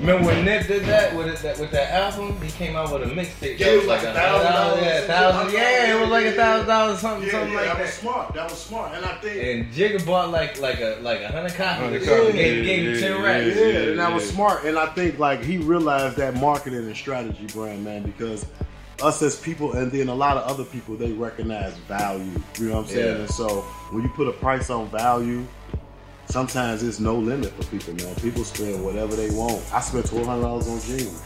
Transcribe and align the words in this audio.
Remember 0.00 0.26
when 0.28 0.44
Nip 0.46 0.66
did 0.66 0.84
that 0.84 1.14
with 1.14 1.26
it, 1.28 1.38
that 1.42 1.58
with 1.58 1.70
that 1.72 1.90
album? 1.92 2.40
He 2.40 2.50
came 2.50 2.74
out 2.74 2.90
with 2.90 3.02
a 3.02 3.12
mixtape. 3.12 3.58
Yeah, 3.58 3.66
it 3.66 3.76
was 3.78 3.86
like 3.86 4.02
a 4.02 4.14
thousand 4.14 4.52
dollars. 4.52 4.82
Yeah, 4.82 5.00
thousand. 5.06 5.52
Yeah, 5.52 5.96
it 5.96 6.00
was 6.00 6.08
like 6.10 6.24
a 6.26 6.32
thousand 6.32 6.66
dollars, 6.68 6.98
something, 7.00 7.26
Yeah, 7.26 7.32
something 7.32 7.52
yeah, 7.52 7.56
like 7.58 7.66
that 7.66 7.76
that. 7.76 7.82
was 7.84 7.92
smart. 7.94 8.34
That 8.34 8.50
was 8.50 8.58
smart, 8.62 8.94
and 8.94 9.04
I 9.04 9.14
think 9.16 9.36
And 9.36 9.72
Jigga 9.74 10.06
bought 10.06 10.30
like 10.30 10.58
like 10.58 10.80
a 10.80 10.98
like 11.02 11.20
a 11.20 11.28
hundred 11.28 11.52
copies. 11.54 12.06
Hundred 12.06 12.28
or 12.28 12.32
Gave, 12.32 12.56
Yeah, 12.58 12.62
gave 12.64 12.94
yeah, 12.94 13.00
ten 13.00 13.12
yeah, 13.20 13.22
racks. 13.26 13.56
Yeah, 13.56 13.66
Yeah, 13.66 13.78
and 13.90 13.98
that 13.98 14.12
was 14.14 14.28
smart. 14.30 14.64
And 14.64 14.78
I 14.78 14.86
think 14.86 15.18
like 15.18 15.42
he 15.42 15.58
realized 15.58 16.16
that 16.16 16.34
marketing 16.34 16.78
and 16.78 16.96
strategy 16.96 17.46
brand, 17.48 17.84
man, 17.84 18.02
because 18.02 18.46
us 19.02 19.20
as 19.22 19.36
people 19.38 19.72
and 19.74 19.92
then 19.92 20.08
a 20.08 20.14
lot 20.14 20.36
of 20.36 20.44
other 20.50 20.64
people 20.64 20.96
they 20.96 21.12
recognize 21.12 21.76
value. 21.88 22.24
You 22.58 22.68
know 22.68 22.76
what 22.76 22.80
I'm 22.84 22.86
saying? 22.88 23.06
Yeah. 23.16 23.20
And 23.22 23.30
so 23.30 23.60
when 23.90 24.02
you 24.02 24.08
put 24.10 24.28
a 24.28 24.32
price 24.32 24.70
on 24.70 24.88
value, 24.90 25.46
sometimes 26.30 26.82
there's 26.82 27.00
no 27.00 27.16
limit 27.16 27.50
for 27.50 27.64
people, 27.64 27.94
man. 27.94 28.14
People 28.16 28.44
spend 28.44 28.84
whatever 28.84 29.16
they 29.16 29.30
want. 29.30 29.62
I 29.72 29.80
spent 29.80 30.06
twelve 30.06 30.26
hundred 30.26 30.42
dollars 30.42 30.68
on 30.68 30.80
jeans. 30.80 31.22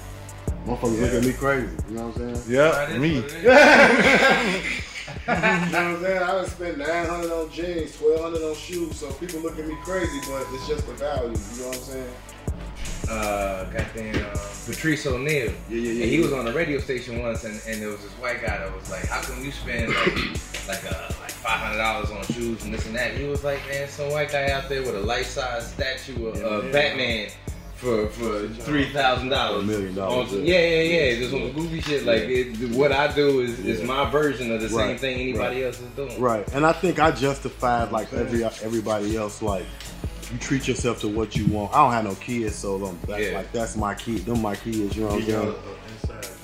Motherfuckers 0.67 1.01
look 1.01 1.13
at 1.13 1.25
me 1.25 1.33
crazy. 1.35 1.77
You 1.89 1.97
know 1.97 2.09
what 2.09 2.17
I'm 2.17 2.35
saying? 2.35 2.53
Yeah, 2.55 2.99
me. 2.99 3.21
what 3.21 3.33
it 3.33 3.35
is. 3.35 3.45
you 5.05 5.35
know 5.35 5.35
what 5.35 5.75
I'm 5.75 6.01
saying? 6.01 6.23
I 6.23 6.27
done 6.33 6.47
spent 6.47 6.79
nine 6.79 7.07
hundred 7.07 7.33
on 7.33 7.51
jeans, 7.51 7.99
twelve 7.99 8.21
hundred 8.21 8.43
on 8.49 8.55
shoes. 8.55 8.97
So 8.97 9.13
people 9.13 9.41
look 9.41 9.59
at 9.59 9.67
me 9.67 9.77
crazy, 9.83 10.21
but 10.29 10.47
it's 10.53 10.67
just 10.67 10.87
the 10.87 10.95
value. 10.95 11.29
You 11.29 11.61
know 11.61 11.69
what 11.69 11.77
I'm 11.77 11.83
saying? 11.83 12.15
Uh, 13.09 13.65
goddamn 13.65 14.17
uh, 14.25 14.39
Patrice 14.67 15.07
O'Neal. 15.07 15.27
Yeah, 15.29 15.51
yeah, 15.69 15.77
yeah, 15.77 15.91
And 15.91 16.11
he 16.11 16.17
yeah. 16.17 16.23
was 16.23 16.33
on 16.33 16.47
a 16.49 16.53
radio 16.53 16.79
station 16.79 17.23
once, 17.23 17.45
and, 17.45 17.61
and 17.67 17.81
there 17.83 17.89
was 17.91 18.01
this 18.01 18.13
white 18.13 18.41
guy 18.41 18.59
that 18.59 18.75
was 18.75 18.91
like, 18.91 19.07
"How 19.07 19.21
come 19.21 19.45
you 19.45 19.53
spend 19.53 19.93
like 19.95 20.17
like 20.69 20.93
uh, 20.93 21.09
like 21.21 21.31
five 21.31 21.61
hundred 21.61 21.79
dollars 21.79 22.11
on 22.11 22.23
shoes 22.35 22.65
and 22.65 22.73
this 22.73 22.87
and 22.87 22.97
that?" 22.97 23.11
And 23.13 23.21
he 23.21 23.27
was 23.29 23.45
like, 23.45 23.61
"Man, 23.69 23.89
some 23.89 24.11
white 24.11 24.31
guy 24.33 24.51
out 24.51 24.69
there 24.69 24.81
with 24.83 24.95
a 24.95 25.01
life 25.01 25.27
size 25.27 25.71
statue 25.73 26.27
of 26.27 26.43
uh, 26.43 26.63
Yeah. 26.67 26.73
Batman." 26.73 27.31
For, 27.77 28.07
for 28.09 28.49
three 28.49 28.87
thousand 28.93 29.29
dollars, 29.29 29.65
A 29.65 29.67
million 29.67 29.95
dollars, 29.95 30.33
Yeah, 30.33 30.59
yeah, 30.59 30.81
yeah. 31.11 31.17
Just 31.19 31.35
on 31.35 31.43
the 31.43 31.51
goofy 31.51 31.81
shit. 31.83 32.07
Like 32.07 32.23
it, 32.23 32.71
what 32.75 32.93
I 32.93 33.13
do 33.13 33.41
is, 33.41 33.59
is 33.59 33.83
my 33.83 34.09
version 34.09 34.51
of 34.53 34.63
the 34.63 34.71
same 34.71 34.97
thing 34.97 35.21
anybody 35.21 35.57
right. 35.57 35.67
else 35.67 35.81
is 35.81 35.91
doing. 35.91 36.19
Right, 36.19 36.49
and 36.55 36.65
I 36.65 36.73
think 36.73 36.99
I 36.99 37.11
justified 37.11 37.91
like 37.93 38.11
every 38.15 38.43
everybody 38.45 39.17
else. 39.17 39.43
Like 39.43 39.67
you 40.33 40.39
treat 40.39 40.67
yourself 40.69 41.01
to 41.01 41.09
what 41.09 41.37
you 41.37 41.47
want. 41.47 41.73
I 41.75 41.79
don't 41.79 41.93
have 41.93 42.05
no 42.05 42.15
kids, 42.17 42.55
so 42.55 42.85
um, 42.87 42.99
that's 43.07 43.23
Yeah. 43.23 43.39
like 43.39 43.53
that's 43.53 43.77
my 43.77 43.95
kid. 43.95 44.25
Them 44.27 44.43
my 44.43 44.57
kids. 44.57 44.97
You 44.97 45.03
know 45.05 45.09
what 45.11 45.23
I'm 45.23 45.27
saying? 45.27 45.55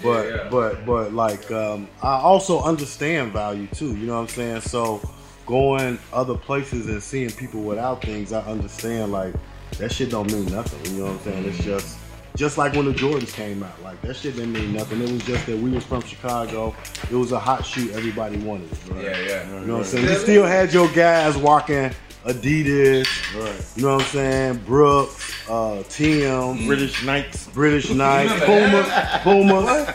But 0.03 0.27
Yeah, 0.29 0.35
yeah. 0.37 0.49
but 0.51 0.87
but 0.87 1.13
like 1.13 1.51
um, 1.51 1.89
I 2.03 2.15
also 2.19 2.63
understand 2.63 3.33
value 3.33 3.67
too. 3.69 3.97
You 3.97 4.07
know 4.07 4.15
what 4.15 4.21
I'm 4.23 4.29
saying? 4.29 4.61
So 4.63 5.01
going 5.47 5.99
other 6.13 6.35
places 6.37 6.87
and 6.87 7.03
seeing 7.03 7.31
people 7.31 7.61
without 7.63 8.03
things, 8.03 8.33
I 8.33 8.41
understand. 8.43 9.13
Like 9.13 9.35
that 9.79 9.93
shit 9.93 10.11
don't 10.11 10.31
mean 10.33 10.47
nothing. 10.47 10.95
You 10.95 11.01
know 11.01 11.13
what 11.13 11.15
I'm 11.27 11.33
saying? 11.33 11.45
It's 11.47 11.59
just. 11.65 11.99
Just 12.37 12.57
like 12.57 12.75
when 12.75 12.85
the 12.87 12.93
Jordans 12.93 13.33
came 13.35 13.61
out, 13.65 13.83
like 13.83 14.01
that 14.03 14.15
shit 14.15 14.37
didn't 14.37 14.53
mean 14.53 14.73
nothing. 14.73 15.03
It 15.03 15.11
was 15.11 15.23
just 15.25 15.47
that 15.47 15.59
we 15.59 15.69
was 15.71 15.83
from 15.85 16.01
Chicago. 16.03 16.75
It 17.11 17.15
was 17.17 17.33
a 17.33 17.41
hot 17.41 17.67
shoe. 17.67 17.91
Everybody 17.93 18.39
wanted 18.39 18.71
it. 18.71 18.79
Right? 18.89 19.05
Yeah, 19.05 19.19
yeah. 19.19 19.61
You 19.61 19.67
know 19.67 19.73
what 19.75 19.81
I'm 19.81 19.85
saying? 19.85 20.05
You 20.07 20.15
still 20.15 20.47
had 20.47 20.73
your 20.73 20.89
guys 20.93 21.37
walking 21.37 21.91
Adidas, 22.25 23.09
right? 23.41 23.65
You 23.77 23.83
know 23.85 23.95
what 23.97 24.03
I'm 24.05 24.09
saying? 24.11 24.59
Brooks, 24.67 25.49
uh, 25.49 25.83
Tim, 25.89 26.67
British 26.67 27.03
Knights. 27.05 27.47
British 27.49 27.91
Knights, 27.91 28.45
Puma, 28.45 29.21
Puma. 29.23 29.95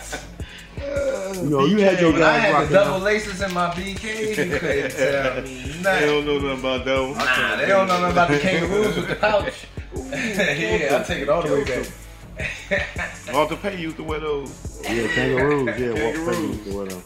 You 1.36 1.50
know, 1.50 1.66
you 1.66 1.78
had 1.80 2.00
your 2.00 2.12
guys. 2.14 2.22
When 2.22 2.24
I 2.24 2.38
had 2.40 2.68
the 2.70 2.74
double 2.74 3.00
laces 3.00 3.42
in 3.42 3.54
my 3.54 3.70
BK, 3.72 4.30
you 4.30 4.36
couldn't 4.58 4.92
tell 4.92 5.42
me 5.42 5.72
They 5.84 6.06
don't 6.06 6.26
know 6.26 6.40
nothing 6.40 6.60
about 6.60 6.86
that 6.86 7.00
one. 7.02 7.18
Nah, 7.18 7.56
they 7.58 7.66
don't 7.68 7.88
know 7.88 8.00
nothing 8.00 8.12
about 8.12 8.30
the 8.30 8.40
kangaroos 8.40 8.96
with 8.96 9.08
the 9.10 9.16
pouch. 9.16 9.68
yeah, 9.96 10.96
I'll 10.98 11.04
take 11.06 11.22
it 11.24 11.30
all 11.30 11.44
the 11.44 11.54
way 11.54 11.64
back. 11.64 11.86
Walter 13.34 13.56
Pay 13.58 13.80
used 13.80 13.98
to 13.98 14.04
wear 14.04 14.20
those. 14.20 14.82
Yeah, 14.84 15.08
kangaroos. 15.10 15.80
Yeah, 15.80 15.94
Kangaroos. 15.94 16.36
fingers 16.38 16.64
to 16.66 16.78
wear 16.78 16.86
them. 16.88 17.04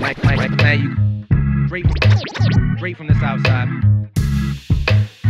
Like, 0.00 0.24
like, 0.24 0.36
like, 0.38 0.50
now 0.52 0.72
you 0.72 1.09
straight, 1.70 1.86
straight 2.76 2.96
from 2.96 3.06
the 3.06 3.14
south 3.20 3.46
side. 3.46 3.68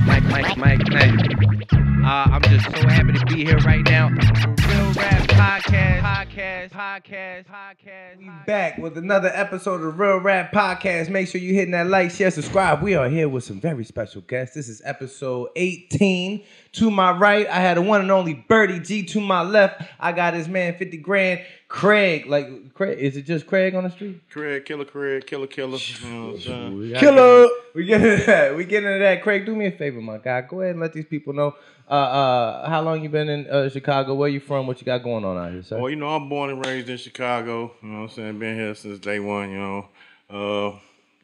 Mike, 0.06 0.24
Mike, 0.24 0.56
Mike, 0.56 0.80
you. 0.88 1.80
Uh, 2.02 2.28
I'm 2.32 2.40
just 2.44 2.64
so 2.64 2.88
happy 2.88 3.12
to 3.12 3.26
be 3.26 3.44
here 3.44 3.58
right 3.58 3.84
now. 3.84 4.08
Real 4.08 4.92
Rap 4.94 5.28
Podcast, 5.28 6.00
Podcast, 6.00 6.70
Podcast, 6.70 7.44
Podcast. 7.44 8.18
We 8.18 8.30
back 8.46 8.78
with 8.78 8.96
another 8.96 9.30
episode 9.34 9.82
of 9.82 9.98
Real 10.00 10.16
Rap 10.16 10.50
Podcast. 10.50 11.10
Make 11.10 11.28
sure 11.28 11.42
you 11.42 11.52
hitting 11.52 11.72
that 11.72 11.88
like, 11.88 12.10
share, 12.10 12.30
subscribe. 12.30 12.80
We 12.82 12.94
are 12.94 13.10
here 13.10 13.28
with 13.28 13.44
some 13.44 13.60
very 13.60 13.84
special 13.84 14.22
guests. 14.22 14.54
This 14.54 14.70
is 14.70 14.80
episode 14.82 15.50
18. 15.56 16.42
To 16.72 16.90
my 16.90 17.10
right, 17.12 17.46
I 17.48 17.60
had 17.60 17.76
a 17.76 17.82
one 17.82 18.00
and 18.00 18.10
only 18.10 18.32
Birdie 18.48 18.80
G. 18.80 19.02
To 19.04 19.20
my 19.20 19.42
left, 19.42 19.82
I 20.00 20.12
got 20.12 20.32
his 20.32 20.48
man 20.48 20.74
50 20.78 20.96
grand, 20.96 21.42
Craig. 21.70 22.26
Like 22.26 22.74
Craig, 22.74 22.98
is 22.98 23.16
it 23.16 23.22
just 23.22 23.46
Craig 23.46 23.76
on 23.76 23.84
the 23.84 23.90
street? 23.90 24.20
Craig, 24.28 24.64
killer, 24.64 24.84
Craig, 24.84 25.24
killer, 25.24 25.46
killer. 25.46 25.78
You 25.78 26.10
know 26.10 26.26
what 26.26 26.34
I'm 26.34 26.40
saying? 26.40 26.94
Killer. 26.96 27.48
We 27.74 27.84
get 27.86 28.02
into 28.02 28.26
that. 28.26 28.56
We 28.56 28.64
get 28.64 28.82
into 28.82 28.98
that. 28.98 29.22
Craig, 29.22 29.46
do 29.46 29.54
me 29.54 29.66
a 29.66 29.70
favor, 29.70 30.00
my 30.00 30.18
guy. 30.18 30.40
Go 30.42 30.60
ahead 30.60 30.72
and 30.72 30.80
let 30.80 30.92
these 30.92 31.06
people 31.06 31.32
know 31.32 31.54
uh, 31.88 31.92
uh, 31.92 32.68
how 32.68 32.82
long 32.82 33.04
you 33.04 33.08
been 33.08 33.28
in 33.28 33.46
uh, 33.46 33.70
Chicago. 33.70 34.14
Where 34.14 34.28
you 34.28 34.40
from? 34.40 34.66
What 34.66 34.80
you 34.80 34.84
got 34.84 35.04
going 35.04 35.24
on 35.24 35.38
out 35.38 35.52
here, 35.52 35.62
sir? 35.62 35.78
Well, 35.78 35.88
you 35.88 35.96
know, 35.96 36.08
I'm 36.08 36.28
born 36.28 36.50
and 36.50 36.66
raised 36.66 36.88
in 36.88 36.96
Chicago. 36.96 37.72
You 37.80 37.88
know 37.88 38.00
what 38.00 38.10
I'm 38.10 38.16
saying? 38.16 38.38
Been 38.40 38.56
here 38.56 38.74
since 38.74 38.98
day 38.98 39.20
one, 39.20 39.50
you 39.50 39.58
know. 39.58 39.88
Uh, 40.28 40.76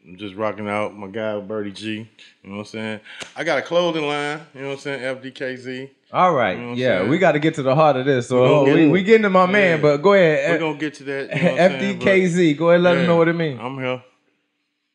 I'm 0.06 0.16
just 0.16 0.36
rocking 0.36 0.68
out 0.68 0.96
my 0.96 1.08
guy, 1.08 1.40
Birdie 1.40 1.72
G. 1.72 1.88
You 1.94 2.06
know 2.44 2.58
what 2.58 2.60
I'm 2.60 2.64
saying? 2.66 3.00
I 3.34 3.42
got 3.42 3.58
a 3.58 3.62
clothing 3.62 4.06
line, 4.06 4.40
you 4.54 4.60
know 4.60 4.68
what 4.68 4.74
I'm 4.74 4.78
saying? 4.78 5.00
FDKZ. 5.16 5.90
All 6.12 6.32
right. 6.32 6.56
You 6.56 6.64
know 6.66 6.72
yeah, 6.74 7.08
we 7.08 7.18
got 7.18 7.32
to 7.32 7.38
get 7.40 7.54
to 7.54 7.62
the 7.62 7.74
heart 7.74 7.96
of 7.96 8.06
this. 8.06 8.28
So 8.28 8.64
We 8.64 8.74
we, 8.74 8.88
we 8.88 9.02
getting 9.02 9.22
to 9.22 9.30
my 9.30 9.46
man, 9.46 9.78
Yeah. 9.78 9.82
but 9.82 9.96
go 9.98 10.12
ahead. 10.14 10.52
We're 10.52 10.58
going 10.58 10.78
to 10.78 10.80
get 10.80 10.94
to 10.94 11.04
that. 11.04 11.36
You 11.36 11.42
know 11.42 11.56
saying? 11.56 11.98
FDKZ. 12.00 12.56
Go 12.56 12.70
ahead, 12.70 12.82
let 12.82 12.96
Yeah, 12.96 13.06
know 13.06 13.16
what 13.16 13.28
it 13.28 13.32
means. 13.34 13.58
I'm 13.60 13.76
here. 13.78 14.02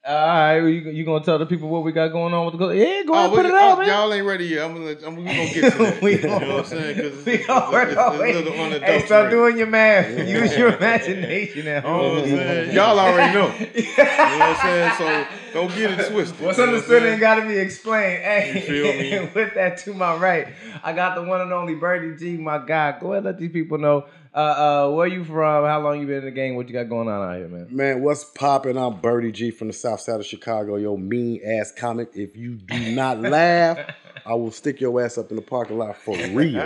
All 0.04 0.16
right, 0.16 0.58
you, 0.58 0.90
you 0.90 1.06
gonna 1.06 1.24
tell 1.24 1.38
the 1.38 1.46
people 1.46 1.70
what 1.70 1.84
we 1.84 1.92
got 1.92 2.08
going 2.08 2.34
on 2.34 2.46
with 2.48 2.54
the 2.54 2.58
go? 2.58 2.72
Yeah, 2.72 3.04
go 3.06 3.14
ahead, 3.14 3.28
oh, 3.28 3.30
we- 3.30 3.36
put 3.38 3.46
it 3.46 3.52
oh, 3.52 3.56
out, 3.56 3.78
oh, 3.78 3.82
man. 3.82 3.88
Y'all 3.88 4.12
ain't 4.12 4.26
ready 4.26 4.46
yet. 4.46 4.66
I'm 4.66 4.74
gonna, 4.74 4.96
I'm, 5.06 5.16
we 5.16 5.24
gonna 5.26 5.54
get 5.54 5.74
to 5.74 5.78
that. 5.78 6.00
We 6.02 6.16
you 6.16 6.22
know 6.24 6.34
what 6.40 6.42
I'm 6.42 6.66
saying? 6.66 6.96
Because 6.96 7.18
it's, 7.20 7.26
We 7.28 7.34
it's, 7.34 7.42
it's, 7.44 7.50
already 7.52 7.92
it's, 7.92 8.02
it's 8.02 8.16
a 8.16 8.18
little 8.18 8.52
Hey, 8.54 8.64
unadulterated. 8.66 9.06
start 9.06 9.30
doing 9.30 9.58
your 9.60 9.68
math. 9.68 10.10
Use 10.28 10.58
your 10.58 10.76
imagination 10.76 11.68
at 11.68 11.84
You 11.84 11.90
know 11.92 11.98
what 11.98 12.14
I'm 12.14 12.18
home. 12.18 12.26
saying? 12.26 12.72
Y'all 12.76 12.98
already 13.00 13.34
know. 13.36 13.54
You 13.60 13.84
know 13.98 14.40
what 14.40 14.42
I'm 14.42 14.56
saying? 14.66 14.94
So 14.98 15.28
don't 15.54 15.76
get 15.76 15.92
it 15.92 16.10
twisted. 16.12 16.16
What's 16.16 16.40
You 16.40 16.42
know 16.42 16.48
what 16.48 16.60
I'm 16.60 16.70
understood 16.70 17.04
ain't 17.04 17.20
got 17.20 17.36
to 17.36 17.48
be 17.48 17.58
explained. 17.60 18.24
Hey, 18.24 18.54
You 18.56 18.62
feel 18.62 19.22
me? 19.26 19.30
with 19.36 19.54
that 19.54 19.78
to 19.80 19.94
my 19.94 20.16
right, 20.16 20.48
I 20.84 20.94
got 20.94 21.14
the 21.14 21.22
one 21.22 21.42
and 21.42 21.54
only 21.54 21.76
Birdie 21.76 22.18
G, 22.18 22.38
my 22.38 22.58
guy. 22.66 22.98
Go 23.00 23.12
ahead, 23.14 23.24
let 23.26 23.38
these 23.38 23.52
people 23.52 23.78
know 23.78 24.06
uh, 24.34 24.38
uh, 24.38 24.92
where 24.92 25.08
you 25.08 25.24
from, 25.24 25.66
how 25.66 25.82
long 25.82 26.00
you 26.00 26.08
been 26.08 26.20
in 26.20 26.26
the 26.26 26.32
game, 26.32 26.56
what 26.56 26.68
you 26.68 26.74
got 26.74 26.88
going 26.90 27.08
on 27.10 27.22
out 27.30 27.38
here, 27.38 27.48
man. 27.48 27.68
Man, 27.70 28.02
what's 28.02 28.24
poppin'? 28.24 28.78
I'm 28.78 29.00
Birdie 29.02 29.32
G 29.32 29.52
from 29.52 29.68
the 29.68 29.74
south 29.74 30.00
side 30.02 30.20
of 30.20 30.26
Chicago. 30.26 30.78
Yo, 30.78 30.96
mean 30.98 31.42
ass 31.46 31.72
comic. 31.78 32.10
If 32.14 32.38
you 32.38 32.56
do 32.56 32.92
not 32.96 33.20
laugh, 33.22 33.78
I 34.26 34.34
will 34.36 34.52
stick 34.52 34.80
your 34.80 35.02
ass 35.04 35.18
up 35.18 35.30
in 35.32 35.36
the 35.36 35.42
parking 35.42 35.78
lot 35.78 35.98
for 35.98 36.16
real. 36.16 36.64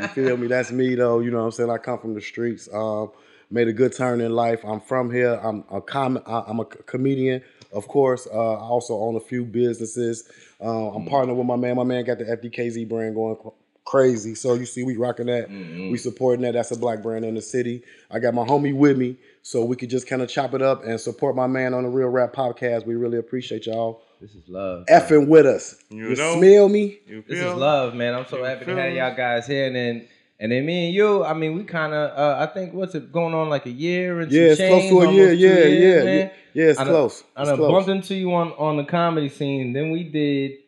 You 0.00 0.06
feel 0.08 0.36
me? 0.36 0.46
That's 0.46 0.70
me 0.70 0.94
though. 0.94 1.20
You 1.20 1.30
know 1.32 1.38
what 1.38 1.44
I'm 1.46 1.50
saying? 1.52 1.70
I 1.70 1.78
come 1.78 1.98
from 1.98 2.14
the 2.14 2.20
streets. 2.20 2.68
Um, 2.72 3.10
made 3.50 3.66
a 3.68 3.72
good 3.72 3.96
turn 3.96 4.20
in 4.20 4.32
life. 4.32 4.60
I'm 4.64 4.80
from 4.80 5.10
here. 5.10 5.34
I'm 5.42 5.64
a 5.72 5.80
com- 5.80 6.22
I- 6.26 6.44
I'm 6.46 6.60
a 6.60 6.64
comedian, 6.64 7.42
of 7.72 7.88
course. 7.88 8.28
Uh, 8.32 8.52
I 8.54 8.60
also 8.60 8.94
own 8.98 9.16
a 9.16 9.20
few 9.20 9.44
businesses. 9.44 10.28
Uh, 10.60 10.90
I'm 10.94 11.06
partnered 11.06 11.36
with 11.36 11.46
my 11.46 11.56
man. 11.56 11.74
My 11.76 11.84
man 11.84 12.04
got 12.04 12.18
the 12.18 12.24
FDKZ 12.24 12.88
brand 12.88 13.14
going 13.16 13.36
crazy. 13.84 14.34
So 14.34 14.54
you 14.54 14.66
see, 14.66 14.82
we 14.82 14.96
rocking 14.96 15.26
that. 15.26 15.50
We 15.50 15.96
supporting 15.98 16.42
that. 16.42 16.52
That's 16.54 16.70
a 16.70 16.78
black 16.78 17.02
brand 17.02 17.24
in 17.24 17.34
the 17.34 17.42
city. 17.42 17.82
I 18.10 18.18
got 18.18 18.34
my 18.34 18.44
homie 18.44 18.74
with 18.74 18.96
me, 18.96 19.16
so 19.42 19.64
we 19.64 19.76
could 19.76 19.90
just 19.90 20.06
kind 20.06 20.22
of 20.22 20.28
chop 20.28 20.54
it 20.54 20.62
up 20.62 20.84
and 20.84 21.00
support 21.00 21.36
my 21.36 21.46
man 21.46 21.74
on 21.74 21.82
the 21.84 21.88
Real 21.88 22.08
Rap 22.08 22.32
Podcast. 22.32 22.86
We 22.86 22.94
really 22.94 23.18
appreciate 23.18 23.66
y'all 23.66 24.02
This 24.20 24.34
is 24.34 24.48
love. 24.48 24.86
effing 24.86 25.28
with 25.28 25.46
us. 25.46 25.76
You 25.90 26.10
You, 26.10 26.16
know? 26.16 26.38
smell 26.38 26.68
me? 26.68 27.00
You 27.06 27.24
This 27.28 27.38
is 27.40 27.54
love, 27.54 27.94
man. 27.94 28.14
I'm 28.14 28.26
so 28.26 28.38
You 28.38 28.44
happy 28.44 28.64
to 28.66 28.76
have 28.76 28.92
y'all 28.94 29.14
guys 29.16 29.46
here, 29.46 29.66
and 29.66 29.76
then 29.76 30.08
and 30.40 30.50
then 30.50 30.66
me 30.66 30.86
and 30.86 30.94
you. 30.94 31.24
I 31.24 31.32
mean, 31.32 31.54
we 31.54 31.62
kind 31.64 31.94
of. 31.94 32.18
Uh, 32.18 32.36
I 32.40 32.52
think 32.52 32.74
what's 32.74 32.94
it 32.96 33.12
going 33.12 33.34
on 33.34 33.48
like 33.48 33.66
a 33.66 33.70
year 33.70 34.20
and 34.20 34.32
Yeah, 34.32 34.54
some 34.54 34.64
it's 34.66 34.88
close 34.88 34.88
to 34.88 35.00
a 35.08 35.12
year. 35.12 35.32
Yeah, 35.32 35.48
years, 35.48 35.80
yeah, 35.98 36.04
man. 36.04 36.18
yeah. 36.18 36.30
Yeah, 36.64 36.70
it's 36.70 36.78
I 36.78 36.84
done- 36.84 36.92
close. 36.92 37.24
I 37.36 37.40
It's 37.42 37.50
done 37.50 37.58
close. 37.58 37.70
bumped 37.70 37.88
into 37.90 38.14
you 38.16 38.32
on 38.34 38.52
on 38.52 38.76
the 38.76 38.84
comedy 38.84 39.28
scene. 39.28 39.72
Then 39.72 39.90
we 39.90 40.04
did. 40.04 40.58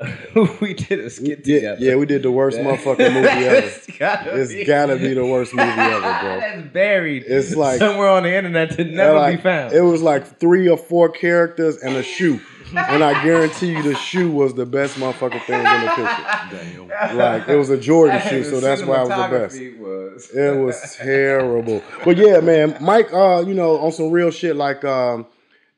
we 0.60 0.74
did 0.74 1.00
a 1.00 1.10
skit 1.10 1.40
Yeah, 1.46 1.54
together. 1.56 1.76
yeah, 1.84 1.94
we 1.96 2.06
did 2.06 2.22
the 2.22 2.30
worst 2.30 2.58
motherfucking 2.58 3.12
movie 3.14 3.28
ever. 3.28 3.66
It's 3.66 3.98
gotta 3.98 4.40
It's 4.40 4.52
be- 4.52 4.64
gotta 4.64 4.96
be 4.96 5.12
the 5.14 5.26
worst 5.26 5.52
movie 5.54 5.68
ever, 5.68 6.00
bro. 6.00 6.10
That's 6.40 6.68
buried. 6.72 7.24
It's 7.26 7.56
like- 7.56 7.78
somewhere 7.80 8.08
on 8.08 8.22
the 8.22 8.32
internet 8.34 8.70
to 8.76 8.84
never 8.84 9.14
like, 9.18 9.36
be 9.38 9.42
found. 9.42 9.72
It 9.74 9.80
was 9.80 10.00
like 10.02 10.38
three 10.38 10.68
or 10.68 10.76
four 10.78 11.08
characters 11.08 11.78
and 11.78 11.96
a 11.96 12.02
shoe. 12.04 12.40
and 12.76 13.02
I 13.02 13.24
guarantee 13.24 13.70
you 13.72 13.82
the 13.82 13.94
shoe 13.96 14.30
was 14.30 14.52
the 14.54 14.66
best 14.66 14.96
motherfucking 14.96 15.42
thing 15.46 15.58
in 15.58 15.64
the 15.64 15.90
picture. 15.96 17.14
Like 17.16 17.48
it 17.48 17.56
was 17.56 17.70
a 17.70 17.78
Jordan 17.78 18.20
shoe, 18.28 18.44
so 18.44 18.60
that's 18.60 18.82
why 18.82 19.02
it 19.02 19.08
was 19.08 19.08
the 19.08 19.38
best. 19.38 19.80
Was- 19.80 20.30
It 20.30 20.56
was 20.58 20.94
terrible. 20.96 21.82
But 22.04 22.18
yeah, 22.18 22.40
man, 22.40 22.76
Mike, 22.80 23.12
uh, 23.12 23.42
you 23.46 23.54
know, 23.54 23.78
on 23.78 23.90
some 23.92 24.10
real 24.10 24.30
shit, 24.30 24.54
like 24.54 24.84
um, 24.84 25.26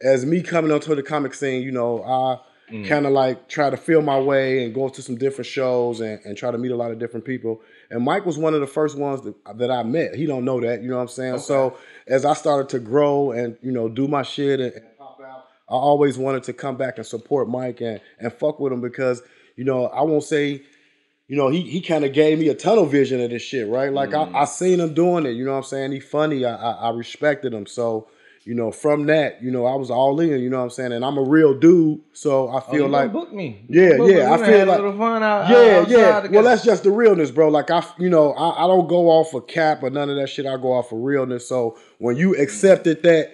as 0.02 0.26
me 0.26 0.42
coming 0.42 0.72
onto 0.72 0.94
the 0.94 1.02
comic 1.02 1.32
scene, 1.32 1.62
you 1.62 1.70
know, 1.72 2.02
I 2.02 2.38
Mm. 2.70 2.86
kind 2.86 3.06
of 3.06 3.12
like 3.12 3.48
try 3.48 3.68
to 3.68 3.76
feel 3.76 4.00
my 4.00 4.18
way 4.18 4.64
and 4.64 4.74
go 4.74 4.88
to 4.88 5.02
some 5.02 5.16
different 5.16 5.46
shows 5.46 6.00
and, 6.00 6.20
and 6.24 6.36
try 6.36 6.50
to 6.50 6.58
meet 6.58 6.70
a 6.70 6.76
lot 6.76 6.90
of 6.90 6.98
different 6.98 7.24
people. 7.24 7.60
And 7.90 8.04
Mike 8.04 8.24
was 8.24 8.38
one 8.38 8.54
of 8.54 8.60
the 8.60 8.66
first 8.66 8.96
ones 8.96 9.22
that, 9.22 9.58
that 9.58 9.70
I 9.70 9.82
met. 9.82 10.14
He 10.14 10.26
don't 10.26 10.44
know 10.44 10.60
that, 10.60 10.82
you 10.82 10.88
know 10.88 10.96
what 10.96 11.02
I'm 11.02 11.08
saying? 11.08 11.38
So 11.40 11.76
as 12.06 12.24
I 12.24 12.34
started 12.34 12.68
to 12.70 12.78
grow 12.78 13.32
and 13.32 13.56
you 13.62 13.72
know 13.72 13.88
do 13.88 14.06
my 14.06 14.22
shit 14.22 14.60
and, 14.60 14.72
and 14.72 14.98
pop 14.98 15.18
out, 15.20 15.46
I 15.68 15.74
always 15.74 16.16
wanted 16.16 16.44
to 16.44 16.52
come 16.52 16.76
back 16.76 16.98
and 16.98 17.06
support 17.06 17.48
Mike 17.48 17.80
and 17.80 18.00
and 18.18 18.32
fuck 18.32 18.60
with 18.60 18.72
him 18.72 18.80
because 18.80 19.22
you 19.56 19.64
know 19.64 19.86
I 19.86 20.02
won't 20.02 20.24
say 20.24 20.62
you 21.30 21.36
know, 21.36 21.48
he 21.48 21.60
he 21.62 21.80
kind 21.80 22.04
of 22.04 22.12
gave 22.12 22.40
me 22.40 22.48
a 22.48 22.56
tunnel 22.56 22.86
vision 22.86 23.20
of 23.20 23.30
this 23.30 23.40
shit, 23.40 23.68
right? 23.68 23.92
Like 23.92 24.12
I, 24.14 24.24
mm. 24.24 24.34
I 24.34 24.46
seen 24.46 24.80
him 24.80 24.94
doing 24.94 25.26
it, 25.26 25.30
you 25.30 25.44
know 25.44 25.52
what 25.52 25.58
I'm 25.58 25.62
saying? 25.62 25.92
He 25.92 26.00
funny, 26.00 26.44
I, 26.44 26.56
I 26.56 26.72
I 26.72 26.90
respected 26.90 27.54
him. 27.54 27.66
So, 27.66 28.08
you 28.44 28.54
know, 28.54 28.72
from 28.72 29.04
that, 29.06 29.42
you 29.42 29.50
know, 29.50 29.66
I 29.66 29.74
was 29.74 29.90
all 29.90 30.18
in, 30.20 30.40
you 30.40 30.48
know 30.48 30.56
what 30.58 30.64
I'm 30.64 30.70
saying? 30.70 30.92
And 30.92 31.04
I'm 31.04 31.18
a 31.18 31.22
real 31.22 31.52
dude, 31.58 32.00
so 32.14 32.48
I 32.48 32.56
Oh, 32.56 32.60
feel 32.60 32.74
you 32.86 32.88
like 32.88 33.12
gonna 33.12 33.24
book 33.26 33.32
me. 33.34 33.64
Yeah, 33.68 33.96
Book 33.98 34.08
me. 34.08 34.16
yeah, 34.16 34.32
I 34.32 34.36
feel 34.38 34.46
had 34.46 34.68
a 34.68 34.70
like- 34.70 34.76
little 34.80 34.96
fun 34.98 35.22
out, 35.22 35.50
yeah, 35.50 35.56
outside 35.80 35.90
yeah. 35.90 36.00
Well, 36.10 36.22
together. 36.22 36.42
that's 36.48 36.64
just 36.64 36.82
the 36.84 36.90
realness, 36.90 37.30
bro. 37.30 37.48
Like 37.50 37.70
I, 37.70 37.84
you 37.98 38.08
know, 38.08 38.32
I, 38.32 38.64
I 38.64 38.66
don't 38.66 38.88
go 38.88 39.08
off 39.10 39.34
of 39.34 39.46
cap 39.46 39.82
or 39.82 39.90
none 39.90 40.08
of 40.08 40.16
that 40.16 40.28
shit. 40.28 40.46
I 40.46 40.56
go 40.56 40.72
off 40.72 40.90
of 40.90 40.98
realness. 41.00 41.46
So 41.48 41.78
when 41.98 42.16
you 42.16 42.34
accepted 42.36 43.02
that 43.02 43.32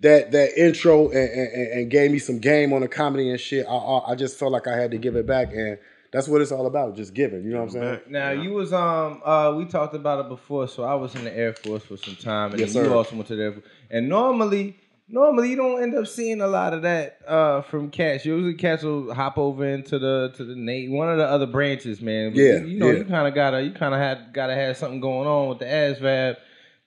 that 0.00 0.32
that 0.32 0.56
intro 0.56 1.08
and, 1.08 1.16
and, 1.30 1.72
and 1.72 1.90
gave 1.90 2.10
me 2.10 2.18
some 2.18 2.38
game 2.38 2.72
on 2.72 2.80
the 2.82 2.88
comedy 2.88 3.30
and 3.30 3.40
shit, 3.40 3.66
I, 3.66 3.74
I 3.74 4.12
I 4.12 4.14
just 4.14 4.38
felt 4.38 4.52
like 4.52 4.66
I 4.68 4.76
had 4.76 4.90
to 4.92 4.98
give 4.98 5.16
it 5.16 5.26
back, 5.26 5.52
and 5.52 5.78
that's 6.12 6.28
what 6.28 6.40
it's 6.42 6.52
all 6.52 6.66
about, 6.66 6.94
just 6.94 7.12
giving. 7.14 7.42
You 7.42 7.50
know 7.50 7.64
what 7.64 7.74
I'm 7.74 7.82
saying? 7.82 8.00
Now 8.08 8.30
you 8.30 8.52
was 8.52 8.72
um 8.72 9.20
uh 9.24 9.52
we 9.56 9.64
talked 9.64 9.94
about 9.94 10.20
it 10.24 10.28
before, 10.28 10.68
so 10.68 10.82
I 10.84 10.94
was 10.94 11.14
in 11.16 11.24
the 11.24 11.36
Air 11.36 11.54
Force 11.54 11.82
for 11.84 11.96
some 11.96 12.16
time, 12.16 12.50
and 12.52 12.60
Yes, 12.60 12.72
then 12.74 12.84
you 12.84 12.90
sir. 12.90 12.96
also 12.96 13.16
went 13.16 13.28
to 13.28 13.36
the 13.36 13.42
Air 13.42 13.52
Force. 13.52 13.64
And 13.94 14.08
normally, 14.08 14.76
normally 15.08 15.50
you 15.50 15.56
don't 15.56 15.82
end 15.82 15.94
up 15.94 16.06
seeing 16.06 16.40
a 16.40 16.46
lot 16.48 16.72
of 16.74 16.82
that 16.82 17.18
uh 17.28 17.62
from 17.62 17.90
cats. 17.90 18.24
Usually 18.26 18.54
cats 18.54 18.82
will 18.82 19.14
hop 19.14 19.38
over 19.38 19.64
into 19.66 19.98
the 19.98 20.32
to 20.36 20.44
the 20.44 20.56
Navy, 20.56 20.88
one 20.92 21.08
of 21.10 21.16
the 21.18 21.26
other 21.26 21.46
branches, 21.46 22.00
man. 22.00 22.30
But 22.32 22.38
Yeah, 22.38 22.52
you, 22.58 22.66
you 22.66 22.78
know 22.80 22.90
yeah. 22.90 22.98
you 22.98 23.04
kind 23.04 23.28
of 23.28 23.34
gotta 23.34 23.62
you 23.62 23.70
kind 23.72 23.94
of 23.94 24.00
had 24.00 24.32
gotta 24.32 24.54
have 24.54 24.76
something 24.76 25.00
going 25.00 25.28
on 25.28 25.48
with 25.50 25.58
the 25.60 25.66
ASVAB 25.66 26.36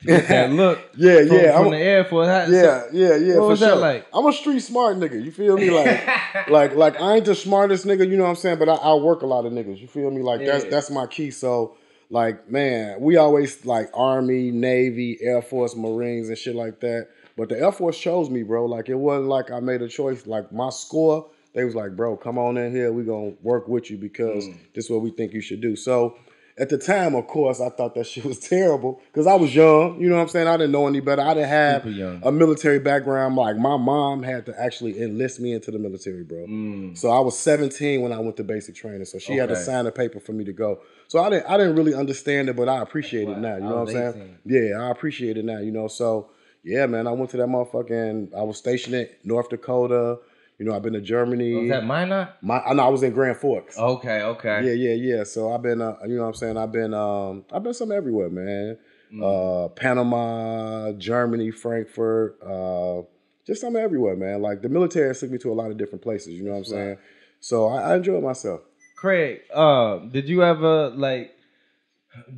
to 0.02 0.06
get 0.06 0.28
that 0.34 0.52
look. 0.52 0.80
Yeah, 0.98 1.26
from, 1.26 1.36
yeah, 1.38 1.52
From 1.54 1.62
I'm- 1.64 1.72
the 1.72 1.78
Air 1.78 2.04
Force, 2.06 2.28
How- 2.28 2.46
Yeah, 2.52 2.84
yeah, 2.92 3.16
yeah. 3.16 3.36
What 3.36 3.42
for 3.44 3.48
was 3.48 3.60
that 3.62 3.68
sure. 3.70 3.76
like? 3.78 4.06
I'm 4.14 4.26
a 4.26 4.34
street 4.34 4.60
smart 4.60 4.98
nigga. 4.98 5.24
You 5.24 5.32
feel 5.32 5.56
me? 5.58 5.70
Like, 5.72 6.50
like, 6.50 6.76
like 6.76 7.00
I 7.02 7.16
ain't 7.16 7.26
the 7.26 7.36
smartest 7.36 7.86
nigga. 7.86 8.08
You 8.10 8.18
know 8.18 8.24
what 8.24 8.30
I'm 8.32 8.36
saying? 8.36 8.60
But 8.60 8.70
I, 8.70 8.76
I 8.76 8.94
work 8.96 9.22
a 9.22 9.26
lot 9.28 9.46
of 9.46 9.54
niggas. 9.54 9.80
You 9.80 9.88
feel 9.88 10.12
me? 10.12 10.22
Like 10.22 10.46
that's 10.46 10.66
Yeah. 10.66 10.70
that's 10.72 10.92
my 10.92 11.08
key. 11.08 11.32
So, 11.32 11.78
like, 12.10 12.50
man, 12.50 13.02
we 13.02 13.18
always 13.18 13.66
like 13.66 13.90
Army, 13.94 14.52
Navy, 14.52 15.18
Air 15.22 15.42
Force, 15.42 15.76
Marines, 15.76 16.30
and 16.30 16.38
shit 16.38 16.56
like 16.56 16.80
that. 16.80 17.10
But 17.36 17.50
the 17.50 17.60
Air 17.60 17.72
Force 17.72 17.98
chose 18.00 18.30
me, 18.30 18.44
bro. 18.44 18.66
Like 18.66 18.90
it 18.90 18.96
wasn't 18.96 19.28
like 19.28 19.52
I 19.52 19.60
made 19.60 19.82
a 19.82 19.88
choice. 19.88 20.26
Like 20.26 20.52
my 20.52 20.70
score, 20.70 21.30
they 21.54 21.64
was 21.66 21.76
like, 21.76 21.96
bro, 21.96 22.18
come 22.18 22.38
on 22.38 22.58
in 22.58 22.72
here. 22.72 22.92
We 22.92 23.04
gonna 23.04 23.34
work 23.42 23.68
with 23.68 23.92
you 23.92 23.98
because 23.98 24.46
Mm. 24.48 24.58
this 24.74 24.86
is 24.86 24.92
what 24.92 25.02
we 25.02 25.12
think 25.12 25.34
you 25.34 25.42
should 25.42 25.62
do. 25.62 25.76
So. 25.76 26.18
At 26.60 26.70
the 26.70 26.78
time, 26.80 27.14
of 27.14 27.28
course, 27.28 27.62
I 27.62 27.70
thought 27.70 27.94
that 27.94 28.08
shit 28.08 28.26
was 28.26 28.40
terrible 28.50 29.00
because 29.14 29.28
I 29.28 29.36
was 29.36 29.54
young. 29.54 30.02
You 30.02 30.10
know 30.10 30.16
what 30.16 30.24
I'm 30.24 30.28
saying? 30.28 30.48
I 30.48 30.58
didn't 30.58 30.72
know 30.72 30.88
any 30.88 31.02
better. 31.02 31.22
I 31.22 31.36
didn't 31.36 31.50
have 31.50 31.86
a 32.24 32.32
military 32.32 32.80
background. 32.80 33.36
Like 33.36 33.58
my 33.58 33.78
mom 33.78 34.24
had 34.24 34.48
to 34.48 34.60
actually 34.60 35.00
enlist 35.00 35.40
me 35.40 35.54
into 35.54 35.70
the 35.70 35.78
military, 35.78 36.24
bro. 36.24 36.48
Mm. 36.48 36.98
So 36.98 37.12
I 37.12 37.20
was 37.20 37.38
17 37.38 38.02
when 38.02 38.12
I 38.12 38.18
went 38.22 38.38
to 38.38 38.44
basic 38.44 38.74
training. 38.74 39.06
So 39.06 39.20
she 39.20 39.36
had 39.36 39.50
to 39.50 39.56
sign 39.56 39.86
a 39.86 39.92
paper 39.92 40.20
for 40.20 40.32
me 40.32 40.46
to 40.46 40.52
go. 40.52 40.80
So 41.08 41.24
I 41.24 41.30
didn't 41.30 41.46
I 41.48 41.58
didn't 41.58 41.76
really 41.76 41.94
understand 41.94 42.50
it, 42.50 42.56
but 42.56 42.68
I 42.68 42.82
appreciate 42.82 43.30
it 43.30 43.38
now. 43.38 43.56
You 43.56 43.62
know 43.62 43.84
what 43.84 43.90
I'm 43.90 44.14
saying? 44.14 44.38
18. 44.46 44.70
Yeah, 44.70 44.82
I 44.82 44.92
appreciate 44.92 45.38
it 45.38 45.46
now. 45.46 45.60
You 45.60 45.72
know, 45.72 45.88
so 45.88 46.30
yeah, 46.64 46.86
man, 46.86 47.08
I 47.08 47.12
went 47.12 47.32
to 47.32 47.38
that 47.38 47.48
motherfucking. 47.48 48.36
I 48.36 48.44
was 48.44 48.58
stationed 48.58 48.96
in 48.96 49.10
North 49.24 49.50
Dakota. 49.50 50.20
You 50.60 50.66
know, 50.66 50.76
I've 50.76 50.82
been 50.82 50.94
to 50.94 51.02
Germany. 51.02 51.54
Was 51.54 51.70
that 51.70 51.86
Minot? 51.86 52.36
My, 52.42 52.60
I 52.60 52.74
know 52.74 52.84
I 52.84 52.90
was 52.90 53.04
in 53.04 53.14
Grand 53.14 53.38
Forks. 53.38 53.78
Okay, 53.78 54.24
okay. 54.24 54.66
Yeah, 54.66 54.74
yeah, 54.74 54.94
yeah. 54.94 55.24
So 55.24 55.54
I've 55.54 55.62
been, 55.62 55.82
uh, 55.82 55.98
you 56.08 56.16
know 56.16 56.24
what 56.24 56.30
I'm 56.30 56.34
saying? 56.34 56.58
I've 56.58 56.72
been, 56.72 56.96
um, 56.96 57.46
I've 57.52 57.62
been 57.62 57.76
some 57.76 57.92
everywhere, 57.92 58.30
man. 58.30 58.78
Mm. 59.14 59.66
Uh, 59.66 59.70
Panama, 59.70 60.94
Germany, 60.94 61.52
Frankfurt, 61.52 62.40
uh, 62.42 63.04
just 63.46 63.62
some 63.62 63.76
everywhere, 63.76 64.16
man. 64.16 64.42
Like 64.42 64.64
the 64.64 64.70
military 64.70 65.14
took 65.14 65.30
me 65.30 65.38
to 65.38 65.52
a 65.52 65.54
lot 65.54 65.70
of 65.70 65.78
different 65.78 66.02
places. 66.02 66.34
You 66.34 66.46
know 66.46 66.52
what 66.52 66.58
I'm 66.58 66.66
saying? 66.66 66.98
So 67.40 67.68
I, 67.68 67.92
I 67.92 67.96
enjoyed 67.96 68.24
myself. 68.24 68.62
Craig, 68.98 69.42
uh, 69.54 69.98
did 70.12 70.28
you 70.28 70.44
ever 70.44 70.90
like? 70.90 71.32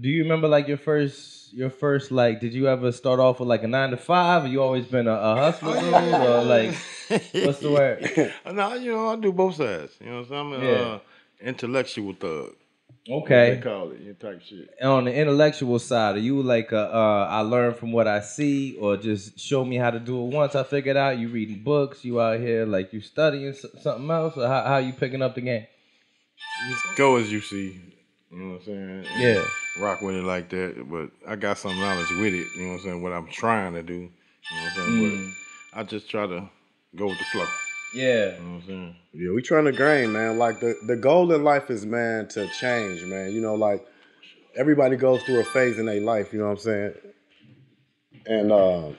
Do 0.01 0.09
you 0.09 0.23
remember 0.23 0.49
like 0.49 0.67
your 0.67 0.77
first, 0.77 1.53
your 1.53 1.69
first 1.69 2.11
like? 2.11 2.41
Did 2.41 2.53
you 2.53 2.67
ever 2.67 2.91
start 2.91 3.21
off 3.21 3.39
with 3.39 3.47
like 3.47 3.63
a 3.63 3.67
nine 3.67 3.91
to 3.91 3.97
five? 3.97 4.43
Or 4.43 4.47
you 4.47 4.61
always 4.61 4.85
been 4.85 5.07
a, 5.07 5.13
a 5.13 5.35
hustler, 5.35 5.79
dude, 5.79 6.13
or 6.15 6.43
like 6.43 6.75
what's 7.45 7.59
the 7.59 7.71
word? 7.71 8.33
no, 8.53 8.73
you 8.73 8.91
know, 8.91 9.07
I 9.07 9.15
do 9.15 9.31
both 9.31 9.55
sides. 9.55 9.93
You 10.01 10.07
know 10.07 10.21
what 10.21 10.31
I'm 10.31 10.51
saying? 10.51 10.53
An 10.53 10.67
Yeah. 10.67 10.85
uh, 10.95 10.99
intellectual 11.39 12.13
thug. 12.13 12.55
They 13.05 13.13
Okay. 13.15 13.59
call 13.63 13.91
it, 13.91 14.01
you 14.01 14.13
type 14.13 14.41
shit. 14.41 14.69
And 14.81 14.89
on 14.89 15.05
the 15.05 15.15
intellectual 15.15 15.79
side, 15.79 16.17
are 16.17 16.19
you 16.19 16.41
like 16.43 16.73
a, 16.73 16.93
uh, 16.93 17.27
I 17.29 17.39
learn 17.39 17.73
from 17.73 17.93
what 17.93 18.07
I 18.07 18.19
see, 18.19 18.75
or 18.75 18.97
just 18.97 19.39
show 19.39 19.63
me 19.63 19.77
how 19.77 19.91
to 19.91 19.99
do 19.99 20.21
it 20.25 20.33
once 20.33 20.55
I 20.55 20.63
figure 20.63 20.91
it 20.91 20.97
out? 20.97 21.17
You 21.17 21.29
reading 21.29 21.63
books? 21.63 22.03
You 22.03 22.19
out 22.19 22.39
here 22.41 22.65
like 22.65 22.91
you 22.91 22.99
studying 22.99 23.53
something 23.53 24.11
else, 24.11 24.35
or 24.37 24.45
how 24.47 24.63
how 24.63 24.77
you 24.77 24.91
picking 24.91 25.21
up 25.21 25.35
the 25.35 25.41
game? 25.41 25.65
Just 26.69 26.97
go 26.97 27.15
as 27.17 27.31
you 27.31 27.41
see. 27.41 27.81
You 28.31 28.37
know 28.37 28.49
what 28.53 28.59
I'm 28.61 28.65
saying? 28.65 28.89
And 28.89 29.19
Yeah. 29.19 29.45
Rock 29.79 30.01
with 30.01 30.15
it 30.15 30.23
like 30.23 30.49
that. 30.49 30.85
But 30.89 31.11
I 31.27 31.35
got 31.35 31.57
some 31.57 31.79
knowledge 31.79 32.09
with 32.11 32.33
it. 32.33 32.47
You 32.55 32.63
know 32.63 32.67
what 32.69 32.73
I'm 32.75 32.83
saying? 32.83 33.01
What 33.03 33.13
I'm 33.13 33.27
trying 33.27 33.73
to 33.73 33.83
do. 33.83 33.93
You 33.93 33.99
know 34.01 34.63
what 34.63 34.71
I'm 34.71 34.75
saying? 34.75 35.01
Mm. 35.01 35.33
But 35.73 35.79
I 35.79 35.83
just 35.83 36.09
try 36.09 36.27
to 36.27 36.49
go 36.95 37.07
with 37.07 37.17
the 37.17 37.23
flow. 37.25 37.45
Yeah. 37.93 38.03
You 38.03 38.31
know 38.31 38.37
what 38.37 38.43
I'm 38.43 38.63
saying? 38.67 38.95
Yeah, 39.13 39.31
we 39.33 39.41
trying 39.41 39.65
to 39.65 39.71
grain, 39.71 40.11
man. 40.11 40.37
Like 40.37 40.59
the, 40.59 40.75
the 40.85 40.95
goal 40.95 41.31
in 41.31 41.43
life 41.43 41.69
is, 41.71 41.85
man, 41.85 42.27
to 42.29 42.47
change, 42.59 43.03
man. 43.05 43.31
You 43.31 43.41
know, 43.41 43.55
like 43.55 43.83
everybody 44.55 44.95
goes 44.95 45.23
through 45.23 45.39
a 45.39 45.43
phase 45.45 45.79
in 45.79 45.85
their 45.87 46.01
life, 46.01 46.31
you 46.33 46.39
know 46.39 46.45
what 46.45 46.51
I'm 46.51 46.57
saying? 46.57 46.93
And 48.27 48.51
uh, 48.51 48.89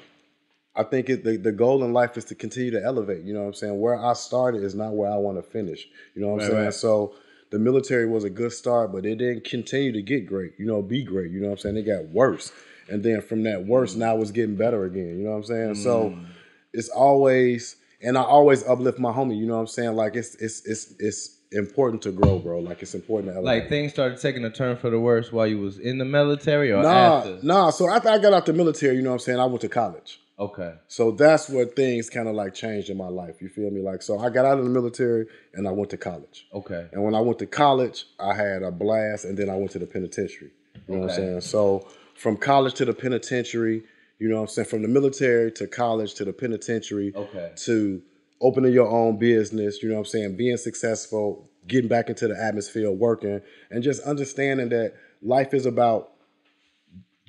I 0.75 0.83
think 0.85 1.09
it, 1.09 1.23
the, 1.25 1.37
the 1.37 1.53
goal 1.53 1.85
in 1.85 1.93
life 1.93 2.17
is 2.17 2.25
to 2.27 2.35
continue 2.35 2.71
to 2.73 2.83
elevate, 2.83 3.25
you 3.25 3.33
know 3.35 3.41
what 3.43 3.47
I'm 3.49 3.55
saying? 3.55 3.81
Where 3.81 3.97
I 4.05 4.13
started 4.15 4.65
is 4.65 4.75
not 4.75 4.93
where 4.95 5.11
I 5.11 5.17
want 5.17 5.37
to 5.39 5.43
finish, 5.43 5.87
you 6.15 6.23
know 6.23 6.29
what 6.29 6.35
I'm 6.35 6.39
Right, 6.41 6.47
saying? 6.49 6.65
right. 6.65 6.75
So 6.75 7.15
the 7.51 7.59
military 7.59 8.07
was 8.07 8.25
a 8.25 8.31
good 8.31 8.53
start, 8.53 8.93
but 8.93 9.05
it 9.05 9.17
didn't 9.17 9.45
continue 9.45 9.93
to 9.93 10.03
get 10.03 10.27
great, 10.27 10.53
you 10.59 10.67
know, 10.67 10.83
be 10.83 11.03
great, 11.03 11.31
you 11.31 11.41
know 11.41 11.49
what 11.49 11.53
I'm 11.55 11.59
saying? 11.59 11.77
It 11.77 11.83
got 11.83 12.05
worse. 12.07 12.53
And 12.89 13.03
then 13.03 13.21
from 13.21 13.43
that 13.45 13.67
worse, 13.67 13.95
now 13.95 14.17
it's 14.19 14.31
getting 14.31 14.57
better 14.57 14.85
again, 14.85 15.19
you 15.19 15.25
know 15.25 15.31
what 15.31 15.37
I'm 15.37 15.45
saying? 15.45 15.75
So 15.77 16.11
mm. 16.11 16.27
it's 16.73 16.89
always 16.89 17.77
and 18.03 18.17
I 18.17 18.23
always 18.23 18.67
uplift 18.67 18.99
my 18.99 19.13
homie. 19.13 19.39
You 19.39 19.47
know 19.47 19.55
what 19.55 19.61
I'm 19.61 19.67
saying? 19.67 19.95
Like 19.95 20.17
it's 20.17 20.35
it's 20.37 20.65
it's 20.67 20.95
it's 20.99 21.39
important 21.53 22.03
to 22.03 22.13
grow, 22.13 22.39
bro. 22.39 22.61
Like 22.61 22.83
it's 22.83 22.95
important 22.95 23.33
to 23.33 23.37
elevate. 23.37 23.63
Like 23.63 23.69
things 23.69 23.93
started 23.93 24.21
taking 24.21 24.45
a 24.45 24.51
turn 24.51 24.77
for 24.77 24.91
the 24.91 24.99
worse 24.99 25.33
while 25.33 25.47
you 25.47 25.59
was 25.59 25.79
in 25.79 25.99
the 25.99 26.05
military 26.05 26.73
or 26.73 26.83
nah, 26.83 27.19
after. 27.19 27.39
nah. 27.43 27.71
So 27.71 27.91
after 27.91 28.09
I 28.09 28.19
got 28.19 28.33
out 28.33 28.47
the 28.47 28.53
military, 28.53 28.97
you 28.97 29.03
know 29.03 29.11
what 29.11 29.15
I'm 29.15 29.21
saying? 29.21 29.41
I 29.41 29.47
went 29.47 29.61
to 29.63 29.69
college. 29.69 30.21
Okay. 30.41 30.75
So 30.89 31.11
that's 31.11 31.51
where 31.51 31.67
things 31.67 32.09
kind 32.09 32.27
of 32.27 32.35
like 32.35 32.55
changed 32.55 32.89
in 32.89 32.97
my 32.97 33.09
life. 33.09 33.43
You 33.43 33.49
feel 33.49 33.71
me? 33.71 33.83
Like 33.83 34.03
so, 34.03 34.19
I 34.19 34.31
got 34.31 34.47
out 34.47 34.59
of 34.59 34.65
the 34.65 34.71
military 34.71 35.27
and 35.53 35.69
I 35.69 35.71
went 35.71 35.91
to 35.91 35.99
college. 35.99 36.47
Okay. 36.55 36.89
And 36.93 37.05
when 37.05 37.15
I 37.15 37.21
went 37.21 37.39
to 37.41 37.47
college, 37.47 38.07
I 38.19 38.35
had 38.35 38.63
a 38.63 38.71
blast, 38.71 39.27
and 39.27 39.37
then 39.37 39.51
I 39.51 39.57
went 39.57 39.71
to 39.73 39.79
the 39.79 39.87
penitentiary. 39.87 40.53
You 40.89 40.95
know 40.95 41.01
what 41.03 41.11
I'm 41.11 41.17
saying? 41.17 41.41
So 41.43 41.87
from 42.15 42.37
college 42.37 42.75
to 42.75 42.85
the 42.85 42.95
penitentiary, 42.95 43.85
you 44.19 44.29
know 44.29 44.37
what 44.37 44.43
I'm 44.43 44.49
saying? 44.49 44.69
From 44.69 44.83
the 44.83 44.89
military 44.89 45.53
to 45.53 45.67
college 45.67 46.15
to 46.15 46.25
the 46.25 46.33
penitentiary 46.33 47.13
Okay. 47.15 47.53
to 47.57 48.03
opening 48.41 48.73
your 48.73 48.89
own 48.89 49.19
business, 49.19 49.83
you 49.83 49.91
know 49.91 49.97
what 49.97 50.01
I'm 50.01 50.07
saying? 50.07 50.37
Being 50.37 50.57
successful, 50.57 51.51
getting 51.67 51.89
back 51.89 52.09
into 52.09 52.27
the 52.27 52.43
atmosphere, 52.43 52.91
working, 52.91 53.41
and 53.71 53.83
just 53.83 54.03
understanding 54.03 54.71
that 54.71 54.95
life 55.23 55.53
is 55.53 55.67
about 55.67 56.13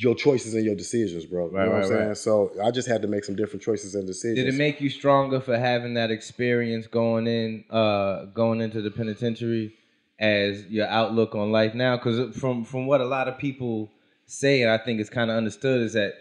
your 0.02 0.16
choices 0.16 0.56
and 0.56 0.66
your 0.66 0.76
decisions, 0.76 1.26
bro. 1.26 1.48
Right, 1.48 1.52
you 1.52 1.58
know 1.58 1.66
what 1.66 1.72
right, 1.72 1.84
I'm 1.84 1.90
saying? 1.90 2.08
right. 2.08 2.18
So 2.18 2.52
I 2.64 2.72
just 2.72 2.88
had 2.88 3.02
to 3.04 3.08
make 3.08 3.24
some 3.24 3.36
different 3.36 3.62
choices 3.62 3.94
and 3.94 4.08
decisions. 4.08 4.38
Did 4.38 4.54
it 4.54 4.58
make 4.58 4.82
you 4.82 4.90
stronger 4.90 5.40
for 5.40 5.58
having 5.58 5.94
that 5.94 6.10
experience 6.10 6.88
going 6.88 7.28
in, 7.28 7.64
uh, 7.70 8.26
going 8.26 8.62
into 8.62 8.82
the 8.82 8.92
penitentiary, 8.92 9.76
as 10.20 10.66
your 10.66 10.88
outlook 10.88 11.36
on 11.36 11.52
life 11.52 11.74
now? 11.76 11.98
Because 11.98 12.36
from 12.36 12.66
from 12.66 12.88
what 12.88 13.02
a 13.02 13.06
lot 13.06 13.28
of 13.28 13.38
people 13.38 13.92
say, 14.26 14.62
and 14.64 14.72
I 14.72 14.78
think 14.78 15.00
it's 15.00 15.10
kind 15.10 15.30
of 15.30 15.38
understood, 15.38 15.82
is 15.82 15.94
that 15.94 16.14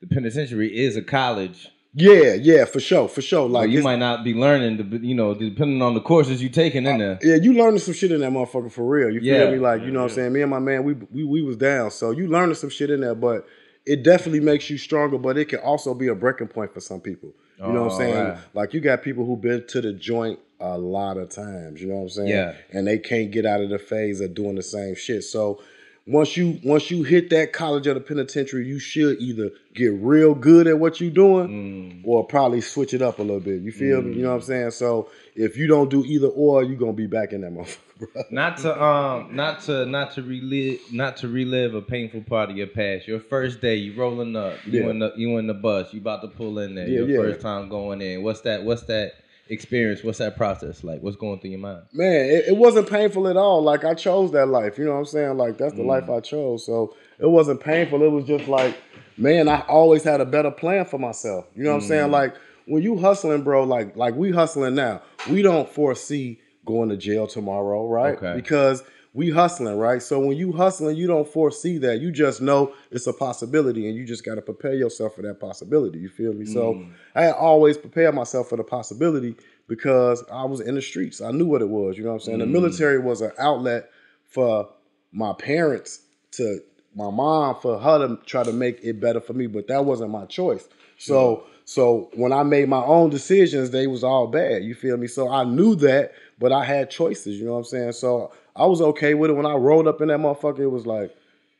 the 0.00 0.08
penitentiary 0.08 0.76
is 0.76 0.96
a 0.96 1.02
college. 1.02 1.70
Yeah, 1.94 2.34
yeah, 2.34 2.64
for 2.64 2.80
sure, 2.80 3.06
for 3.08 3.20
sure. 3.20 3.48
Like 3.48 3.62
Like 3.62 3.70
you 3.70 3.82
might 3.82 3.98
not 3.98 4.24
be 4.24 4.32
learning, 4.34 4.78
to, 4.78 4.96
you 5.06 5.14
know, 5.14 5.34
depending 5.34 5.82
on 5.82 5.94
the 5.94 6.00
courses 6.00 6.42
you 6.42 6.48
taking 6.48 6.86
in 6.86 6.98
there. 6.98 7.18
Yeah, 7.22 7.34
you 7.36 7.52
learning 7.52 7.80
some 7.80 7.92
shit 7.94 8.12
in 8.12 8.20
that 8.20 8.30
motherfucker 8.32 8.70
for 8.72 8.84
real. 8.88 9.10
You 9.10 9.20
feel 9.20 9.44
Yeah. 9.46 9.50
me? 9.50 9.58
Like, 9.58 9.82
you 9.82 9.90
know 9.90 10.00
what 10.02 10.10
I'm 10.10 10.14
saying? 10.16 10.32
Me 10.32 10.40
and 10.42 10.50
my 10.50 10.58
man, 10.58 10.84
we, 10.84 10.94
we 10.94 11.24
we 11.24 11.42
was 11.42 11.56
down. 11.56 11.90
So 11.90 12.10
you 12.10 12.28
learning 12.28 12.54
some 12.54 12.70
shit 12.70 12.88
in 12.90 13.00
there, 13.02 13.14
but 13.14 13.46
it 13.84 14.02
definitely 14.02 14.40
makes 14.40 14.70
you 14.70 14.78
stronger, 14.78 15.18
but 15.18 15.36
it 15.36 15.46
can 15.46 15.58
also 15.60 15.92
be 15.92 16.08
a 16.08 16.14
breaking 16.14 16.48
point 16.48 16.72
for 16.72 16.80
some 16.80 17.00
people. 17.00 17.30
You 17.58 17.72
know 17.72 17.84
what 17.84 17.92
I'm 17.92 17.94
Oh, 17.94 17.98
saying? 17.98 18.14
right. 18.28 18.38
Like 18.54 18.74
you 18.74 18.80
got 18.80 19.02
people 19.02 19.24
who've 19.24 19.40
been 19.40 19.64
to 19.68 19.80
the 19.80 19.92
joint 19.92 20.38
a 20.60 20.78
lot 20.78 21.16
of 21.16 21.28
times, 21.28 21.80
you 21.80 21.88
know 21.88 21.96
what 21.96 22.02
I'm 22.02 22.08
saying? 22.08 22.28
Yeah. 22.28 22.54
And 22.72 22.86
they 22.86 22.98
can't 22.98 23.30
get 23.30 23.44
out 23.46 23.60
of 23.60 23.68
the 23.70 23.78
phase 23.78 24.20
of 24.20 24.34
doing 24.34 24.54
the 24.56 24.62
same 24.62 24.94
shit. 24.96 25.22
So 25.24 25.60
once 26.06 26.36
you 26.36 26.58
once 26.64 26.90
you 26.90 27.04
hit 27.04 27.30
that 27.30 27.52
college 27.52 27.86
or 27.86 27.94
the 27.94 28.00
penitentiary, 28.00 28.66
you 28.66 28.78
should 28.80 29.20
either 29.20 29.50
get 29.74 29.92
real 29.94 30.34
good 30.34 30.66
at 30.66 30.78
what 30.78 31.00
you're 31.00 31.10
doing 31.10 32.02
or 32.04 32.26
probably 32.26 32.60
switch 32.60 32.92
it 32.92 33.00
up 33.02 33.18
a 33.18 33.22
little 33.22 33.40
bit. 33.40 33.62
You 33.62 33.70
feel 33.72 34.02
me? 34.02 34.16
You 34.16 34.22
know 34.22 34.30
what 34.30 34.36
I'm 34.36 34.40
saying? 34.42 34.70
So 34.72 35.10
if 35.36 35.56
you 35.56 35.66
don't 35.68 35.90
do 35.90 36.04
either 36.04 36.26
or, 36.26 36.64
you're 36.64 36.76
gonna 36.76 36.92
be 36.92 37.06
back 37.06 37.32
in 37.32 37.42
that 37.42 37.52
motherfucker, 37.54 38.12
bro. 38.12 38.22
Not 38.30 38.56
to 38.58 38.82
um, 38.82 39.36
not 39.36 39.62
to 39.62 39.86
not 39.86 40.12
to 40.14 40.22
relive, 40.22 40.80
not 40.92 41.16
to 41.18 41.28
relive 41.28 41.74
a 41.74 41.82
painful 41.82 42.22
part 42.22 42.50
of 42.50 42.56
your 42.56 42.66
past. 42.66 43.06
Your 43.06 43.20
first 43.20 43.60
day, 43.60 43.76
you 43.76 43.94
rolling 43.94 44.34
up, 44.34 44.54
you 44.66 44.82
Yeah. 44.82 44.90
in 44.90 44.98
the 44.98 45.12
you 45.16 45.38
in 45.38 45.46
the 45.46 45.54
bus, 45.54 45.94
you 45.94 46.00
about 46.00 46.22
to 46.22 46.28
pull 46.28 46.58
in 46.58 46.74
there. 46.74 46.88
Yeah, 46.88 46.98
your 47.00 47.08
yeah. 47.08 47.16
first 47.18 47.40
time 47.42 47.68
going 47.68 48.00
in. 48.02 48.22
What's 48.24 48.40
that? 48.40 48.64
What's 48.64 48.82
that 48.84 49.12
experience? 49.48 50.02
What's 50.02 50.18
that 50.18 50.36
process 50.36 50.82
like? 50.84 51.02
What's 51.02 51.16
going 51.16 51.40
through 51.40 51.50
your 51.50 51.58
mind? 51.60 51.82
Man, 51.92 52.26
it, 52.26 52.44
it 52.48 52.56
wasn't 52.56 52.88
painful 52.88 53.28
at 53.28 53.36
all. 53.36 53.62
Like 53.62 53.84
I 53.84 53.94
chose 53.94 54.32
that 54.32 54.46
life. 54.46 54.78
You 54.78 54.84
know 54.84 54.92
what 54.92 54.98
I'm 54.98 55.04
saying? 55.06 55.36
Like 55.36 55.58
that's 55.58 55.74
the 55.74 55.82
Mm. 55.82 55.86
life 55.86 56.10
I 56.10 56.20
chose. 56.20 56.64
So 56.64 56.94
it 57.18 57.26
wasn't 57.30 57.60
painful. 57.60 58.02
It 58.02 58.08
was 58.10 58.24
just 58.24 58.48
like, 58.48 58.76
man, 59.16 59.48
I 59.48 59.60
always 59.62 60.02
had 60.04 60.20
a 60.20 60.24
better 60.26 60.50
plan 60.50 60.84
for 60.84 60.98
myself. 60.98 61.46
You 61.54 61.64
know 61.64 61.70
what 61.70 61.82
I'm 61.82 61.88
saying? 61.88 62.08
Mm. 62.08 62.12
Like 62.12 62.34
when 62.66 62.82
you 62.82 62.96
hustling, 62.98 63.42
bro, 63.42 63.64
like 63.64 63.96
like 63.96 64.14
we 64.14 64.30
hustling 64.30 64.74
now, 64.74 65.02
we 65.30 65.42
don't 65.42 65.68
foresee 65.68 66.38
going 66.64 66.88
to 66.90 66.96
jail 66.96 67.26
tomorrow, 67.26 67.86
right? 67.88 68.16
Okay. 68.16 68.34
Because 68.36 68.82
we 69.14 69.30
hustling, 69.30 69.76
right? 69.76 70.02
So 70.02 70.18
when 70.20 70.36
you 70.38 70.52
hustling, 70.52 70.96
you 70.96 71.06
don't 71.06 71.28
foresee 71.28 71.76
that. 71.78 72.00
You 72.00 72.10
just 72.10 72.40
know 72.40 72.72
it's 72.90 73.06
a 73.06 73.12
possibility 73.12 73.86
and 73.86 73.96
you 73.96 74.04
just 74.06 74.24
got 74.24 74.36
to 74.36 74.42
prepare 74.42 74.74
yourself 74.74 75.16
for 75.16 75.22
that 75.22 75.38
possibility. 75.38 75.98
You 75.98 76.08
feel 76.08 76.32
me? 76.32 76.46
So 76.46 76.74
Mm. 76.74 76.92
I 77.14 77.24
had 77.24 77.34
always 77.34 77.76
prepared 77.76 78.14
myself 78.14 78.48
for 78.48 78.56
the 78.56 78.64
possibility 78.64 79.36
because 79.68 80.24
I 80.32 80.44
was 80.44 80.60
in 80.60 80.74
the 80.76 80.82
streets. 80.82 81.20
I 81.20 81.30
knew 81.30 81.46
what 81.46 81.60
it 81.60 81.68
was. 81.68 81.98
You 81.98 82.04
know 82.04 82.10
what 82.10 82.16
I'm 82.16 82.20
saying? 82.20 82.38
The 82.38 82.46
military 82.46 82.98
was 82.98 83.20
an 83.20 83.32
outlet 83.38 83.90
for 84.24 84.68
my 85.12 85.34
parents 85.34 86.00
to, 86.32 86.60
my 86.94 87.10
mom, 87.10 87.56
for 87.60 87.78
her 87.78 88.06
to 88.06 88.18
try 88.24 88.42
to 88.44 88.52
make 88.52 88.80
it 88.82 88.98
better 88.98 89.20
for 89.20 89.34
me, 89.34 89.46
but 89.46 89.66
that 89.68 89.84
wasn't 89.84 90.10
my 90.10 90.24
choice. 90.24 90.66
So, 90.96 91.44
so 91.64 92.10
when 92.14 92.32
I 92.32 92.42
made 92.44 92.68
my 92.68 92.82
own 92.82 93.10
decisions, 93.10 93.70
they 93.70 93.86
was 93.86 94.02
all 94.04 94.26
bad. 94.26 94.64
You 94.64 94.74
feel 94.74 94.96
me? 94.96 95.06
So 95.06 95.28
I 95.30 95.44
knew 95.44 95.74
that, 95.76 96.12
but 96.38 96.50
I 96.52 96.64
had 96.64 96.90
choices. 96.90 97.38
You 97.38 97.46
know 97.46 97.52
what 97.52 97.58
I'm 97.58 97.64
saying? 97.64 97.92
So 97.92 98.32
I 98.54 98.66
was 98.66 98.80
okay 98.82 99.14
with 99.14 99.30
it. 99.30 99.34
When 99.34 99.46
I 99.46 99.54
rolled 99.54 99.86
up 99.88 100.00
in 100.00 100.08
that 100.08 100.18
motherfucker, 100.18 100.60
it 100.60 100.66
was 100.68 100.86
like, 100.86 101.14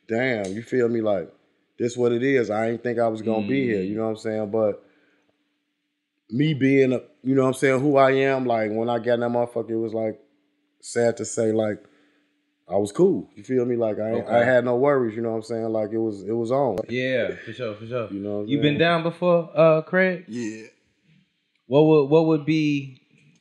damn, 0.07 0.45
you 0.53 0.61
feel 0.61 0.87
me? 0.89 1.01
Like 1.01 1.31
this 1.79 1.97
what 1.97 2.11
it 2.11 2.23
is. 2.23 2.49
I 2.49 2.69
ain't 2.69 2.83
think 2.83 2.99
I 2.99 3.07
was 3.07 3.21
gonna 3.21 3.47
be 3.47 3.65
here. 3.65 3.81
You 3.81 3.95
know 3.95 4.03
what 4.03 4.09
I'm 4.11 4.17
saying? 4.17 4.51
But 4.51 4.83
me 6.29 6.53
being 6.53 6.93
a, 6.93 7.01
you 7.23 7.35
know 7.35 7.41
what 7.43 7.49
I'm 7.49 7.53
saying, 7.55 7.79
who 7.81 7.97
I 7.97 8.11
am, 8.11 8.45
like 8.45 8.71
when 8.71 8.89
I 8.89 8.99
got 8.99 9.15
in 9.15 9.19
that 9.21 9.29
motherfucker, 9.29 9.71
it 9.71 9.77
was 9.77 9.93
like 9.93 10.19
sad 10.81 11.17
to 11.17 11.25
say, 11.25 11.51
like 11.51 11.83
I 12.69 12.77
was 12.77 12.91
cool. 12.91 13.29
You 13.35 13.43
feel 13.43 13.65
me? 13.65 13.75
Like 13.75 13.99
I 13.99 14.11
ain't- 14.11 14.27
I 14.29 14.43
had 14.45 14.63
no 14.65 14.75
worries. 14.77 15.15
You 15.15 15.21
know 15.21 15.31
what 15.31 15.37
I'm 15.37 15.41
saying? 15.43 15.65
Like 15.69 15.91
it 15.91 15.97
was 15.97 16.23
it 16.23 16.31
was 16.31 16.51
on. 16.51 16.77
Yeah, 16.89 17.35
for 17.45 17.53
sure, 17.53 17.75
for 17.75 17.85
sure. 17.85 18.07
You 18.11 18.19
know 18.19 18.35
what 18.37 18.41
I'm 18.43 18.47
you 18.47 18.61
been 18.61 18.77
down 18.77 19.03
before, 19.03 19.49
uh, 19.53 19.81
Craig? 19.81 20.25
Yeah. 20.27 20.67
What 21.67 21.81
would 21.83 22.05
what 22.05 22.25
would 22.27 22.45
be? 22.45 22.99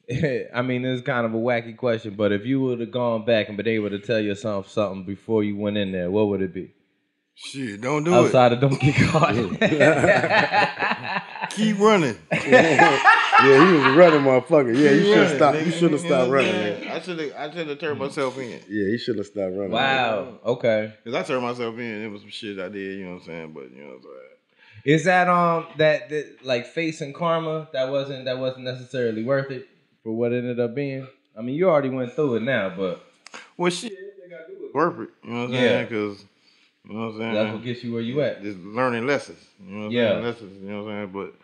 I 0.54 0.62
mean, 0.62 0.84
it's 0.84 1.02
kind 1.02 1.24
of 1.24 1.34
a 1.34 1.38
wacky 1.38 1.76
question, 1.76 2.14
but 2.14 2.32
if 2.32 2.44
you 2.44 2.60
would 2.60 2.80
have 2.80 2.90
gone 2.90 3.24
back 3.24 3.48
and 3.48 3.56
been 3.56 3.68
able 3.68 3.90
to 3.90 3.98
tell 3.98 4.20
yourself 4.20 4.68
something 4.68 5.04
before 5.04 5.44
you 5.44 5.56
went 5.56 5.76
in 5.76 5.92
there, 5.92 6.10
what 6.10 6.28
would 6.28 6.42
it 6.42 6.52
be? 6.52 6.72
Shit, 7.34 7.80
don't 7.80 8.04
do 8.04 8.12
it. 8.12 8.16
Outside 8.16 8.52
of 8.52 8.60
don't 8.60 8.78
get 8.80 8.94
caught. 9.08 9.34
Keep 11.50 11.78
running. 11.78 12.16
yeah, 12.30 12.96
he 13.66 13.72
was 13.72 13.96
running 13.96 14.20
motherfucker. 14.20 14.76
Yeah, 14.76 14.90
you 14.90 15.04
should 15.04 15.16
have 15.18 15.36
stopped. 15.36 15.56
nigga. 15.58 15.66
You 15.66 15.72
should 15.72 15.92
have 15.92 16.00
stopped 16.00 16.30
running. 16.32 16.52
Man. 16.52 16.88
I 16.88 17.00
should 17.00 17.18
have. 17.18 17.32
I 17.36 17.50
should 17.52 17.68
have 17.68 17.78
turned 17.78 17.98
myself 17.98 18.38
in. 18.38 18.50
Yeah, 18.68 18.88
he 18.90 18.98
should 18.98 19.16
have 19.16 19.26
stopped 19.26 19.54
running. 19.54 19.70
wow. 19.70 20.38
Okay. 20.44 20.92
Cause 21.04 21.14
I 21.14 21.22
turned 21.22 21.42
myself 21.42 21.74
in. 21.78 22.04
It 22.04 22.08
was 22.08 22.20
some 22.20 22.30
shit 22.30 22.58
I 22.58 22.68
did. 22.68 22.98
You 22.98 23.04
know 23.06 23.12
what 23.12 23.20
I'm 23.22 23.26
saying? 23.26 23.52
But 23.52 23.70
you 23.72 23.80
know 23.80 23.86
what 23.88 23.96
I'm 23.96 24.02
saying. 24.02 24.28
Is 24.84 25.04
that 25.04 25.28
um 25.28 25.66
that, 25.78 26.10
that 26.10 26.44
like 26.44 26.66
facing 26.66 27.12
karma 27.12 27.68
that 27.72 27.90
wasn't 27.90 28.24
that 28.26 28.38
wasn't 28.38 28.64
necessarily 28.64 29.24
worth 29.24 29.50
it 29.50 29.68
for 30.02 30.12
what 30.12 30.32
ended 30.32 30.58
up 30.60 30.74
being? 30.74 31.06
I 31.38 31.42
mean, 31.42 31.54
you 31.54 31.68
already 31.68 31.88
went 31.90 32.12
through 32.14 32.36
it 32.36 32.42
now, 32.42 32.70
but 32.76 33.04
Well, 33.56 33.70
shit, 33.70 33.92
they 33.92 34.28
gotta 34.28 34.44
do 34.48 34.66
it. 34.66 34.74
Worth 34.74 35.00
it. 35.00 35.10
You 35.24 35.30
know 35.32 35.40
what 35.40 35.44
I'm 35.48 35.52
Yeah. 35.54 35.60
saying? 35.60 35.86
Cause 35.88 36.24
you 36.84 36.94
know 36.94 37.00
what 37.00 37.06
I'm 37.14 37.18
saying. 37.18 37.34
that's 37.34 37.52
what 37.54 37.62
gets 37.64 37.84
you 37.84 37.92
where 37.92 38.02
you 38.02 38.20
at. 38.22 38.42
just 38.42 38.58
learning 38.58 39.06
lessons. 39.06 39.38
You 39.64 39.72
know 39.74 39.78
what 39.80 39.86
I'm 39.86 39.92
Yeah. 39.92 40.08
saying? 40.12 40.24
Lessons. 40.24 40.62
You 40.62 40.68
know 40.70 40.84
what 40.84 40.90
I'm 40.92 41.12
saying? 41.12 41.12
But 41.12 41.34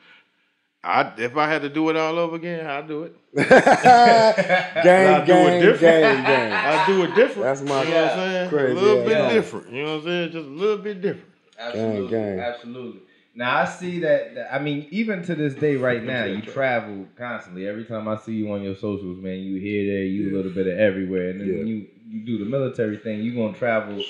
I, 0.84 1.12
if 1.18 1.36
I 1.36 1.48
had 1.48 1.62
to 1.62 1.68
do 1.68 1.88
it 1.90 1.96
all 1.96 2.18
over 2.18 2.36
again, 2.36 2.66
I'd 2.66 2.86
do 2.88 3.02
it. 3.04 3.14
gang, 3.34 3.46
I'd 3.46 5.26
do 5.26 5.32
it 5.32 5.50
gang, 5.50 5.60
different. 5.60 5.80
gang, 5.80 6.24
gang. 6.24 6.52
I'd 6.66 6.86
do 6.86 7.02
it 7.04 7.14
different. 7.14 7.42
That's 7.42 7.62
my- 7.62 7.82
You 7.84 7.90
know 7.90 8.02
what 8.02 8.10
I'm 8.12 8.18
saying? 8.18 8.48
Crazy 8.50 8.70
a 8.72 8.74
little 8.74 9.00
ass 9.02 9.06
bit 9.08 9.18
man. 9.18 9.34
different. 9.34 9.72
You 9.72 9.84
know 9.84 9.90
what 9.92 9.98
I'm 9.98 10.04
saying? 10.04 10.32
Just 10.32 10.46
a 10.46 10.50
little 10.50 10.78
bit 10.78 11.00
different. 11.02 11.28
Absolutely, 11.58 12.10
gang. 12.10 12.38
absolutely. 12.40 13.00
Now 13.38 13.59
I 13.62 13.64
see 13.66 14.00
that, 14.00 14.35
that- 14.35 14.52
I 14.52 14.59
mean, 14.59 14.88
even 14.90 15.23
to 15.23 15.35
this 15.37 15.54
day, 15.54 15.76
right 15.76 16.02
now, 16.02 16.25
you 16.25 16.42
travel 16.42 17.07
constantly. 17.16 17.68
Every 17.68 17.85
time 17.85 18.09
I 18.09 18.16
see 18.16 18.33
you 18.33 18.50
on 18.52 18.62
your 18.62 18.75
socials, 18.75 19.18
man, 19.23 19.38
you 19.38 19.61
here, 19.61 19.85
there, 19.95 20.02
you 20.04 20.30
a 20.30 20.35
little 20.37 20.50
bit 20.50 20.66
of 20.66 20.76
everywhere. 20.76 21.30
And 21.30 21.40
then 21.40 21.59
when 21.59 21.66
you 21.68 21.87
you 22.11 22.26
do 22.26 22.38
the 22.45 22.50
military 22.50 22.97
thing, 22.97 23.21
you 23.21 23.35
gonna 23.35 23.57
travel 23.57 24.02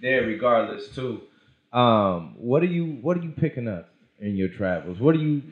there 0.00 0.22
regardless 0.22 0.88
too. 0.94 1.22
Um, 1.72 2.36
what 2.38 2.62
are 2.62 2.66
you 2.66 2.84
What 3.02 3.16
are 3.18 3.22
you 3.22 3.32
picking 3.32 3.66
up 3.68 3.88
in 4.20 4.36
your 4.36 4.48
travels? 4.48 5.00
What 5.00 5.14
are 5.16 5.18
you 5.18 5.42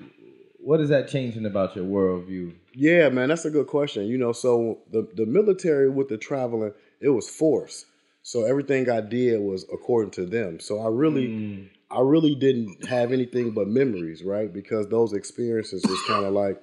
What 0.60 0.80
is 0.80 0.88
that 0.90 1.08
changing 1.08 1.46
about 1.46 1.74
your 1.76 1.84
worldview? 1.84 2.54
Yeah, 2.74 3.08
man, 3.08 3.28
that's 3.30 3.44
a 3.44 3.50
good 3.50 3.66
question. 3.66 4.06
You 4.06 4.18
know, 4.18 4.32
so 4.32 4.78
the 4.92 5.08
the 5.16 5.26
military 5.26 5.90
with 5.90 6.08
the 6.08 6.16
traveling, 6.18 6.72
it 7.00 7.08
was 7.08 7.28
forced. 7.28 7.86
So 8.22 8.44
everything 8.44 8.88
I 8.90 9.00
did 9.00 9.40
was 9.40 9.64
according 9.72 10.10
to 10.12 10.26
them. 10.26 10.58
So 10.60 10.80
I 10.80 10.88
really, 10.88 11.28
Mm, 11.28 11.68
I 11.90 12.00
really 12.00 12.34
didn't 12.34 12.86
have 12.86 13.12
anything 13.12 13.52
but 13.52 13.68
memories, 13.68 14.22
right? 14.24 14.52
Because 14.52 14.88
those 14.88 15.12
experiences 15.12 15.84
was 15.88 16.00
kind 16.08 16.24
of 16.24 16.32
like 16.32 16.60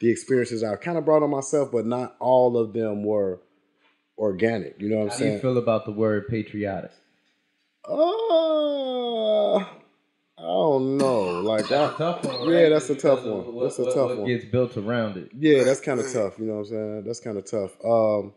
the 0.00 0.08
experiences 0.10 0.62
I 0.62 0.76
kind 0.76 0.96
of 0.98 1.04
brought 1.04 1.22
on 1.22 1.30
myself, 1.30 1.70
but 1.72 1.86
not 1.86 2.16
all 2.20 2.56
of 2.56 2.72
them 2.72 3.02
were 3.04 3.40
organic. 4.18 4.76
You 4.80 4.88
know 4.90 4.96
what 4.98 5.02
I'm 5.04 5.08
how 5.10 5.16
do 5.18 5.24
you 5.24 5.30
saying? 5.30 5.40
feel 5.40 5.58
about 5.58 5.84
the 5.86 5.92
word 5.92 6.28
patriotic? 6.28 6.92
Uh, 7.88 9.56
I 9.58 9.66
don't 10.38 10.96
know. 10.96 11.40
Like 11.40 11.68
That's 11.68 11.94
I, 11.94 11.98
tough 11.98 12.24
one. 12.24 12.48
yeah, 12.50 12.60
right? 12.62 12.68
that's 12.70 12.90
a 12.90 12.94
tough 12.94 13.24
one. 13.24 13.52
what- 13.54 13.62
That's 13.64 13.78
a 13.78 13.82
what- 13.84 13.94
tough 13.94 14.08
what 14.10 14.18
one. 14.18 14.26
Gets 14.26 14.44
built 14.46 14.76
around 14.76 15.16
it. 15.16 15.30
Yeah, 15.38 15.64
that's 15.64 15.80
kind 15.80 16.00
of 16.00 16.10
tough. 16.12 16.38
You 16.38 16.46
know 16.46 16.54
what 16.54 16.58
I'm 16.60 16.64
saying? 16.66 17.04
That's 17.04 17.20
kind 17.20 17.36
of 17.38 17.44
tough. 17.50 17.72
Um, 17.84 18.32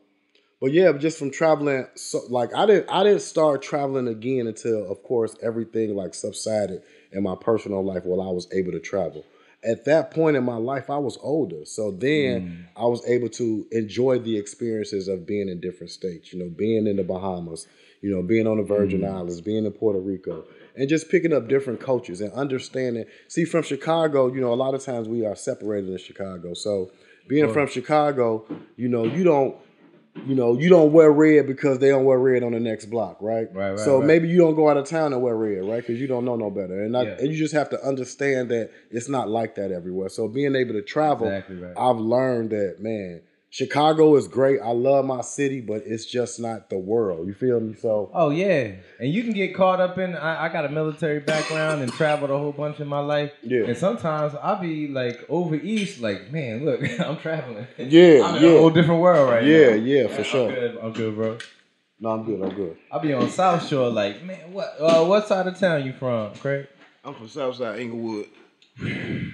but 0.63 0.71
yeah, 0.71 0.93
just 0.93 1.19
from 1.19 1.29
traveling, 1.29 1.87
so 1.95 2.21
like 2.29 2.55
I 2.55 2.65
didn't, 2.65 2.89
I 2.89 3.03
didn't 3.03 3.23
start 3.23 3.61
traveling 3.61 4.07
again 4.07 4.47
until, 4.47 4.89
of 4.89 5.03
course, 5.03 5.35
everything 5.43 5.93
like 5.93 6.13
subsided 6.13 6.83
in 7.11 7.21
my 7.21 7.35
personal 7.35 7.83
life 7.83 8.05
while 8.05 8.25
I 8.25 8.31
was 8.31 8.47
able 8.53 8.71
to 8.71 8.79
travel. 8.79 9.25
At 9.61 9.83
that 9.83 10.11
point 10.11 10.37
in 10.37 10.45
my 10.45 10.55
life, 10.55 10.89
I 10.89 10.99
was 10.99 11.17
older, 11.21 11.65
so 11.65 11.91
then 11.91 12.41
mm. 12.41 12.65
I 12.81 12.85
was 12.85 13.05
able 13.05 13.27
to 13.31 13.67
enjoy 13.73 14.19
the 14.19 14.37
experiences 14.37 15.09
of 15.09 15.27
being 15.27 15.49
in 15.49 15.59
different 15.59 15.91
states. 15.91 16.31
You 16.31 16.39
know, 16.39 16.49
being 16.49 16.87
in 16.87 16.95
the 16.95 17.03
Bahamas, 17.03 17.67
you 18.01 18.09
know, 18.09 18.23
being 18.23 18.47
on 18.47 18.55
the 18.55 18.63
Virgin 18.63 19.01
mm. 19.01 19.13
Islands, 19.13 19.41
being 19.41 19.65
in 19.65 19.71
Puerto 19.73 19.99
Rico, 19.99 20.45
and 20.77 20.87
just 20.87 21.09
picking 21.09 21.33
up 21.33 21.49
different 21.49 21.81
cultures 21.81 22.21
and 22.21 22.31
understanding. 22.31 23.03
See, 23.27 23.43
from 23.43 23.63
Chicago, 23.63 24.33
you 24.33 24.39
know, 24.39 24.53
a 24.53 24.55
lot 24.55 24.75
of 24.75 24.81
times 24.81 25.09
we 25.09 25.25
are 25.25 25.35
separated 25.35 25.89
in 25.89 25.97
Chicago. 25.97 26.53
So 26.53 26.89
being 27.27 27.51
from 27.51 27.67
Chicago, 27.67 28.45
you 28.77 28.87
know, 28.87 29.03
you 29.03 29.25
don't, 29.25 29.57
you 30.27 30.35
know, 30.35 30.57
you 30.57 30.69
don't 30.69 30.93
wear 30.93 31.11
red 31.11 31.47
because 31.47 31.79
they 31.79 31.89
don't 31.89 32.05
wear 32.05 32.19
red 32.19 32.43
on 32.43 32.51
the 32.53 32.59
next 32.59 32.85
block, 32.85 33.17
right? 33.19 33.47
Right, 33.53 33.71
right, 33.71 33.79
So 33.79 33.97
right. 33.97 34.05
maybe 34.05 34.27
you 34.29 34.37
don't 34.37 34.55
go 34.55 34.69
out 34.69 34.77
of 34.77 34.87
town 34.87 35.11
and 35.11 35.21
wear 35.21 35.35
red, 35.35 35.65
right? 35.67 35.77
Because 35.85 35.99
you 35.99 36.07
don't 36.07 36.23
know 36.23 36.35
no 36.35 36.49
better, 36.49 36.83
and, 36.83 36.95
I, 36.95 37.03
Yeah. 37.03 37.17
and 37.19 37.29
you 37.31 37.37
just 37.37 37.53
have 37.53 37.69
to 37.71 37.83
understand 37.83 38.49
that 38.49 38.69
it's 38.91 39.09
not 39.09 39.27
like 39.27 39.55
that 39.55 39.71
everywhere. 39.71 40.09
So 40.09 40.27
being 40.27 40.55
able 40.55 40.73
to 40.73 40.81
travel, 40.81 41.27
Exactly 41.27 41.55
right. 41.57 41.73
I've 41.75 41.97
learned 41.97 42.51
that 42.51 42.77
man, 42.79 43.21
Chicago 43.53 44.15
is 44.15 44.27
great. 44.27 44.59
I 44.63 44.71
love 44.71 45.05
my 45.05 45.21
city, 45.21 45.61
but 45.61 45.83
it's 45.85 46.05
just 46.05 46.39
not 46.39 46.71
the 46.71 46.77
world. 46.79 47.27
You 47.27 47.35
feel 47.35 47.59
me? 47.59 47.75
So 47.75 48.09
Oh 48.11 48.31
yeah, 48.31 48.71
and 48.99 49.13
you 49.13 49.21
can 49.21 49.31
get 49.31 49.53
caught 49.55 49.79
up 49.79 49.99
in. 49.99 50.15
I, 50.15 50.45
I 50.45 50.49
got 50.49 50.65
a 50.65 50.69
military 50.69 51.19
background 51.19 51.83
and 51.83 51.93
traveled 51.93 52.31
a 52.31 52.37
whole 52.39 52.51
bunch 52.51 52.79
in 52.79 52.87
my 52.87 52.97
life. 53.01 53.31
Yeah. 53.43 53.65
And 53.65 53.77
sometimes 53.77 54.33
I'll 54.41 54.59
be 54.59 54.87
like 54.87 55.23
over 55.29 55.53
east, 55.53 56.01
like 56.01 56.31
man, 56.31 56.65
look, 56.65 56.81
I'm 56.99 57.17
traveling. 57.17 57.67
Yeah, 57.77 58.23
I'm 58.25 58.37
in 58.37 58.41
yeah. 58.41 58.49
a 58.49 58.57
whole 58.57 58.71
different 58.71 59.01
world 59.01 59.29
right 59.29 59.43
Yeah, 59.43 59.69
now. 59.69 59.75
yeah, 59.75 60.01
yeah, 60.01 60.07
for 60.07 60.17
I'm 60.17 60.23
sure. 60.23 60.51
Good, 60.51 60.77
I'm 60.81 60.93
good, 60.93 61.13
bro. 61.15 61.37
no, 61.99 62.09
I'm 62.09 62.23
good. 62.25 62.41
I'm 62.41 62.55
good. 62.55 62.77
I'll 62.91 63.01
be 63.01 63.13
on 63.13 63.29
South 63.29 63.67
Shore, 63.67 63.91
like 63.91 64.23
man, 64.23 64.51
what? 64.51 64.75
Uh, 64.79 65.05
what 65.05 65.27
side 65.27 65.45
of 65.45 65.59
town 65.59 65.85
you 65.85 65.93
from, 65.93 66.33
Craig? 66.33 66.65
I'm 67.05 67.13
from 67.13 67.27
Southside 67.27 67.79
Englewood. 67.79 68.25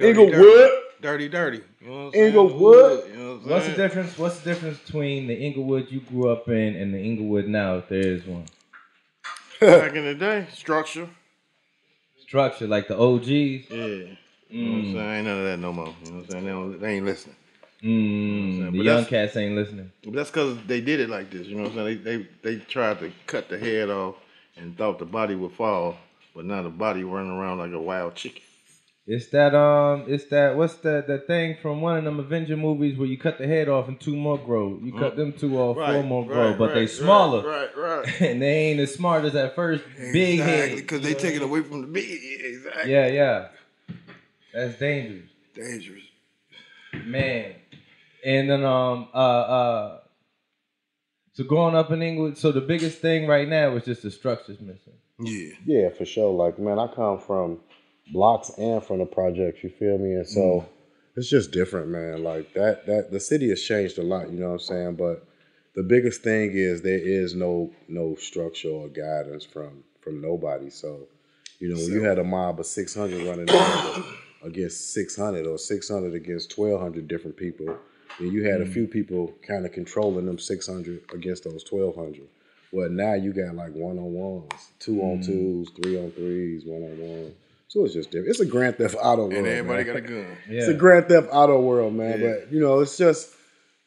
Englewood? 0.00 0.70
Dirty, 1.00 1.28
dirty. 1.28 1.60
You 1.80 1.86
know 1.88 1.96
what 1.96 2.00
I'm 2.06 2.12
saying? 2.12 2.24
Englewood? 2.26 3.08
You 3.10 3.16
know 3.16 3.34
what 3.36 3.46
What's 3.46 3.66
the 3.66 3.74
difference? 3.74 4.18
What's 4.18 4.38
the 4.40 4.50
difference 4.52 4.78
between 4.78 5.26
the 5.26 5.34
Englewood 5.34 5.90
you 5.90 6.00
grew 6.00 6.30
up 6.30 6.48
in 6.48 6.74
and 6.76 6.92
the 6.92 6.98
Englewood 6.98 7.46
now, 7.46 7.76
if 7.76 7.88
there 7.88 8.00
is 8.00 8.24
one? 8.26 8.46
Back 9.60 9.94
in 9.94 10.04
the 10.04 10.14
day, 10.14 10.46
structure. 10.52 11.08
Structure, 12.20 12.66
like 12.66 12.88
the 12.88 12.98
OGs. 12.98 13.28
Yeah. 13.28 14.14
You 14.50 14.64
know 14.64 14.72
what 14.72 14.78
I'm 14.78 14.92
saying? 14.94 14.98
Ain't 14.98 15.26
none 15.26 15.38
of 15.38 15.44
that 15.44 15.58
no 15.58 15.72
more. 15.72 15.94
You 16.04 16.10
know 16.10 16.16
what 16.18 16.24
I'm 16.24 16.30
saying? 16.30 16.44
They, 16.44 16.50
don't, 16.50 16.80
they 16.80 16.94
ain't 16.96 17.06
listening. 17.06 17.36
Mm, 17.82 18.64
But 18.66 18.72
the 18.72 18.84
young 18.84 19.04
cats 19.04 19.36
ain't 19.36 19.54
listening. 19.54 19.92
But 20.04 20.14
that's 20.14 20.30
because 20.30 20.58
they 20.66 20.80
did 20.80 21.00
it 21.00 21.08
like 21.10 21.30
this. 21.30 21.46
You 21.46 21.56
know 21.56 21.62
what 21.64 21.72
I'm 21.72 21.76
saying? 21.76 22.02
They, 22.04 22.16
they 22.16 22.28
they 22.42 22.56
tried 22.64 22.98
to 23.00 23.12
cut 23.26 23.48
the 23.48 23.58
head 23.58 23.88
off 23.88 24.16
and 24.56 24.76
thought 24.76 24.98
the 24.98 25.04
body 25.04 25.36
would 25.36 25.52
fall, 25.52 25.96
but 26.34 26.44
now 26.44 26.62
the 26.62 26.70
body 26.70 27.04
running 27.04 27.30
around 27.30 27.58
like 27.58 27.72
a 27.72 27.80
wild 27.80 28.16
chicken. 28.16 28.42
It's 29.10 29.28
that 29.28 29.54
um, 29.54 30.04
it's 30.06 30.26
that 30.26 30.54
what's 30.54 30.74
that 30.76 31.06
that 31.06 31.26
thing 31.26 31.56
from 31.62 31.80
one 31.80 31.96
of 31.96 32.04
them 32.04 32.20
Avenger 32.20 32.58
movies 32.58 32.98
where 32.98 33.08
you 33.08 33.16
cut 33.16 33.38
the 33.38 33.46
head 33.46 33.66
off 33.66 33.88
and 33.88 33.98
two 33.98 34.14
more 34.14 34.36
grow. 34.36 34.78
You 34.82 34.92
cut 34.92 35.16
them 35.16 35.32
two 35.32 35.58
off, 35.58 35.76
four 35.76 36.02
more 36.02 36.26
grow, 36.26 36.52
but 36.58 36.74
they 36.74 36.86
smaller 36.86 37.42
Right, 37.42 37.74
right. 37.74 38.04
right. 38.04 38.20
and 38.20 38.42
they 38.42 38.66
ain't 38.70 38.80
as 38.80 38.94
smart 38.94 39.24
as 39.24 39.32
that 39.32 39.54
first 39.54 39.82
big 40.12 40.40
head. 40.40 40.76
because 40.76 41.00
they 41.00 41.14
take 41.14 41.36
it 41.36 41.40
away 41.40 41.62
from 41.62 41.80
the 41.80 41.86
big. 41.86 42.04
Exactly. 42.06 42.92
Yeah, 42.92 43.06
yeah, 43.06 43.48
that's 44.52 44.78
dangerous. 44.78 45.30
Dangerous. 45.54 46.04
Man. 47.06 47.54
And 48.26 48.50
then 48.50 48.62
um 48.62 49.08
uh 49.14 49.16
uh 49.16 50.00
so 51.32 51.44
growing 51.44 51.76
up 51.76 51.90
in 51.92 52.02
England, 52.02 52.36
so 52.36 52.52
the 52.52 52.60
biggest 52.60 52.98
thing 52.98 53.26
right 53.26 53.48
now 53.48 53.74
is 53.76 53.86
just 53.86 54.02
the 54.02 54.10
structures 54.10 54.60
missing. 54.60 54.92
Yeah. 55.18 55.54
Yeah, 55.64 55.88
for 55.88 56.04
sure. 56.04 56.30
Like, 56.30 56.58
man, 56.58 56.78
I 56.78 56.88
come 56.88 57.18
from 57.20 57.60
blocks 58.12 58.50
and 58.58 58.82
from 58.82 58.98
the 58.98 59.06
projects. 59.06 59.62
You 59.62 59.70
feel 59.70 59.98
me? 59.98 60.12
And 60.14 60.26
so 60.26 60.40
Mm. 60.40 60.64
it's 61.16 61.28
just 61.28 61.50
different, 61.52 61.88
man. 61.88 62.22
Like 62.22 62.52
that. 62.54 62.86
That 62.86 63.10
the 63.10 63.20
city 63.20 63.48
has 63.50 63.62
changed 63.62 63.98
a 63.98 64.02
lot. 64.02 64.30
You 64.30 64.38
know 64.38 64.48
what 64.48 64.52
I'm 64.54 64.58
saying? 64.60 64.94
But 64.94 65.24
the 65.74 65.82
biggest 65.82 66.22
thing 66.22 66.52
is 66.54 66.82
there 66.82 66.98
is 66.98 67.34
no 67.34 67.70
no 67.88 68.14
structure 68.16 68.70
or 68.70 68.88
guidance 68.88 69.44
from 69.44 69.84
from 70.00 70.20
nobody. 70.20 70.70
So, 70.70 71.06
you 71.60 71.68
know, 71.68 71.76
when 71.76 71.92
you 71.92 72.02
had 72.02 72.18
a 72.18 72.24
mob 72.24 72.60
of 72.60 72.66
600 72.66 73.22
running 73.24 73.48
against 74.42 74.92
600 74.94 75.46
or 75.46 75.58
600 75.58 76.14
against 76.14 76.56
1,200 76.56 77.08
different 77.08 77.36
people, 77.36 77.76
And 78.20 78.32
you 78.32 78.44
had 78.44 78.60
a 78.60 78.66
few 78.66 78.86
people 78.86 79.32
kind 79.46 79.64
of 79.66 79.72
controlling 79.72 80.26
them 80.26 80.38
600 80.38 81.02
against 81.14 81.44
those 81.44 81.64
1,200. 81.70 82.26
Well, 82.72 82.88
now 82.90 83.14
you 83.14 83.32
got 83.32 83.54
like 83.54 83.72
one 83.74 83.98
on 83.98 84.12
ones, 84.12 84.70
two 84.78 85.00
on 85.00 85.20
twos, 85.22 85.70
three 85.70 85.96
on 85.98 86.10
threes, 86.12 86.64
one 86.64 86.82
on 86.82 86.98
one. 86.98 87.34
So 87.68 87.84
it's 87.84 87.94
just 87.94 88.10
different. 88.10 88.30
It's 88.30 88.40
a 88.40 88.46
Grand 88.46 88.76
Theft 88.78 88.96
Auto 88.98 89.22
world. 89.22 89.34
And 89.34 89.46
everybody 89.46 89.84
man. 89.84 89.86
got 89.86 89.96
a 89.96 90.00
gun. 90.00 90.36
Yeah. 90.48 90.60
It's 90.60 90.68
a 90.68 90.74
Grand 90.74 91.06
Theft 91.06 91.28
Auto 91.30 91.60
world, 91.60 91.94
man. 91.94 92.20
Yeah. 92.20 92.26
But 92.26 92.52
you 92.52 92.60
know, 92.60 92.80
it's 92.80 92.96
just, 92.96 93.34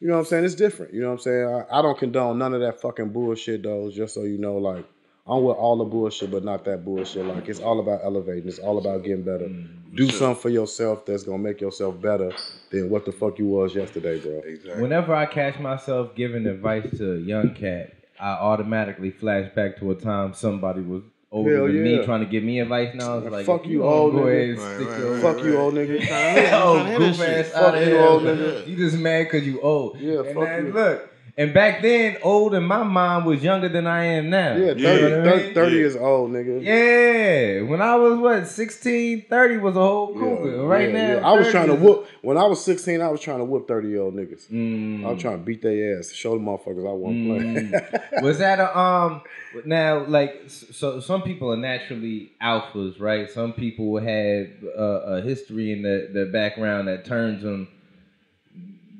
you 0.00 0.06
know 0.06 0.14
what 0.14 0.20
I'm 0.20 0.26
saying? 0.26 0.44
It's 0.44 0.54
different. 0.54 0.94
You 0.94 1.00
know 1.00 1.08
what 1.08 1.14
I'm 1.14 1.18
saying? 1.20 1.66
I, 1.70 1.78
I 1.78 1.82
don't 1.82 1.98
condone 1.98 2.38
none 2.38 2.54
of 2.54 2.60
that 2.60 2.80
fucking 2.80 3.10
bullshit, 3.10 3.64
though. 3.64 3.90
Just 3.90 4.14
so 4.14 4.22
you 4.22 4.38
know, 4.38 4.56
like 4.56 4.84
I'm 5.26 5.44
with 5.44 5.56
all 5.56 5.76
the 5.76 5.84
bullshit, 5.84 6.30
but 6.30 6.44
not 6.44 6.64
that 6.64 6.84
bullshit. 6.84 7.24
Like 7.26 7.48
it's 7.48 7.60
all 7.60 7.78
about 7.80 8.00
elevating. 8.04 8.48
It's 8.48 8.58
all 8.58 8.78
about 8.78 9.04
getting 9.04 9.22
better. 9.22 9.46
Mm. 9.46 9.96
Do 9.96 10.08
something 10.10 10.40
for 10.40 10.48
yourself 10.48 11.04
that's 11.04 11.22
gonna 11.22 11.38
make 11.38 11.60
yourself 11.60 12.00
better 12.00 12.32
than 12.70 12.90
what 12.90 13.04
the 13.04 13.12
fuck 13.12 13.38
you 13.38 13.46
was 13.46 13.74
yesterday, 13.74 14.18
bro. 14.20 14.40
Exactly. 14.44 14.82
Whenever 14.82 15.14
I 15.14 15.26
catch 15.26 15.58
myself 15.58 16.14
giving 16.16 16.46
advice 16.46 16.88
to 16.98 17.14
a 17.14 17.18
young 17.18 17.54
cat, 17.54 17.94
I 18.18 18.30
automatically 18.30 19.10
flash 19.10 19.52
back 19.54 19.78
to 19.78 19.90
a 19.90 19.94
time 19.94 20.34
somebody 20.34 20.80
was 20.80 21.02
older 21.32 21.56
Hell 21.56 21.66
than 21.66 21.82
me 21.82 22.04
trying 22.04 22.20
to 22.20 22.26
give 22.26 22.44
me 22.44 22.60
advice. 22.60 22.94
Now 22.94 23.16
it's 23.18 23.24
Man, 23.24 23.32
like, 23.32 23.46
fuck 23.46 23.66
you, 23.66 23.82
old 23.82 24.12
go 24.12 24.20
nigga. 24.20 24.56
Right, 24.58 24.86
right, 24.86 25.10
right, 25.12 25.22
Fuck 25.22 25.44
you, 25.44 25.58
old 25.58 25.74
nigga. 25.74 26.52
oh, 26.52 26.82
Trying 26.82 26.98
goof 26.98 27.20
ass 27.20 27.52
out 27.54 27.62
Fuck 27.64 27.74
of 27.74 27.80
you, 27.80 27.86
here. 27.88 28.02
old 28.02 28.22
nigga. 28.22 28.66
You 28.66 28.76
just 28.76 28.98
mad 28.98 29.22
because 29.24 29.46
you 29.46 29.60
old. 29.60 29.98
Yeah, 29.98 30.18
and 30.20 30.34
fuck 30.34 30.44
then, 30.44 30.66
you. 30.66 30.72
Look, 30.72 31.11
and 31.38 31.54
back 31.54 31.80
then, 31.80 32.18
old 32.22 32.54
in 32.54 32.62
my 32.64 32.82
mind 32.82 33.24
was 33.24 33.42
younger 33.42 33.68
than 33.68 33.86
I 33.86 34.04
am 34.04 34.28
now. 34.30 34.54
Yeah, 34.56 34.74
30, 34.74 34.82
Yeah. 34.82 35.24
30, 35.24 35.54
30 35.54 35.70
Yeah. 35.72 35.78
years 35.78 35.96
old, 35.96 36.30
nigga. 36.30 36.62
Yeah, 36.62 37.62
when 37.68 37.80
I 37.80 37.96
was 37.96 38.18
what 38.18 38.46
16, 38.46 39.24
30 39.30 39.56
was 39.56 39.74
a 39.76 39.80
whole 39.80 40.12
cougar. 40.12 40.62
right 40.64 40.90
yeah, 40.90 40.94
now, 40.94 41.12
yeah. 41.20 41.28
I 41.28 41.32
was 41.38 41.48
trying 41.50 41.68
to 41.68 41.74
whoop 41.74 42.06
when 42.20 42.36
I 42.36 42.44
was 42.44 42.62
16. 42.64 43.00
I 43.00 43.08
was 43.08 43.20
trying 43.20 43.38
to 43.38 43.44
whoop 43.44 43.66
30 43.66 43.88
year 43.88 44.02
old 44.02 44.14
niggas. 44.14 44.46
Mm. 44.50 45.06
I 45.06 45.12
was 45.12 45.22
trying 45.22 45.38
to 45.38 45.44
beat 45.44 45.62
their 45.62 45.98
ass, 45.98 46.12
show 46.12 46.32
the 46.38 46.44
motherfuckers 46.44 46.86
I 46.88 46.92
wasn't 46.92 47.26
Mm. 47.26 47.70
playing. 48.10 48.22
was 48.24 48.38
that 48.38 48.58
a 48.60 48.78
um 48.78 49.22
now 49.64 50.04
like 50.06 50.42
so 50.48 51.00
some 51.00 51.22
people 51.22 51.52
are 51.52 51.56
naturally 51.56 52.30
alphas 52.42 52.98
right 53.00 53.30
some 53.30 53.52
people 53.52 53.98
have 53.98 54.46
a, 54.76 54.82
a 55.16 55.20
history 55.22 55.72
in 55.72 55.82
the, 55.82 56.08
the 56.12 56.24
background 56.26 56.88
that 56.88 57.04
turns 57.04 57.42
them 57.42 57.68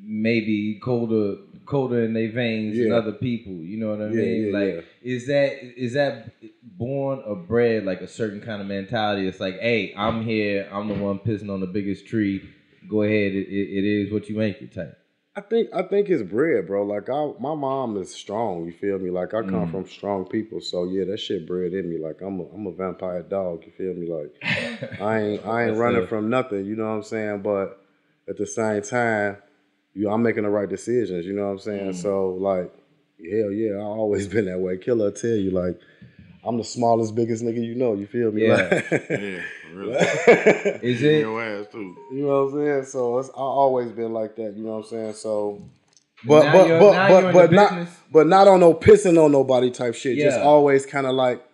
maybe 0.05 0.79
colder 0.83 1.37
colder 1.65 2.03
in 2.05 2.13
their 2.13 2.31
veins 2.31 2.77
than 2.77 2.93
other 2.93 3.13
people 3.13 3.53
you 3.53 3.79
know 3.79 3.91
what 3.91 4.01
i 4.01 4.09
Yeah, 4.09 4.21
mean 4.23 4.47
yeah, 4.47 4.53
like 4.59 4.75
yeah. 4.75 4.81
is 5.15 5.27
that 5.27 5.53
is 5.77 5.93
that 5.95 6.31
born 6.63 7.23
or 7.27 7.37
bred 7.37 7.85
like 7.85 8.01
a 8.01 8.09
certain 8.09 8.41
kind 8.41 8.61
of 8.61 8.67
mentality 8.67 9.27
it's 9.27 9.41
like 9.41 9.59
hey 9.61 9.93
i'm 9.97 10.23
here 10.23 10.69
i'm 10.73 10.89
the 10.89 10.95
one 10.95 11.19
pissing 11.19 11.51
on 11.51 11.61
the 11.61 11.67
biggest 11.67 12.07
tree 12.07 12.43
go 12.89 13.03
ahead 13.03 13.33
it, 13.33 13.49
it, 13.49 13.69
it 13.79 13.85
is 13.85 14.13
what 14.13 14.29
you 14.29 14.37
make 14.37 14.61
it 14.63 14.75
type 14.75 14.99
I 15.35 15.41
think 15.41 15.71
I 15.73 15.81
think 15.85 16.11
it's 16.11 16.23
bred, 16.23 16.67
bro. 16.67 16.83
Like 16.85 17.09
I, 17.09 17.33
my 17.41 17.55
mom 17.55 17.97
is 17.97 18.15
strong. 18.15 18.67
You 18.67 18.73
feel 18.73 18.99
me? 18.99 19.09
Like 19.11 19.33
I 19.33 19.41
come 19.41 19.67
Mm. 19.67 19.71
from 19.71 19.87
strong 19.87 20.27
people, 20.27 20.61
so 20.61 20.85
yeah, 20.85 21.05
that 21.07 21.21
shit 21.21 21.47
bred 21.49 21.73
in 21.73 21.89
me. 21.89 21.97
Like 21.97 22.21
I'm 22.21 22.39
a 22.39 22.43
I'm 22.55 22.67
a 22.67 22.73
vampire 22.73 23.23
dog. 23.23 23.65
You 23.65 23.73
feel 23.73 23.95
me? 23.95 24.11
Like 24.13 24.35
I 25.01 25.21
ain't 25.23 25.47
I 25.47 25.69
ain't 25.69 25.79
running 25.79 26.03
good. 26.03 26.11
from 26.11 26.29
nothing. 26.29 26.67
You 26.67 26.77
know 26.77 26.85
what 26.85 26.97
I'm 26.97 27.03
saying? 27.03 27.41
But 27.41 27.81
at 28.29 28.37
the 28.37 28.45
same 28.47 28.83
time, 28.83 29.39
you 29.95 30.11
I'm 30.11 30.23
making 30.23 30.43
the 30.45 30.51
right 30.51 30.69
decisions. 30.69 31.27
You 31.27 31.33
know 31.35 31.45
what 31.47 31.53
I'm 31.53 31.59
saying? 31.59 31.91
Mm. 31.93 31.95
So 31.97 32.31
like, 32.31 32.73
hell 33.19 33.51
yeah, 33.53 33.75
I 33.77 33.83
always 33.83 34.27
been 34.35 34.47
that 34.47 34.59
way. 34.61 34.79
Killa 34.79 35.05
will 35.05 35.13
tell 35.13 35.31
you 35.31 35.51
like. 35.51 35.79
I'm 36.45 36.59
the 36.59 36.65
smallest, 36.65 37.15
biggest 37.15 37.45
nigga 37.45 37.65
you 37.65 37.77
know. 37.77 37.95
You 37.95 38.09
feel 38.09 38.33
me? 38.33 38.49
Yeah. 38.49 38.55
Like- 38.91 38.91
Yeah, 39.11 39.43
really. 39.73 39.93
is 40.83 41.01
it 41.01 41.21
your 41.21 41.41
ass 41.41 41.67
too. 41.71 41.97
You 42.11 42.23
know 42.27 42.47
what 42.47 42.55
I'm 42.55 42.67
saying? 42.67 42.85
So 42.87 43.19
it's 43.21 43.29
I 43.29 43.35
always 43.35 43.93
been 43.93 44.13
like 44.13 44.35
that. 44.35 44.57
You 44.57 44.65
know 44.65 44.71
what 44.79 44.79
I'm 44.79 44.91
saying? 44.91 45.13
So, 45.13 45.63
But 46.27 46.53
but 46.53 46.67
but 46.67 46.81
but 46.81 47.09
but, 47.09 47.25
in 47.27 47.33
but 47.33 47.51
the 47.51 47.55
not 47.57 47.71
business. 47.71 47.97
but 48.11 48.27
not 48.27 48.49
on 48.49 48.59
no 48.59 48.75
pissing 48.75 49.25
on 49.25 49.31
nobody 49.31 49.71
type 49.71 49.95
shit. 49.95 50.19
Just 50.19 50.41
always 50.41 50.85
kind 50.85 51.07
of 51.07 51.15
like, 51.15 51.45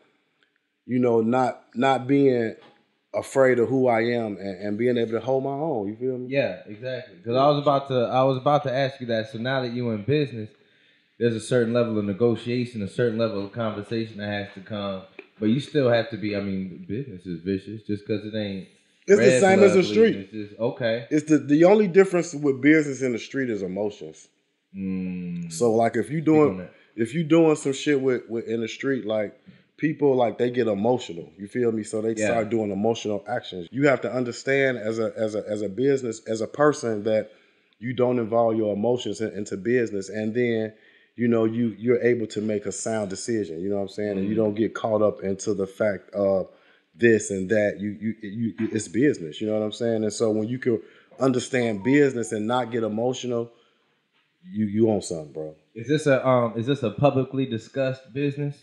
you 0.86 0.98
know, 1.00 1.20
not 1.20 1.64
not 1.74 2.06
being 2.06 2.54
afraid 3.14 3.58
of 3.58 3.68
who 3.68 3.88
I 3.88 4.00
am 4.00 4.36
and, 4.36 4.62
and 4.62 4.78
being 4.78 4.96
able 4.96 5.12
to 5.12 5.20
hold 5.20 5.44
my 5.44 5.50
own. 5.50 5.88
You 5.88 5.96
feel 5.96 6.18
me? 6.18 6.28
Yeah, 6.28 6.60
exactly. 6.66 7.16
Because 7.16 7.36
I 7.36 7.46
was 7.48 7.58
about 7.58 7.88
to, 7.88 7.94
I 7.94 8.22
was 8.24 8.36
about 8.36 8.62
to 8.64 8.72
ask 8.72 9.00
you 9.00 9.06
that. 9.08 9.30
So 9.30 9.38
now 9.38 9.62
that 9.62 9.72
you're 9.72 9.94
in 9.94 10.02
business, 10.02 10.50
there's 11.18 11.34
a 11.34 11.40
certain 11.40 11.72
level 11.72 11.98
of 11.98 12.04
negotiation, 12.04 12.82
a 12.82 12.88
certain 12.88 13.18
level 13.18 13.44
of 13.44 13.52
conversation 13.52 14.18
that 14.18 14.28
has 14.28 14.54
to 14.54 14.60
come. 14.60 15.02
But 15.40 15.46
you 15.46 15.60
still 15.60 15.88
have 15.90 16.10
to 16.10 16.16
be. 16.16 16.36
I 16.36 16.40
mean, 16.40 16.84
business 16.88 17.24
is 17.26 17.40
vicious 17.40 17.82
just 17.82 18.06
because 18.06 18.24
it 18.24 18.36
ain't. 18.36 18.68
It's 19.06 19.20
the 19.20 19.40
same 19.40 19.62
as 19.62 19.72
the 19.72 19.82
street. 19.82 20.16
It's 20.16 20.32
just 20.32 20.60
okay. 20.60 21.06
It's 21.10 21.28
the 21.30 21.38
the 21.38 21.64
only 21.64 21.88
difference 21.88 22.34
with 22.34 22.60
business 22.60 23.00
in 23.02 23.12
the 23.12 23.18
street 23.18 23.48
is 23.48 23.62
emotions. 23.62 24.28
Mm, 24.76 25.50
So 25.50 25.72
like 25.72 25.96
if 25.96 26.10
you 26.10 26.20
doing 26.20 26.68
if 26.96 27.14
you 27.14 27.24
doing 27.24 27.56
some 27.56 27.72
shit 27.72 28.00
with, 28.00 28.28
with 28.28 28.46
in 28.46 28.60
the 28.60 28.68
street, 28.68 29.06
like 29.06 29.40
people 29.78 30.14
like 30.14 30.36
they 30.36 30.50
get 30.50 30.66
emotional. 30.66 31.32
You 31.38 31.46
feel 31.48 31.72
me? 31.72 31.82
So 31.84 32.02
they 32.02 32.14
Yeah. 32.14 32.26
start 32.26 32.50
doing 32.50 32.70
emotional 32.70 33.24
actions. 33.26 33.68
You 33.72 33.86
have 33.86 34.02
to 34.02 34.12
understand 34.12 34.76
as 34.76 34.98
a 34.98 35.12
as 35.16 35.34
a 35.34 35.42
as 35.48 35.62
a 35.62 35.68
business 35.70 36.20
as 36.26 36.42
a 36.42 36.46
person 36.46 37.04
that 37.04 37.30
you 37.78 37.94
don't 37.94 38.18
involve 38.18 38.56
your 38.56 38.74
emotions 38.74 39.20
in- 39.22 39.32
into 39.32 39.56
business, 39.56 40.10
and 40.10 40.34
then 40.34 40.72
you 41.16 41.28
know 41.28 41.44
you 41.46 41.74
you're 41.78 42.02
able 42.02 42.26
to 42.26 42.40
make 42.42 42.66
a 42.66 42.72
sound 42.72 43.08
decision. 43.08 43.60
You 43.60 43.70
know 43.70 43.76
what 43.76 43.82
I'm 43.82 43.88
saying? 43.88 44.18
And 44.18 44.28
you 44.28 44.34
don't 44.34 44.54
get 44.54 44.74
caught 44.74 45.00
up 45.00 45.22
into 45.22 45.54
the 45.54 45.66
fact 45.66 46.10
of 46.12 46.48
this 46.96 47.30
and 47.30 47.48
that. 47.50 47.78
You 47.80 47.90
you 48.00 48.14
you 48.20 48.54
it's 48.72 48.88
business. 48.88 49.40
You 49.40 49.46
know 49.46 49.54
what 49.58 49.64
I'm 49.64 49.72
saying? 49.72 50.02
And 50.02 50.12
so 50.12 50.30
when 50.32 50.48
you 50.48 50.58
can 50.58 50.82
understand 51.20 51.84
business 51.84 52.32
and 52.32 52.46
not 52.48 52.72
get 52.72 52.82
emotional, 52.82 53.50
you 54.44 54.66
you 54.66 54.90
own 54.90 55.02
something, 55.02 55.32
bro. 55.32 55.54
Is 55.76 55.86
this 55.86 56.06
a 56.08 56.26
um? 56.26 56.54
Is 56.56 56.66
this 56.66 56.82
a 56.82 56.90
publicly 56.90 57.46
discussed 57.46 58.12
business? 58.12 58.56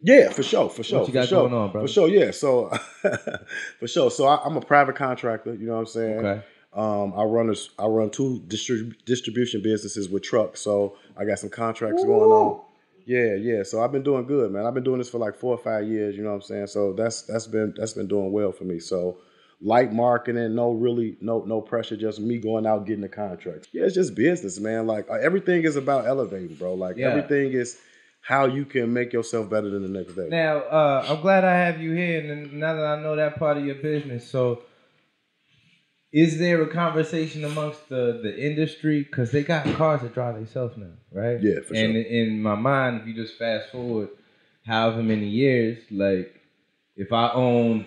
Yeah, 0.00 0.30
for 0.30 0.42
sure, 0.42 0.68
for 0.68 0.82
sure, 0.82 1.00
you 1.00 1.06
for 1.06 1.12
got 1.12 1.28
sure, 1.28 1.48
going 1.48 1.54
on, 1.54 1.72
brother? 1.72 1.86
for 1.86 1.92
sure. 1.92 2.08
Yeah, 2.08 2.30
so 2.30 2.68
for 3.80 3.88
sure. 3.88 4.10
So 4.10 4.26
I, 4.26 4.42
I'm 4.44 4.56
a 4.56 4.60
private 4.60 4.96
contractor. 4.96 5.54
You 5.54 5.66
know 5.66 5.74
what 5.74 5.80
I'm 5.80 5.86
saying? 5.86 6.18
Okay. 6.18 6.42
Um, 6.74 7.14
I 7.16 7.22
run 7.24 7.48
a, 7.48 7.54
I 7.82 7.86
run 7.86 8.10
two 8.10 8.42
distrib- 8.48 8.94
distribution 9.06 9.62
businesses 9.62 10.08
with 10.10 10.22
trucks. 10.22 10.60
So 10.60 10.96
I 11.16 11.24
got 11.24 11.38
some 11.38 11.48
contracts 11.48 12.04
going 12.04 12.30
on. 12.30 12.60
Yeah, 13.06 13.34
yeah. 13.36 13.62
So 13.62 13.82
I've 13.82 13.92
been 13.92 14.02
doing 14.02 14.26
good, 14.26 14.52
man. 14.52 14.66
I've 14.66 14.74
been 14.74 14.84
doing 14.84 14.98
this 14.98 15.08
for 15.08 15.18
like 15.18 15.36
four 15.36 15.54
or 15.54 15.58
five 15.58 15.88
years. 15.88 16.16
You 16.16 16.22
know 16.24 16.30
what 16.30 16.36
I'm 16.36 16.42
saying? 16.42 16.66
So 16.66 16.92
that's 16.92 17.22
that's 17.22 17.46
been 17.46 17.72
that's 17.76 17.94
been 17.94 18.08
doing 18.08 18.30
well 18.32 18.52
for 18.52 18.64
me. 18.64 18.78
So 18.80 19.16
light 19.62 19.92
marketing, 19.92 20.54
no 20.54 20.72
really 20.72 21.16
no 21.22 21.42
no 21.46 21.62
pressure, 21.62 21.96
just 21.96 22.20
me 22.20 22.36
going 22.36 22.66
out 22.66 22.84
getting 22.84 23.00
the 23.02 23.08
contracts. 23.08 23.68
Yeah, 23.72 23.84
it's 23.84 23.94
just 23.94 24.14
business, 24.14 24.60
man. 24.60 24.86
Like 24.86 25.08
uh, 25.08 25.14
everything 25.14 25.62
is 25.64 25.76
about 25.76 26.06
elevating, 26.06 26.56
bro. 26.56 26.74
Like 26.74 26.96
Yeah. 26.98 27.08
everything 27.10 27.52
is 27.52 27.78
how 28.26 28.46
you 28.46 28.64
can 28.64 28.92
make 28.92 29.12
yourself 29.12 29.48
better 29.48 29.70
than 29.70 29.82
the 29.82 29.98
next 29.98 30.14
day. 30.14 30.26
Now, 30.28 30.58
uh, 30.58 31.06
I'm 31.08 31.20
glad 31.20 31.44
I 31.44 31.56
have 31.58 31.80
you 31.80 31.92
here, 31.92 32.18
and 32.18 32.54
now 32.54 32.74
that 32.74 32.84
I 32.84 33.00
know 33.00 33.14
that 33.14 33.38
part 33.38 33.56
of 33.56 33.64
your 33.64 33.76
business, 33.76 34.28
so 34.28 34.62
is 36.12 36.38
there 36.38 36.60
a 36.62 36.66
conversation 36.66 37.44
amongst 37.44 37.88
the 37.88 38.18
the 38.22 38.36
industry 38.36 39.04
because 39.04 39.30
they 39.30 39.44
got 39.44 39.64
cars 39.76 40.02
that 40.02 40.12
drive 40.12 40.34
themselves 40.34 40.76
now, 40.76 40.90
right? 41.12 41.40
Yeah, 41.40 41.60
for 41.60 41.74
and 41.74 41.76
sure. 41.76 41.84
And 41.84 41.96
in 41.96 42.42
my 42.42 42.56
mind, 42.56 43.00
if 43.00 43.06
you 43.06 43.14
just 43.14 43.38
fast 43.38 43.70
forward 43.70 44.08
however 44.66 45.04
many 45.04 45.28
years, 45.28 45.78
like 45.92 46.40
if 46.96 47.12
I 47.12 47.30
own 47.30 47.86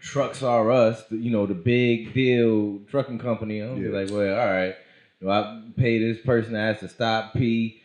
Trucks 0.00 0.42
R 0.42 0.70
Us, 0.70 1.02
you 1.10 1.30
know, 1.30 1.46
the 1.46 1.54
big 1.54 2.12
deal 2.12 2.80
trucking 2.90 3.20
company, 3.20 3.62
I'll 3.62 3.76
be 3.76 3.88
like, 3.88 4.10
well, 4.10 4.38
all 4.38 4.52
right. 4.52 4.74
Do 5.18 5.30
I 5.30 5.62
pay 5.78 5.98
this 5.98 6.22
person 6.26 6.52
that 6.52 6.74
has 6.74 6.80
to 6.80 6.88
stop, 6.90 7.32
pee, 7.32 7.80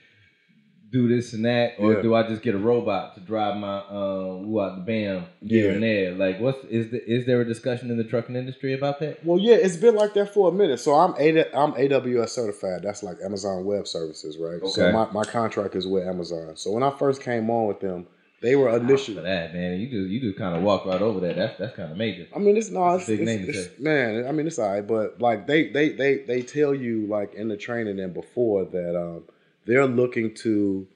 do 0.92 1.08
this 1.08 1.34
and 1.34 1.46
that, 1.46 1.76
or 1.80 1.94
Yeah. 1.94 2.02
do 2.02 2.14
I 2.16 2.28
just 2.28 2.42
get 2.42 2.54
a 2.54 2.58
robot 2.58 3.16
to 3.16 3.22
drive 3.22 3.56
my 3.58 3.78
uh, 3.80 4.38
woo 4.42 4.60
out 4.62 4.76
the 4.76 4.82
bam 4.82 5.24
here 5.42 5.68
Yeah. 5.68 5.72
and 5.74 5.84
there? 5.84 6.12
Like, 6.14 6.40
what's 6.42 6.64
is 6.66 6.92
the, 6.92 7.02
is 7.10 7.26
there 7.26 7.40
a 7.42 7.46
discussion 7.46 7.90
in 7.92 7.98
the 7.98 8.04
trucking 8.04 8.36
industry 8.36 8.74
about 8.74 9.00
that? 9.00 9.24
Well, 9.26 9.40
yeah, 9.40 9.56
it's 9.56 9.78
been 9.78 9.96
like 9.96 10.14
that 10.16 10.34
for 10.34 10.50
a 10.50 10.52
minute. 10.52 10.80
So 10.80 10.94
I'm 10.94 11.14
A- 11.18 11.56
I'm 11.56 11.72
AWS 11.74 12.30
certified. 12.30 12.82
That's 12.84 13.04
like 13.04 13.18
Amazon 13.24 13.64
Web 13.66 13.88
Services, 13.88 14.38
right? 14.38 14.62
Okay. 14.62 14.68
So 14.70 14.92
my, 14.92 15.10
my 15.12 15.24
contract 15.24 15.76
is 15.76 15.88
with 15.88 16.06
Amazon. 16.06 16.58
So 16.58 16.72
when 16.72 16.84
I 16.84 16.90
first 16.92 17.22
came 17.22 17.50
on 17.50 17.68
with 17.68 17.80
them, 17.80 18.08
they 18.42 18.56
were 18.56 18.76
initially 18.76 19.18
For 19.18 19.22
that, 19.24 19.54
man, 19.54 19.80
you 19.80 19.88
just 19.88 20.10
you 20.10 20.20
just 20.20 20.38
kind 20.38 20.56
of 20.58 20.64
walk 20.64 20.86
right 20.88 21.00
over 21.02 21.20
that. 21.20 21.36
That's 21.36 21.58
that's 21.60 21.76
kind 21.76 21.92
of 21.92 21.98
major. 21.98 22.28
I 22.36 22.40
mean, 22.40 22.58
it's 22.58 22.72
not 22.72 22.96
it's, 22.96 23.06
big 23.08 23.22
it's- 23.22 23.38
name 23.40 23.48
it's- 23.50 23.66
say. 23.66 23.72
man. 23.78 24.26
I 24.28 24.32
mean, 24.32 24.48
it's 24.48 24.58
alright, 24.60 24.86
but 24.88 25.22
like 25.22 25.46
they 25.48 25.70
they 25.70 25.90
they 25.90 26.18
they 26.24 26.42
tell 26.42 26.74
you 26.74 27.06
like 27.08 27.34
in 27.36 27.50
the 27.50 27.56
training 27.56 28.00
and 28.00 28.14
before 28.14 28.66
that 28.66 29.00
um, 29.00 29.24
they're 29.66 29.88
looking 29.88 30.34
to 30.36 30.88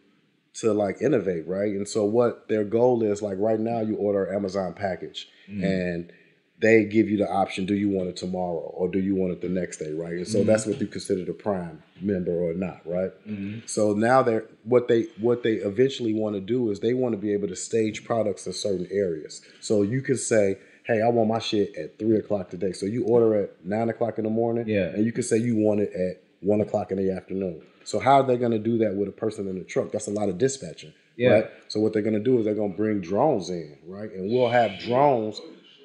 to 0.56 0.72
like 0.74 1.02
innovate, 1.02 1.46
right? 1.48 1.72
And 1.74 1.88
so 1.88 2.06
what 2.06 2.48
their 2.48 2.64
goal 2.64 3.04
is 3.04 3.22
like 3.22 3.38
right 3.40 3.60
now, 3.60 3.82
you 3.82 3.96
order 3.96 4.26
an 4.26 4.36
Amazon 4.36 4.74
package 4.74 5.28
Mm-hmm. 5.50 5.64
and 5.64 6.12
they 6.60 6.86
give 6.86 7.10
you 7.10 7.18
the 7.18 7.30
option: 7.30 7.66
do 7.66 7.76
you 7.76 7.90
want 7.90 8.08
it 8.10 8.16
tomorrow 8.16 8.72
or 8.74 8.88
do 8.88 8.98
you 9.00 9.14
want 9.14 9.34
it 9.34 9.42
the 9.42 9.50
next 9.50 9.78
day, 9.78 9.92
right? 9.92 10.14
And 10.14 10.28
so 10.28 10.40
Mm-hmm. 10.40 10.48
that's 10.48 10.66
what 10.66 10.80
you 10.82 10.88
consider 10.88 11.24
the 11.26 11.34
Prime 11.34 11.84
member 12.02 12.32
or 12.32 12.54
not, 12.54 12.82
right? 12.86 13.12
Mhm. 13.28 13.68
So 13.70 13.94
now 13.94 14.24
they're 14.24 14.46
what 14.64 14.88
they 14.88 15.04
what 15.20 15.44
they 15.44 15.56
eventually 15.56 16.14
want 16.14 16.36
to 16.36 16.42
do 16.42 16.72
is 16.72 16.80
they 16.80 16.94
want 16.94 17.14
to 17.14 17.18
be 17.22 17.34
able 17.34 17.50
to 17.50 17.56
stage 17.56 18.06
products 18.06 18.48
in 18.48 18.54
certain 18.54 18.88
areas. 18.90 19.42
So 19.60 19.82
you 19.84 20.02
can 20.02 20.16
say, 20.18 20.58
"Hey, 20.86 21.02
I 21.02 21.10
want 21.10 21.28
my 21.30 21.40
shit 21.40 21.76
at 21.76 22.00
three 22.00 22.18
o'clock 22.18 22.50
today." 22.50 22.72
So 22.72 22.86
you 22.86 23.04
order 23.04 23.36
at 23.36 23.66
nine 23.66 23.90
o'clock 23.90 24.18
in 24.18 24.24
the 24.24 24.30
morning, 24.32 24.68
Yeah. 24.68 24.88
and 24.96 25.06
you 25.06 25.12
can 25.12 25.24
say 25.24 25.38
you 25.38 25.58
want 25.58 25.82
it 25.82 25.92
at 25.94 26.24
one 26.42 26.62
o'clock 26.62 26.90
in 26.92 26.98
the 26.98 27.12
afternoon. 27.12 27.62
So 27.86 28.00
how 28.00 28.16
are 28.22 28.24
they 28.28 28.38
going 28.38 28.52
to 28.52 28.60
do 28.60 28.78
that 28.80 28.96
with 28.96 29.08
a 29.08 29.12
person 29.14 29.48
in 29.48 29.58
the 29.58 29.64
truck? 29.64 29.92
That's 29.92 30.08
a 30.08 30.12
lot 30.12 30.28
of 30.30 30.38
dispatching, 30.38 30.94
Yeah. 31.16 31.30
right? 31.30 31.46
So 31.70 31.80
what 31.80 31.94
they're 31.94 32.02
going 32.02 32.16
to 32.16 32.20
do 32.24 32.40
is 32.40 32.46
they're 32.46 32.56
going 32.56 32.72
to 32.72 32.78
bring 32.78 33.00
drones 33.02 33.50
in, 33.50 33.78
right? 33.88 34.12
And 34.12 34.32
we'll 34.32 34.50
have 34.50 34.80
drones. 34.80 35.40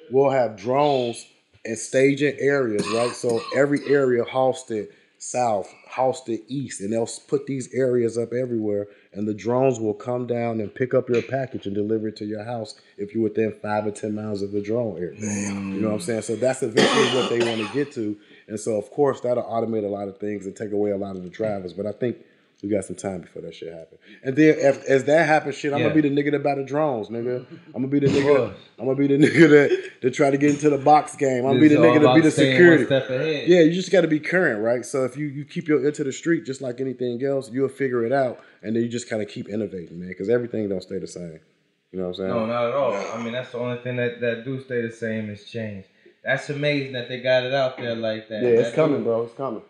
We'll 0.09 0.31
have 0.31 0.57
drones 0.57 1.25
in 1.63 1.75
staging 1.77 2.35
areas, 2.39 2.85
right? 2.93 3.11
So 3.11 3.39
every 3.55 3.85
area 3.87 4.23
hosted 4.25 4.87
south, 5.19 5.71
hosted 5.93 6.41
east, 6.47 6.81
and 6.81 6.91
they'll 6.91 7.07
put 7.27 7.45
these 7.45 7.71
areas 7.73 8.17
up 8.17 8.33
everywhere. 8.33 8.87
And 9.13 9.27
the 9.27 9.33
drones 9.35 9.79
will 9.79 9.93
come 9.93 10.25
down 10.25 10.59
and 10.59 10.73
pick 10.73 10.95
up 10.95 11.07
your 11.09 11.21
package 11.21 11.67
and 11.67 11.75
deliver 11.75 12.07
it 12.07 12.15
to 12.17 12.25
your 12.25 12.43
house 12.43 12.73
if 12.97 13.13
you're 13.13 13.23
within 13.23 13.53
five 13.61 13.85
or 13.85 13.91
ten 13.91 14.15
miles 14.15 14.41
of 14.41 14.51
the 14.51 14.61
drone 14.61 14.97
area. 14.97 15.19
You 15.19 15.81
know 15.81 15.89
what 15.89 15.93
I'm 15.95 15.99
saying? 16.01 16.23
So 16.23 16.35
that's 16.35 16.63
eventually 16.63 17.15
what 17.15 17.29
they 17.29 17.39
want 17.39 17.65
to 17.67 17.73
get 17.73 17.91
to. 17.93 18.17
And 18.51 18.59
so 18.59 18.77
of 18.77 18.91
course 18.91 19.21
that'll 19.21 19.43
automate 19.43 19.85
a 19.85 19.87
lot 19.87 20.07
of 20.07 20.17
things 20.19 20.45
and 20.45 20.55
take 20.55 20.71
away 20.73 20.91
a 20.91 20.97
lot 20.97 21.15
of 21.15 21.23
the 21.23 21.29
drivers. 21.29 21.73
But 21.73 21.85
I 21.85 21.93
think 21.93 22.17
we 22.61 22.69
got 22.69 22.83
some 22.85 22.95
time 22.95 23.21
before 23.21 23.41
that 23.41 23.55
shit 23.55 23.73
happen. 23.73 23.97
And 24.23 24.35
then 24.35 24.55
if, 24.59 24.83
as 24.85 25.05
that 25.05 25.25
happens, 25.25 25.55
shit, 25.55 25.73
I'm 25.73 25.79
Yeah. 25.79 25.89
gonna 25.89 26.01
be 26.01 26.07
the 26.09 26.15
nigga 26.15 26.31
that 26.31 26.43
buy 26.43 26.53
the 26.55 26.63
drones, 26.63 27.07
nigga. 27.09 27.45
I'm 27.73 27.81
gonna 27.81 27.87
be 27.87 27.99
the 27.99 28.07
nigga. 28.07 28.53
I'm 28.77 28.85
gonna 28.85 28.95
be 28.97 29.07
the 29.07 29.17
nigga 29.25 29.49
that 29.49 29.91
that 30.01 30.13
try 30.13 30.29
to 30.29 30.37
get 30.37 30.51
into 30.51 30.69
the 30.69 30.77
box 30.77 31.15
game. 31.15 31.39
I'm 31.45 31.53
gonna 31.53 31.59
be 31.61 31.69
the 31.69 31.77
nigga 31.77 32.01
to 32.01 32.13
be 32.13 32.21
the 32.21 32.29
security. 32.29 32.83
One 32.83 33.01
step 33.01 33.09
ahead. 33.09 33.47
Yeah, 33.47 33.61
you 33.61 33.71
just 33.73 33.91
got 33.91 34.01
to 34.01 34.07
be 34.07 34.19
current, 34.19 34.61
right? 34.61 34.85
So 34.85 35.05
if 35.05 35.17
you 35.17 35.25
you 35.27 35.43
keep 35.45 35.67
your 35.67 35.83
ear 35.83 35.91
to 35.93 36.03
the 36.03 36.11
street, 36.13 36.45
just 36.45 36.61
like 36.61 36.79
anything 36.81 37.23
else, 37.23 37.49
you'll 37.51 37.69
figure 37.69 38.05
it 38.05 38.11
out, 38.11 38.39
and 38.61 38.75
then 38.75 38.83
you 38.83 38.89
just 38.89 39.09
kind 39.09 39.21
of 39.23 39.27
keep 39.27 39.47
innovating, 39.49 39.97
man, 39.99 40.09
because 40.09 40.29
everything 40.29 40.69
don't 40.69 40.83
stay 40.83 40.99
the 40.99 41.07
same. 41.07 41.39
You 41.91 41.99
know 41.99 42.03
what 42.09 42.09
I'm 42.09 42.15
saying? 42.15 42.29
No, 42.29 42.45
not 42.45 42.65
at 42.67 42.73
all. 42.73 42.93
I 42.93 43.21
mean, 43.23 43.33
that's 43.33 43.51
the 43.51 43.57
only 43.57 43.77
thing 43.79 43.95
that, 43.97 44.21
that 44.21 44.45
do 44.45 44.61
stay 44.61 44.81
the 44.81 44.91
same 44.91 45.29
is 45.29 45.43
change. 45.49 45.85
That's 46.23 46.49
amazing 46.49 46.93
that 46.93 47.07
they 47.09 47.19
got 47.21 47.43
it 47.43 47.53
out 47.53 47.77
there 47.77 47.95
like 47.95 48.27
that. 48.29 48.43
yeah, 48.43 48.49
it's 48.49 48.69
That 48.69 48.75
coming, 48.75 48.97
dude- 48.97 49.05
bro. 49.05 49.23
It's 49.23 49.33
coming. 49.33 49.61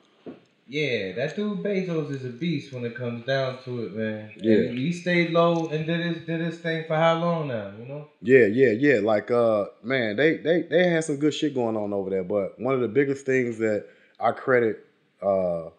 Yeah, 0.67 1.11
that 1.13 1.35
dude 1.35 1.59
Bezos 1.61 2.11
is 2.11 2.23
a 2.23 2.29
beast 2.29 2.71
when 2.71 2.85
it 2.85 2.95
comes 2.95 3.25
down 3.25 3.57
to 3.65 3.83
it, 3.83 3.93
man. 3.93 4.31
Yeah. 4.37 4.69
And 4.69 4.77
he 4.77 4.93
stayed 4.93 5.31
low 5.31 5.67
and 5.67 5.85
did 5.85 5.99
his 5.99 6.25
did 6.25 6.39
his 6.39 6.59
thing 6.59 6.85
for 6.87 6.95
how 6.95 7.15
long 7.19 7.49
now? 7.49 7.71
You 7.77 7.85
know. 7.85 8.07
Yeah, 8.21 8.45
yeah, 8.45 8.71
yeah. 8.71 8.99
Like, 9.01 9.29
uh, 9.31 9.65
man, 9.83 10.15
they 10.15 10.37
they 10.37 10.61
they 10.61 10.87
had 10.87 11.03
some 11.03 11.17
good 11.17 11.33
shit 11.33 11.53
going 11.53 11.75
on 11.75 11.91
over 11.91 12.09
there. 12.09 12.23
But 12.23 12.57
one 12.57 12.73
of 12.73 12.79
the 12.79 12.87
biggest 12.87 13.25
things 13.25 13.57
that 13.57 13.85
I 14.17 14.31
credit 14.31 14.85
uh 15.21 15.69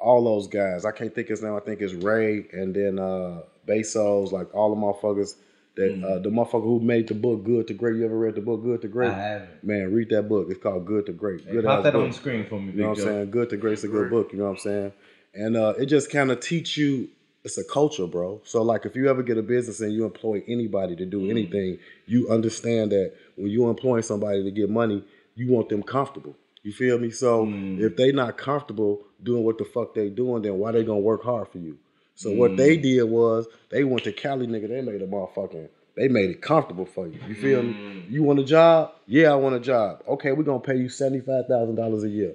all 0.00 0.24
those 0.24 0.46
guys, 0.46 0.86
I 0.86 0.92
can't 0.92 1.14
think 1.14 1.28
his 1.28 1.42
name. 1.42 1.54
I 1.54 1.60
think 1.60 1.82
it's 1.82 1.92
Ray, 1.92 2.46
and 2.52 2.74
then 2.74 2.98
uh 2.98 3.42
Bezos, 3.66 4.32
like 4.32 4.54
all 4.54 4.74
the 4.74 4.80
motherfuckers 4.80 5.34
that 5.78 6.04
uh 6.06 6.18
the 6.18 6.28
motherfucker 6.28 6.62
who 6.64 6.80
made 6.80 7.08
the 7.08 7.14
book 7.14 7.44
Good 7.44 7.66
to 7.68 7.74
Great. 7.74 7.96
You 7.96 8.04
ever 8.04 8.18
read 8.18 8.34
the 8.34 8.40
book 8.42 8.62
Good 8.62 8.82
to 8.82 8.88
Great? 8.88 9.12
I 9.12 9.18
haven't. 9.18 9.64
Man, 9.64 9.92
read 9.92 10.10
that 10.10 10.28
book. 10.28 10.48
It's 10.50 10.62
called 10.62 10.84
Good 10.86 11.06
to 11.06 11.12
Great. 11.12 11.40
Hey, 11.44 11.52
Good 11.52 11.64
pop 11.64 11.82
that 11.84 11.92
book. 11.94 12.02
on 12.02 12.08
the 12.10 12.14
screen 12.14 12.44
for 12.46 12.60
me, 12.60 12.72
You 12.72 12.82
know 12.82 12.88
what 12.90 12.98
I'm 12.98 13.04
saying? 13.04 13.30
Good 13.30 13.50
to 13.50 13.56
Great's 13.56 13.84
a 13.84 13.88
good 13.88 14.10
book. 14.10 14.32
You 14.32 14.38
know 14.40 14.44
what 14.44 14.50
I'm 14.52 14.58
saying? 14.58 14.92
And 15.34 15.56
uh, 15.56 15.74
it 15.78 15.86
just 15.86 16.10
kind 16.10 16.30
of 16.30 16.40
teach 16.40 16.76
you. 16.76 17.08
It's 17.44 17.56
a 17.56 17.64
culture, 17.64 18.06
bro. 18.06 18.40
So 18.44 18.62
like, 18.62 18.84
if 18.84 18.94
you 18.96 19.08
ever 19.08 19.22
get 19.22 19.38
a 19.38 19.42
business 19.42 19.80
and 19.80 19.92
you 19.92 20.04
employ 20.04 20.42
anybody 20.48 20.96
to 20.96 21.04
Mm. 21.06 21.10
do 21.10 21.30
anything, 21.30 21.78
you 22.06 22.28
understand 22.28 22.92
that 22.92 23.12
when 23.36 23.48
you 23.50 23.68
employing 23.70 24.02
somebody 24.02 24.42
to 24.42 24.50
get 24.50 24.68
money, 24.68 25.02
you 25.36 25.50
want 25.52 25.68
them 25.68 25.82
comfortable. 25.82 26.34
You 26.64 26.72
feel 26.72 26.98
me? 26.98 27.10
So 27.10 27.46
Mm. 27.46 27.80
if 27.80 27.96
they 27.96 28.10
not 28.12 28.36
comfortable 28.36 29.00
doing 29.22 29.44
what 29.44 29.56
the 29.58 29.64
fuck 29.64 29.94
they 29.94 30.08
doing, 30.10 30.42
then 30.42 30.58
why 30.58 30.72
they 30.72 30.82
gonna 30.82 30.98
work 30.98 31.22
hard 31.22 31.48
for 31.48 31.58
you? 31.58 31.78
So 32.18 32.32
what 32.32 32.56
they 32.56 32.76
Mm. 32.76 32.82
did 32.82 33.02
was 33.04 33.46
they 33.70 33.84
went 33.84 34.02
to 34.02 34.10
Cali, 34.12 34.48
nigga. 34.48 34.68
They 34.68 34.80
made 34.82 35.00
a 35.00 35.06
motherfucking. 35.06 35.68
They 35.94 36.08
made 36.08 36.30
it 36.30 36.40
comfortable 36.42 36.84
for 36.84 37.06
you. 37.06 37.14
You 37.28 37.34
feel 37.36 37.62
Mm. 37.62 37.66
me? 37.68 38.02
You 38.10 38.24
want 38.24 38.40
a 38.40 38.44
job? 38.44 38.90
Yeah, 39.06 39.30
I 39.32 39.36
want 39.36 39.54
a 39.54 39.60
job. 39.60 40.02
Okay, 40.08 40.32
we're 40.32 40.42
gonna 40.42 40.58
pay 40.58 40.76
you 40.76 40.88
seventy 40.88 41.20
five 41.20 41.46
thousand 41.46 41.76
dollars 41.76 42.02
a 42.02 42.08
year. 42.08 42.32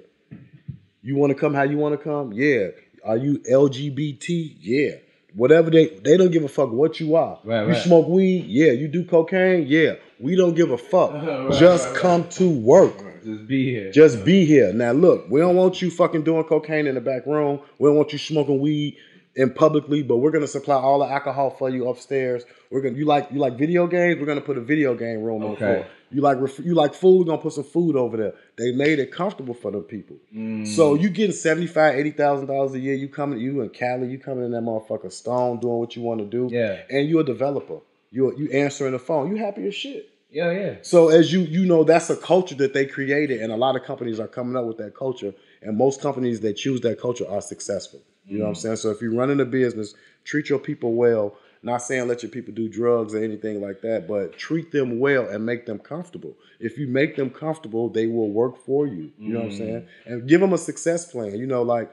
You 1.02 1.16
want 1.16 1.32
to 1.32 1.34
come 1.38 1.52
how 1.52 1.64
you 1.64 1.76
want 1.76 1.92
to 1.98 2.02
come? 2.02 2.32
Yeah. 2.32 2.68
Are 3.04 3.18
you 3.18 3.40
LGBT? 3.40 4.56
Yeah. 4.58 4.92
Whatever 5.34 5.68
they 5.70 5.88
they 6.02 6.16
don't 6.16 6.30
give 6.30 6.44
a 6.44 6.48
fuck 6.48 6.72
what 6.72 6.98
you 6.98 7.14
are. 7.16 7.38
Right, 7.44 7.64
you 7.66 7.72
right. 7.74 7.82
smoke 7.82 8.08
weed? 8.08 8.46
Yeah. 8.48 8.72
You 8.72 8.88
do 8.88 9.04
cocaine? 9.04 9.66
Yeah. 9.68 9.96
We 10.18 10.34
don't 10.34 10.54
give 10.54 10.70
a 10.70 10.78
fuck. 10.78 11.10
Right, 11.12 11.52
Just 11.60 11.94
come 11.94 12.26
to 12.40 12.48
work. 12.48 12.94
Just 13.22 13.46
be 13.46 13.70
here. 13.70 13.90
Just 13.92 14.24
be 14.24 14.46
here. 14.46 14.72
Now 14.72 14.92
look, 14.92 15.26
we 15.30 15.40
don't 15.40 15.56
want 15.56 15.82
you 15.82 15.90
fucking 15.90 16.22
doing 16.22 16.44
cocaine 16.44 16.86
in 16.86 16.94
the 16.94 17.02
back 17.02 17.26
room. 17.26 17.60
We 17.78 17.88
don't 17.88 17.96
want 17.96 18.12
you 18.14 18.18
smoking 18.18 18.60
weed 18.60 18.96
in 19.36 19.52
publicly, 19.52 20.02
but 20.02 20.18
we're 20.18 20.30
gonna 20.30 20.46
supply 20.46 20.76
all 20.76 21.00
the 21.00 21.06
alcohol 21.06 21.50
for 21.50 21.68
you 21.68 21.88
upstairs. 21.88 22.44
We're 22.70 22.80
gonna 22.82 22.96
you 22.96 23.04
like 23.04 23.28
you 23.32 23.38
like 23.38 23.56
video 23.58 23.86
games. 23.86 24.20
We're 24.20 24.26
gonna 24.26 24.40
put 24.40 24.56
a 24.58 24.60
video 24.60 24.94
game 24.94 25.22
room 25.22 25.42
on 25.42 25.50
the 25.50 25.56
Okay. 25.56 25.74
floor. 25.82 25.86
You 26.10 26.20
like 26.20 26.40
ref- 26.40 26.60
you 26.60 26.74
like 26.74 26.94
food. 26.94 27.20
We're 27.20 27.24
gonna 27.32 27.42
put 27.42 27.52
some 27.54 27.64
food 27.64 27.96
over 27.96 28.16
there. 28.16 28.34
They 28.56 28.70
made 28.72 28.98
it 29.00 29.10
comfortable 29.10 29.54
for 29.54 29.70
the 29.72 29.80
people. 29.80 30.16
Mm. 30.34 30.66
So 30.66 30.94
you 30.94 31.08
getting 31.08 31.34
seventy 31.34 31.66
five, 31.66 31.96
eighty 31.96 32.12
thousand 32.12 32.46
dollars 32.46 32.74
a 32.74 32.78
year. 32.78 32.94
You 32.94 33.08
coming, 33.08 33.40
you 33.40 33.60
in 33.62 33.70
Cali. 33.70 34.08
You 34.08 34.18
coming 34.18 34.44
in 34.44 34.52
that 34.52 34.62
motherfucker 34.62 35.10
stone, 35.10 35.58
doing 35.58 35.78
what 35.78 35.96
you 35.96 36.02
want 36.02 36.20
to 36.20 36.26
do. 36.26 36.48
Yeah. 36.54 36.82
And 36.90 37.08
you're 37.08 37.22
a 37.22 37.24
developer. 37.24 37.78
You 38.12 38.32
you 38.36 38.48
answering 38.50 38.92
the 38.92 39.00
phone. 39.00 39.28
You 39.30 39.36
happy 39.36 39.66
as 39.66 39.74
shit. 39.74 40.08
Yeah, 40.30 40.50
yeah. 40.52 40.74
So 40.82 41.08
as 41.08 41.32
you 41.32 41.40
you 41.40 41.66
know, 41.66 41.82
that's 41.84 42.10
a 42.10 42.16
culture 42.16 42.54
that 42.56 42.72
they 42.74 42.86
created, 42.86 43.40
and 43.40 43.52
a 43.52 43.56
lot 43.56 43.74
of 43.74 43.82
companies 43.82 44.20
are 44.20 44.28
coming 44.28 44.56
up 44.56 44.64
with 44.66 44.78
that 44.78 44.94
culture. 44.94 45.34
And 45.62 45.76
most 45.76 46.00
companies 46.00 46.40
that 46.40 46.54
choose 46.54 46.80
that 46.82 47.00
culture 47.00 47.28
are 47.28 47.40
successful. 47.40 48.00
You 48.26 48.38
know 48.38 48.44
what 48.44 48.50
I'm 48.50 48.54
mm. 48.54 48.58
saying? 48.58 48.76
So 48.76 48.90
if 48.90 49.00
you're 49.00 49.14
running 49.14 49.40
a 49.40 49.44
business, 49.44 49.94
treat 50.24 50.48
your 50.48 50.58
people 50.58 50.94
well. 50.94 51.36
Not 51.62 51.78
saying 51.78 52.08
let 52.08 52.22
your 52.22 52.30
people 52.30 52.52
do 52.52 52.68
drugs 52.68 53.14
or 53.14 53.24
anything 53.24 53.62
like 53.62 53.80
that, 53.80 54.06
but 54.06 54.36
treat 54.36 54.70
them 54.70 54.98
well 54.98 55.26
and 55.26 55.46
make 55.46 55.64
them 55.64 55.78
comfortable. 55.78 56.36
If 56.60 56.76
you 56.76 56.86
make 56.86 57.16
them 57.16 57.30
comfortable, 57.30 57.88
they 57.88 58.06
will 58.06 58.30
work 58.30 58.58
for 58.58 58.86
you. 58.86 59.12
You 59.18 59.32
know 59.32 59.40
what 59.40 59.52
I'm 59.52 59.56
saying? 59.56 59.80
Mm. 59.80 59.86
And 60.06 60.28
give 60.28 60.40
them 60.42 60.52
a 60.52 60.58
success 60.58 61.10
plan. 61.10 61.38
You 61.38 61.46
know, 61.46 61.62
like 61.62 61.90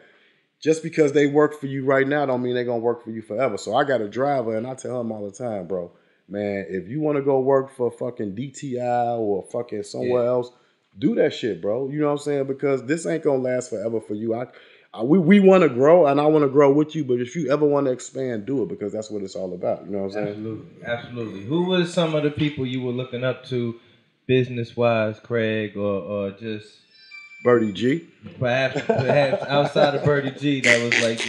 just 0.62 0.84
because 0.84 1.14
they 1.14 1.28
work 1.28 1.60
for 1.60 1.68
you 1.68 1.86
right 1.86 2.08
now 2.08 2.26
don't 2.26 2.42
mean 2.42 2.54
they're 2.54 2.66
gonna 2.66 2.80
work 2.80 3.04
for 3.04 3.12
you 3.12 3.22
forever. 3.22 3.58
So 3.58 3.74
I 3.74 3.84
got 3.84 4.02
a 4.02 4.10
driver 4.10 4.56
and 4.56 4.68
I 4.68 4.76
tell 4.76 5.00
him 5.00 5.12
all 5.12 5.26
the 5.26 5.32
time, 5.32 5.68
bro, 5.68 5.92
man, 6.28 6.66
if 6.70 6.88
you 6.88 7.00
want 7.00 7.18
to 7.18 7.24
go 7.24 7.40
work 7.40 7.76
for 7.76 7.92
fucking 7.92 8.36
DTI 8.36 9.18
or 9.18 9.44
fucking 9.52 9.84
somewhere 9.84 10.24
Yeah. 10.24 10.30
else, 10.30 10.52
do 11.00 11.16
that 11.16 11.34
shit, 11.34 11.62
bro. 11.62 11.90
You 11.90 12.00
know 12.00 12.08
what 12.08 12.12
I'm 12.14 12.18
saying? 12.20 12.46
Because 12.46 12.86
this 12.86 13.06
ain't 13.06 13.24
gonna 13.24 13.42
last 13.42 13.70
forever 13.70 14.00
for 14.00 14.14
you. 14.14 14.36
I 14.36 14.48
Uh, 14.94 15.04
we, 15.04 15.18
we 15.18 15.40
want 15.40 15.64
to 15.64 15.70
grow 15.70 16.08
and 16.08 16.20
I 16.20 16.26
want 16.26 16.44
to 16.44 16.50
grow 16.50 16.72
with 16.72 16.96
you, 16.96 17.06
but 17.06 17.22
if 17.22 17.36
you 17.36 17.50
ever 17.50 17.66
want 17.66 17.86
to 17.86 17.94
expand, 17.94 18.46
do 18.46 18.64
it 18.64 18.70
because 18.70 18.92
that's 18.92 19.10
what 19.10 19.24
it's 19.24 19.36
all 19.36 19.54
about. 19.54 19.86
You 19.86 19.92
know 19.92 20.00
what 20.00 20.06
I'm 20.08 20.12
saying? 20.12 20.28
Absolutely, 20.28 20.86
absolutely. 20.86 21.46
Who 21.46 21.64
was 21.64 21.94
some 21.94 22.14
of 22.14 22.24
the 22.24 22.32
people 22.32 22.66
you 22.66 22.82
were 22.82 22.92
looking 22.92 23.24
up 23.24 23.46
to, 23.46 23.80
business 24.32 24.78
wise, 24.78 25.20
Craig, 25.20 25.76
or 25.76 26.02
or 26.02 26.32
just 26.32 26.78
Birdie 27.44 27.74
G. 27.74 28.08
perhaps 28.40 28.82
perhaps 28.86 29.44
outside 29.44 29.96
of 29.96 30.06
Birdie 30.06 30.32
G 30.32 30.62
that 30.62 30.82
was 30.82 31.02
like 31.02 31.20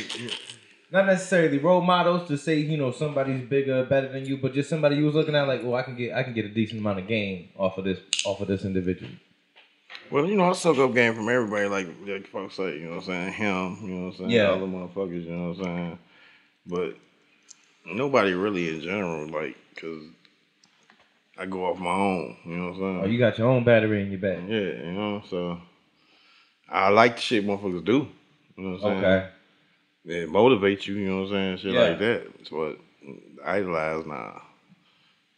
not 0.93 1.07
necessarily 1.07 1.59
role 1.59 1.81
models 1.81 2.29
to 2.29 2.37
say 2.37 2.57
you 2.59 2.77
know 2.77 2.93
somebody's 2.93 3.49
bigger, 3.49 3.85
better 3.85 4.09
than 4.09 4.25
you, 4.27 4.37
but 4.37 4.55
just 4.55 4.71
somebody 4.71 4.97
you 4.97 5.05
was 5.05 5.15
looking 5.15 5.35
at 5.35 5.49
like, 5.49 5.63
oh, 5.65 5.75
I 5.75 5.83
can 5.83 5.97
get 5.97 6.15
I 6.15 6.23
can 6.23 6.35
get 6.35 6.45
a 6.45 6.49
decent 6.49 6.81
amount 6.81 7.01
of 7.01 7.09
gain 7.09 7.49
off 7.57 7.79
of 7.79 7.85
this 7.85 7.99
off 8.25 8.41
of 8.41 8.49
this 8.49 8.65
individual. 8.65 9.11
Well, 10.13 10.27
you 10.27 10.37
know, 10.37 10.51
I 10.51 10.53
soak 10.53 10.77
up 10.77 10.93
game 10.93 11.15
from 11.15 11.31
everybody, 11.31 11.69
like 11.69 11.89
like 12.07 12.27
folks 12.27 12.57
say, 12.57 12.79
you 12.79 12.85
know 12.85 12.97
what 12.97 13.09
I'm 13.09 13.33
saying? 13.33 13.33
Him, 13.33 13.79
you 13.83 13.95
know 13.95 14.05
what 14.07 14.13
I'm 14.13 14.19
saying? 14.19 14.31
Yeah. 14.31 14.51
All 14.51 14.59
the 14.59 14.67
motherfuckers, 14.67 15.25
you 15.25 15.31
know 15.31 15.49
what 15.49 15.59
I'm 15.59 15.65
saying? 15.65 15.99
But 16.67 16.97
nobody 17.87 18.35
really 18.35 18.69
in 18.69 18.83
general, 18.83 19.27
like, 19.29 19.57
because 19.75 20.03
I 21.39 21.47
go 21.47 21.65
off 21.65 21.79
my 21.79 21.91
own, 21.91 22.37
you 22.45 22.57
know 22.57 22.65
what 22.67 22.73
I'm 22.75 22.79
saying? 22.79 23.01
Oh, 23.05 23.07
you 23.07 23.19
got 23.19 23.39
your 23.39 23.49
own 23.49 23.65
battery 23.65 24.03
in 24.03 24.11
your 24.11 24.21
back. 24.21 24.41
Yeah, 24.47 24.85
you 24.85 24.93
know, 24.93 25.23
so 25.31 25.59
I 26.69 26.91
like 26.91 27.17
the 27.17 27.23
shit 27.23 27.47
motherfuckers 27.47 27.83
do. 27.83 28.07
You 28.59 28.65
know 28.65 28.71
what 28.73 28.85
I'm 28.85 29.01
saying? 29.01 29.05
Okay. 29.05 29.29
It 30.05 30.29
motivates 30.29 30.87
you, 30.87 30.97
you 30.97 31.09
know 31.09 31.23
what 31.23 31.33
I'm 31.33 31.57
saying? 31.57 31.57
Shit 31.57 31.73
Yeah. 31.73 31.81
like 31.81 31.99
that. 32.01 32.27
So 32.51 32.57
what 32.59 32.79
idolize 33.47 34.05
nah. 34.05 34.41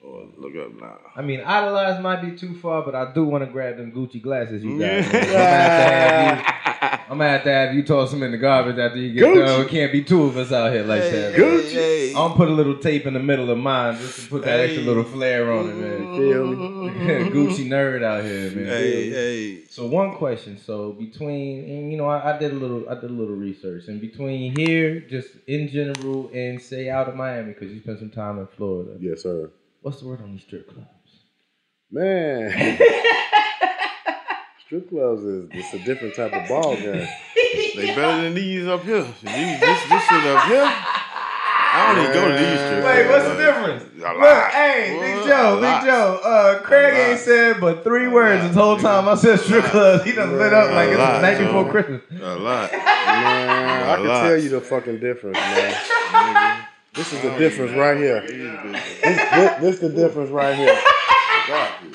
Or 0.07 0.27
look 0.37 0.55
up 0.57 0.79
now. 0.79 0.99
I 1.17 1.23
mean, 1.23 1.41
idolize 1.41 2.01
might 2.03 2.21
be 2.21 2.37
too 2.37 2.55
far, 2.57 2.83
but 2.83 2.95
I 2.95 3.13
do 3.13 3.25
want 3.25 3.43
to 3.45 3.51
grab 3.51 3.79
them 3.79 3.91
Gucci 3.91 4.21
glasses 4.21 4.63
you 4.63 4.79
got. 4.79 6.45
I'm, 7.11 7.19
gonna 7.19 7.31
have 7.31 7.45
to 7.45 7.51
have 7.51 7.51
you, 7.51 7.51
gonna 7.51 7.67
have 7.67 7.75
you 7.75 7.83
toss 7.85 8.11
them 8.11 8.23
in 8.23 8.31
the 8.31 8.39
garbage 8.39 8.79
after 8.79 8.99
you 8.99 9.15
get 9.15 9.25
Gucci. 9.25 9.47
done. 9.47 9.61
It 9.63 9.69
can't 9.69 9.93
be 9.93 10.05
two 10.05 10.25
of 10.25 10.37
us 10.37 10.53
out 10.53 10.73
here 10.73 10.83
like 10.83 11.03
that. 11.03 11.35
Gucci. 11.35 12.09
I'm 12.09 12.15
gonna 12.15 12.35
put 12.35 12.49
a 12.49 12.53
little 12.53 12.77
tape 12.77 13.07
in 13.07 13.15
the 13.15 13.21
middle 13.21 13.51
of 13.51 13.57
mine 13.57 13.97
just 13.97 14.21
to 14.21 14.29
put 14.29 14.43
that 14.45 14.61
extra 14.61 14.83
little 14.83 15.05
flair 15.05 15.51
on 15.51 15.71
it, 15.71 15.75
man. 15.75 16.17
Feel 16.17 16.47
me? 16.49 16.89
Gucci 17.31 17.67
nerd 17.67 18.03
out 18.03 18.25
here, 18.25 18.51
man. 18.51 18.67
Hey, 18.67 19.11
hey. 19.11 19.65
So 19.71 19.87
one 19.87 20.17
question. 20.17 20.59
So 20.59 20.93
between, 20.93 21.65
and 21.65 21.91
you 21.91 21.97
know, 21.97 22.07
I, 22.07 22.35
I 22.35 22.39
did 22.39 22.53
a 22.53 22.57
little, 22.57 22.89
I 22.91 22.95
did 22.95 23.11
a 23.11 23.15
little 23.15 23.37
research, 23.37 23.89
and 23.89 24.01
between 24.03 24.55
here, 24.57 25.01
just 25.01 25.29
in 25.47 25.69
general, 25.69 26.31
and 26.35 26.61
say 26.61 26.91
out 26.91 27.09
of 27.09 27.17
Miami, 27.17 27.55
because 27.55 27.73
you 27.73 27.81
spent 27.81 28.01
some 28.01 28.11
time 28.11 28.39
in 28.39 28.47
Florida. 28.49 28.99
Yes, 29.01 29.23
sir. 29.23 29.51
What's 29.85 30.01
the 30.01 30.07
word 30.09 30.23
on 30.23 30.33
these 30.33 30.41
strip 30.41 30.67
clubs? 30.73 30.89
Man. 31.91 32.51
Strip 34.65 34.89
clubs 34.89 35.23
is 35.25 35.51
it's 35.53 35.75
a 35.75 35.79
different 35.81 36.15
type 36.17 36.33
of 36.33 36.49
ball 36.49 36.75
game. 36.75 37.07
They 37.77 37.87
better 37.95 38.23
than 38.23 38.33
these 38.35 38.67
up 38.67 38.83
here. 38.83 39.03
These, 39.03 39.21
this, 39.21 39.61
this 39.91 40.05
shit 40.05 40.25
up 40.25 40.45
here. 40.47 40.65
I 40.67 41.93
don't 41.93 42.03
even 42.03 42.15
go 42.15 42.29
to 42.29 42.35
these 42.35 42.61
strip 42.61 42.83
Wait, 42.85 43.09
what's 43.11 43.25
the 43.29 43.37
difference? 43.37 43.83
A 43.97 43.99
Look, 43.99 44.21
lot. 44.21 44.51
hey, 44.53 44.97
What? 44.97 45.03
Big 45.03 45.25
Joe, 45.27 45.59
A. 45.59 45.61
Big 45.61 45.83
Joe. 45.91 46.21
Uh, 46.25 46.59
Craig 46.63 46.95
ain't 46.95 47.21
said 47.21 47.61
but 47.61 47.85
three 47.85 48.07
A 48.07 48.11
words 48.11 48.41
lot, 48.41 48.47
this 48.49 48.57
whole 48.57 48.79
time 48.79 49.07
I 49.07 49.15
said 49.17 49.39
strip 49.41 49.65
clubs. 49.67 50.05
He 50.05 50.13
done 50.13 50.39
lit 50.39 50.55
up 50.55 50.71
like 50.71 50.89
A 50.89 50.93
it's 50.93 50.99
the 50.99 51.21
night 51.21 51.39
before 51.39 51.71
Christmas. 51.71 52.01
A 52.23 52.37
lot. 52.37 52.73
Man, 52.73 52.79
I 52.81 53.93
A 53.93 53.97
can 53.99 54.07
lot. 54.07 54.23
tell 54.23 54.39
you 54.39 54.49
the 54.49 54.61
fucking 54.63 55.01
difference, 55.01 55.37
man. 55.37 56.64
This 56.95 57.13
is 57.13 57.21
the 57.23 57.37
difference 57.39 57.73
right 57.73 57.97
here. 57.97 58.21
This, 58.21 59.03
this, 59.03 59.61
this 59.61 59.79
the 59.81 59.89
difference 59.91 60.31
right 60.31 60.57
here. 60.57 60.79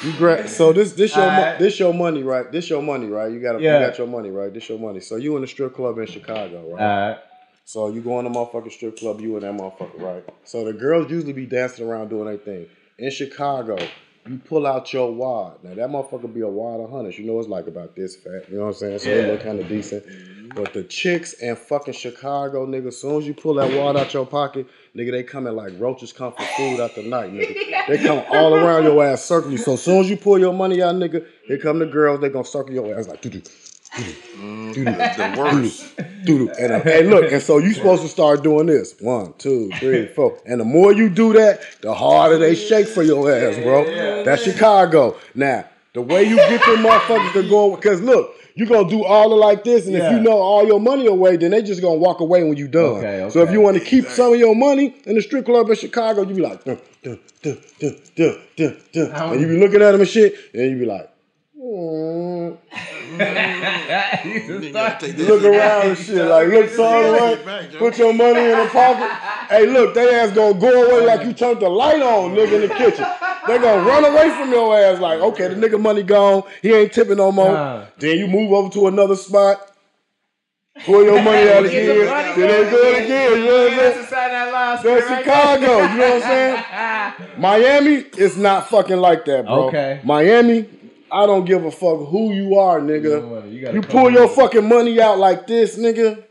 You 0.04 0.14
gra- 0.18 0.48
so 0.48 0.72
this 0.74 0.94
this 0.94 1.16
your 1.16 1.32
mo- 1.32 1.56
this 1.58 1.80
your 1.80 1.94
money 1.94 2.22
right? 2.24 2.52
This 2.52 2.70
your 2.70 2.82
money 2.82 3.08
right? 3.08 3.32
You 3.32 3.40
got 3.40 3.60
Yeah. 3.62 3.80
you 3.80 3.86
got 3.88 3.98
your 3.98 4.08
money 4.08 4.30
right? 4.30 4.54
This 4.54 4.70
your 4.70 4.78
money. 4.80 5.00
So 5.00 5.16
you 5.16 5.36
in 5.36 5.42
the 5.42 5.48
strip 5.48 5.74
club 5.76 5.98
in 5.98 6.06
Chicago, 6.06 6.74
right? 6.74 6.82
Alright. 6.82 7.18
So 7.66 7.90
you 7.90 8.02
go 8.02 8.20
in 8.20 8.26
the 8.26 8.32
motherfucking 8.32 8.72
strip 8.72 8.98
club, 8.98 9.22
you 9.22 9.36
and 9.38 9.44
that 9.44 9.54
motherfucker, 9.54 10.02
right? 10.02 10.24
So 10.44 10.66
the 10.66 10.74
girls 10.74 11.10
usually 11.12 11.34
be 11.34 11.46
dancing 11.46 11.88
around 11.88 12.10
doing 12.10 12.26
their 12.26 12.38
thing. 12.38 12.68
In 12.98 13.10
Chicago, 13.12 13.78
you 14.28 14.38
pull 14.38 14.68
out 14.68 14.92
your 14.94 15.12
wad. 15.12 15.64
Now 15.64 15.74
that 15.76 15.90
motherfucker 15.90 16.34
be 16.34 16.42
a 16.42 16.48
wad 16.48 16.80
of 16.82 16.90
hundreds. 16.92 17.18
You 17.18 17.26
know 17.26 17.40
it's 17.40 17.48
like 17.50 17.68
about 17.68 17.96
this 17.96 18.16
fat. 18.16 18.50
You 18.50 18.58
know 18.58 18.62
what 18.66 18.68
I'm 18.70 18.74
saying? 18.76 19.00
So 19.00 19.10
Yeah. 19.10 19.16
they 19.22 19.32
look 19.32 19.42
kind 19.44 19.60
of 19.60 19.68
decent. 19.68 20.06
Mm-hmm. 20.06 20.50
But 20.56 20.74
the 20.74 20.84
chicks 20.84 21.34
in 21.34 21.56
fucking 21.56 21.94
Chicago, 21.94 22.66
nigga, 22.66 22.88
as 22.88 22.98
soon 22.98 23.22
as 23.22 23.28
you 23.28 23.34
pull 23.36 23.54
that 23.56 23.72
wad 23.78 23.96
out 23.96 24.14
your 24.14 24.26
pocket, 24.26 24.68
nigga, 24.96 25.12
they 25.12 25.22
coming 25.24 25.56
like 25.56 25.74
roaches 25.80 26.12
come 26.12 26.34
for 26.34 26.44
food 26.58 26.80
out 26.80 26.96
the 26.96 27.04
night, 27.04 27.32
nigga. 27.34 27.56
They 27.88 27.98
come 27.98 28.24
all 28.30 28.54
around 28.54 28.84
your 28.84 29.04
ass, 29.04 29.24
circle 29.24 29.50
you. 29.52 29.58
So 29.58 29.74
as 29.74 29.82
soon 29.82 30.02
as 30.02 30.10
you 30.12 30.18
pull 30.18 30.38
your 30.38 30.54
money 30.54 30.80
out, 30.84 30.94
nigga, 30.96 31.26
here 31.46 31.58
come 31.58 31.80
the 31.80 31.88
girls. 31.88 32.20
They 32.22 32.30
gonna 32.30 32.46
circle 32.46 32.72
your 32.74 32.96
ass 32.98 33.08
like 33.08 33.22
doo 33.22 33.42
The 34.04 35.36
worst. 35.38 35.94
And, 36.60 36.72
uh, 36.74 36.80
hey, 36.84 37.04
look, 37.04 37.32
and 37.32 37.42
so 37.42 37.58
you 37.58 37.74
supposed 37.74 38.02
to 38.04 38.08
start 38.08 38.44
doing 38.44 38.68
this. 38.68 38.96
One, 39.00 39.34
two, 39.38 39.72
three, 39.80 40.06
four. 40.16 40.38
And 40.46 40.60
the 40.60 40.66
more 40.66 40.94
you 40.94 41.10
do 41.10 41.34
that, 41.34 41.62
the 41.82 41.94
harder 41.94 42.38
they 42.38 42.56
shake 42.56 42.88
for 42.88 43.04
your 43.04 43.32
ass, 43.32 43.58
bro. 43.64 44.24
That's 44.24 44.44
Chicago. 44.44 45.18
Now, 45.36 45.66
the 45.94 46.02
way 46.02 46.24
you 46.24 46.36
get 46.36 46.64
them 46.66 46.84
motherfuckers 46.84 47.34
to 47.34 47.50
go, 47.50 47.76
because 47.76 48.02
look, 48.02 48.36
you're 48.56 48.68
gonna 48.68 48.90
do 48.90 49.04
all 49.06 49.32
of 49.34 49.40
like 49.40 49.64
this, 49.64 49.88
and 49.88 49.96
if 49.96 50.04
you 50.12 50.20
know 50.20 50.38
all 50.38 50.66
your 50.68 50.80
money 50.80 51.08
away, 51.08 51.38
then 51.38 51.52
they 51.52 51.62
just 51.64 51.82
gonna 51.82 51.96
walk 51.96 52.20
away 52.20 52.44
when 52.44 52.58
you 52.58 52.68
done. 52.68 52.98
Okay, 53.04 53.30
So 53.32 53.42
if 53.42 53.52
you 53.52 53.62
want 53.62 53.78
to 53.78 53.84
keep 53.84 54.06
some 54.06 54.34
of 54.34 54.40
your 54.40 54.54
money 54.56 54.96
in 55.06 55.16
the 55.16 55.22
strip 55.22 55.46
club 55.46 55.70
in 55.70 55.76
Chicago, 55.76 56.24
you 56.24 56.36
be 56.36 56.42
like, 56.42 56.64
dun, 56.66 56.78
dun, 57.02 57.20
dun, 57.42 57.58
dun, 57.80 58.38
dun, 58.58 58.78
dun. 58.92 59.12
How- 59.12 59.32
and 59.32 59.42
you 59.42 59.48
be 59.48 59.58
looking 59.58 59.82
at 59.82 59.92
them 59.94 60.02
and 60.02 60.10
shit, 60.10 60.36
and 60.54 60.70
you 60.72 60.78
be 60.78 60.86
like, 60.86 61.10
mm. 61.60 62.58
You 64.26 64.60
just 64.60 64.70
start- 64.70 65.00
Take 65.00 65.18
You 65.18 65.26
look 65.26 65.44
around 65.44 65.88
and 65.88 65.98
shit, 65.98 66.26
like 66.26 66.48
look 66.48 66.70
sorry, 66.70 67.10
right? 67.46 67.72
Put 67.78 67.98
your 67.98 68.14
money 68.14 68.40
in 68.40 68.58
the 68.60 68.70
pocket. 68.72 69.10
Hey, 69.50 69.66
look, 69.66 69.94
they 69.94 70.14
ass 70.16 70.32
gonna 70.32 70.60
go 70.60 70.84
away 70.84 71.06
like 71.06 71.26
you 71.26 71.34
turned 71.34 71.60
the 71.60 71.70
light 71.70 72.02
on, 72.02 72.36
nigga, 72.36 72.54
in 72.54 72.62
the 72.70 72.76
kitchen. 72.76 73.06
They 73.48 73.58
gonna 73.58 73.84
run 73.84 74.06
away 74.06 74.30
from 74.38 74.52
your 74.52 74.78
ass, 74.78 75.00
like, 75.00 75.20
okay, 75.20 75.48
the 75.48 75.56
nigga 75.56 75.80
money 75.82 76.04
gone, 76.04 76.44
he 76.62 76.74
ain't 76.74 76.94
tipping 76.94 77.18
no 77.18 77.32
more. 77.32 77.52
Nah. 77.52 77.86
Then 77.98 78.18
you 78.18 78.28
move 78.28 78.52
over 78.54 78.70
to 78.74 78.88
another 78.88 79.16
spot, 79.16 79.72
pull 80.86 81.04
your 81.04 81.22
money 81.22 81.50
out 81.50 81.66
again, 81.66 81.86
then 81.88 82.36
they 82.36 82.70
do 82.70 82.78
it 82.84 83.04
again. 83.04 83.32
You 83.40 83.46
know 83.46 83.64
what 83.64 83.72
I'm 83.74 83.80
saying? 83.80 84.00
inside 84.04 84.32
That's 84.84 85.10
right 85.10 85.26
Chicago, 85.26 85.78
you 85.92 85.98
know 85.98 86.14
what 86.16 86.24
I'm 86.24 87.18
saying? 87.20 87.32
Miami 87.38 87.94
is 88.18 88.38
not 88.38 88.70
fucking 88.70 88.98
like 88.98 89.26
that, 89.26 89.46
bro. 89.46 89.68
Okay. 89.68 90.00
Miami, 90.04 90.68
I 91.12 91.26
don't 91.26 91.46
give 91.46 91.66
a 91.66 91.72
fuck 91.72 92.08
who 92.08 92.34
you 92.34 92.58
are, 92.60 92.80
nigga. 92.80 93.22
know 93.22 93.46
you 93.46 93.72
You 93.74 93.82
pull 93.82 94.12
your 94.12 94.28
fucking 94.28 94.68
money 94.68 95.00
out 95.02 95.18
like 95.18 95.48
this, 95.48 95.78
nigga. 95.78 96.24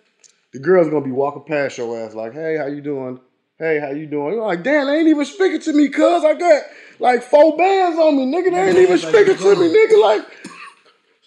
The 0.53 0.59
girl's 0.59 0.89
gonna 0.89 1.05
be 1.05 1.11
walking 1.11 1.45
past 1.45 1.79
your 1.79 1.99
ass 2.01 2.15
like, 2.15 2.33
"Hey, 2.33 2.57
how 2.57 2.67
you 2.67 2.81
doing? 2.81 3.21
Hey, 3.59 3.79
how 3.81 3.91
you 3.91 4.07
doing?" 4.07 4.35
You're 4.35 4.47
like, 4.47 4.63
"Damn, 4.63 4.87
they 4.87 4.99
ain't 4.99 5.09
even 5.09 5.25
speaking 5.25 5.61
to 5.61 5.73
me, 5.73 5.89
cuz 5.89 6.25
I 6.25 6.35
got 6.35 6.63
like 6.99 7.23
four 7.23 7.57
bands 7.57 7.99
on 7.99 8.17
me, 8.17 8.25
nigga. 8.27 8.51
They 8.51 8.69
ain't 8.69 8.79
even 8.89 8.99
speaking 8.99 9.37
to 9.37 9.57
me, 9.57 9.75
nigga. 9.75 10.01
Like, 10.03 10.27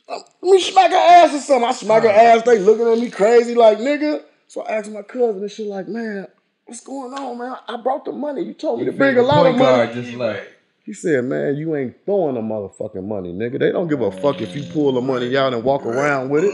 um, 0.09 0.23
let 0.41 0.51
me 0.51 0.59
smack 0.61 0.91
her 0.91 0.97
ass 0.97 1.33
or 1.33 1.39
something. 1.39 1.69
I 1.69 1.71
smack 1.73 2.03
her 2.03 2.09
ass. 2.09 2.43
They 2.43 2.59
looking 2.59 2.87
at 2.87 2.97
me 2.97 3.09
crazy, 3.09 3.55
like, 3.55 3.77
nigga. 3.77 4.23
So 4.47 4.63
I 4.63 4.73
asked 4.73 4.91
my 4.91 5.03
cousin 5.03 5.41
and 5.41 5.51
shit, 5.51 5.67
like, 5.67 5.87
man, 5.87 6.27
what's 6.65 6.81
going 6.81 7.13
on, 7.13 7.37
man? 7.37 7.55
I 7.67 7.77
brought 7.77 8.05
the 8.05 8.11
money. 8.11 8.43
You 8.43 8.53
told 8.53 8.79
me 8.79 8.85
to 8.85 8.91
bring 8.91 9.17
a 9.17 9.21
lot 9.21 9.45
of 9.45 9.55
money. 9.55 9.93
just 9.93 10.13
left. 10.13 10.47
He 10.83 10.93
said, 10.93 11.25
man, 11.25 11.55
you 11.55 11.75
ain't 11.75 11.95
throwing 12.05 12.35
the 12.35 12.41
motherfucking 12.41 13.05
money, 13.05 13.31
nigga. 13.33 13.59
They 13.59 13.71
don't 13.71 13.87
give 13.87 14.01
a 14.01 14.11
fuck 14.11 14.41
if 14.41 14.55
you 14.55 14.63
pull 14.73 14.91
the 14.93 15.01
money 15.01 15.37
out 15.37 15.53
and 15.53 15.63
walk 15.63 15.85
around 15.85 16.29
with 16.29 16.43
it. 16.43 16.53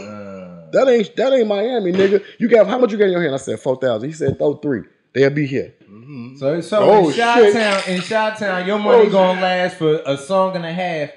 That 0.72 0.86
ain't 0.86 1.16
that 1.16 1.32
ain't 1.32 1.48
Miami, 1.48 1.92
nigga. 1.92 2.22
You 2.38 2.48
got 2.48 2.66
how 2.66 2.78
much 2.78 2.92
you 2.92 2.98
got 2.98 3.06
in 3.06 3.12
your 3.12 3.22
hand? 3.22 3.34
I 3.34 3.38
said 3.38 3.58
four 3.58 3.76
thousand. 3.76 4.08
He 4.08 4.14
said 4.14 4.36
throw 4.36 4.54
three. 4.54 4.82
They'll 5.14 5.30
be 5.30 5.46
here. 5.46 5.74
Mm-hmm. 5.90 6.36
So, 6.36 6.60
so 6.60 6.78
Oh, 6.82 6.98
in 6.98 7.04
shit. 7.06 7.14
Shot 7.16 7.52
Town, 7.52 7.82
in 7.88 8.00
Shot 8.02 8.38
Town, 8.38 8.66
your 8.66 8.76
oh, 8.76 8.82
money 8.82 9.06
Oh, 9.06 9.10
gonna 9.10 9.40
last 9.40 9.76
for 9.76 10.02
a 10.04 10.18
song 10.18 10.56
and 10.56 10.66
a 10.66 10.72
half. 10.72 11.10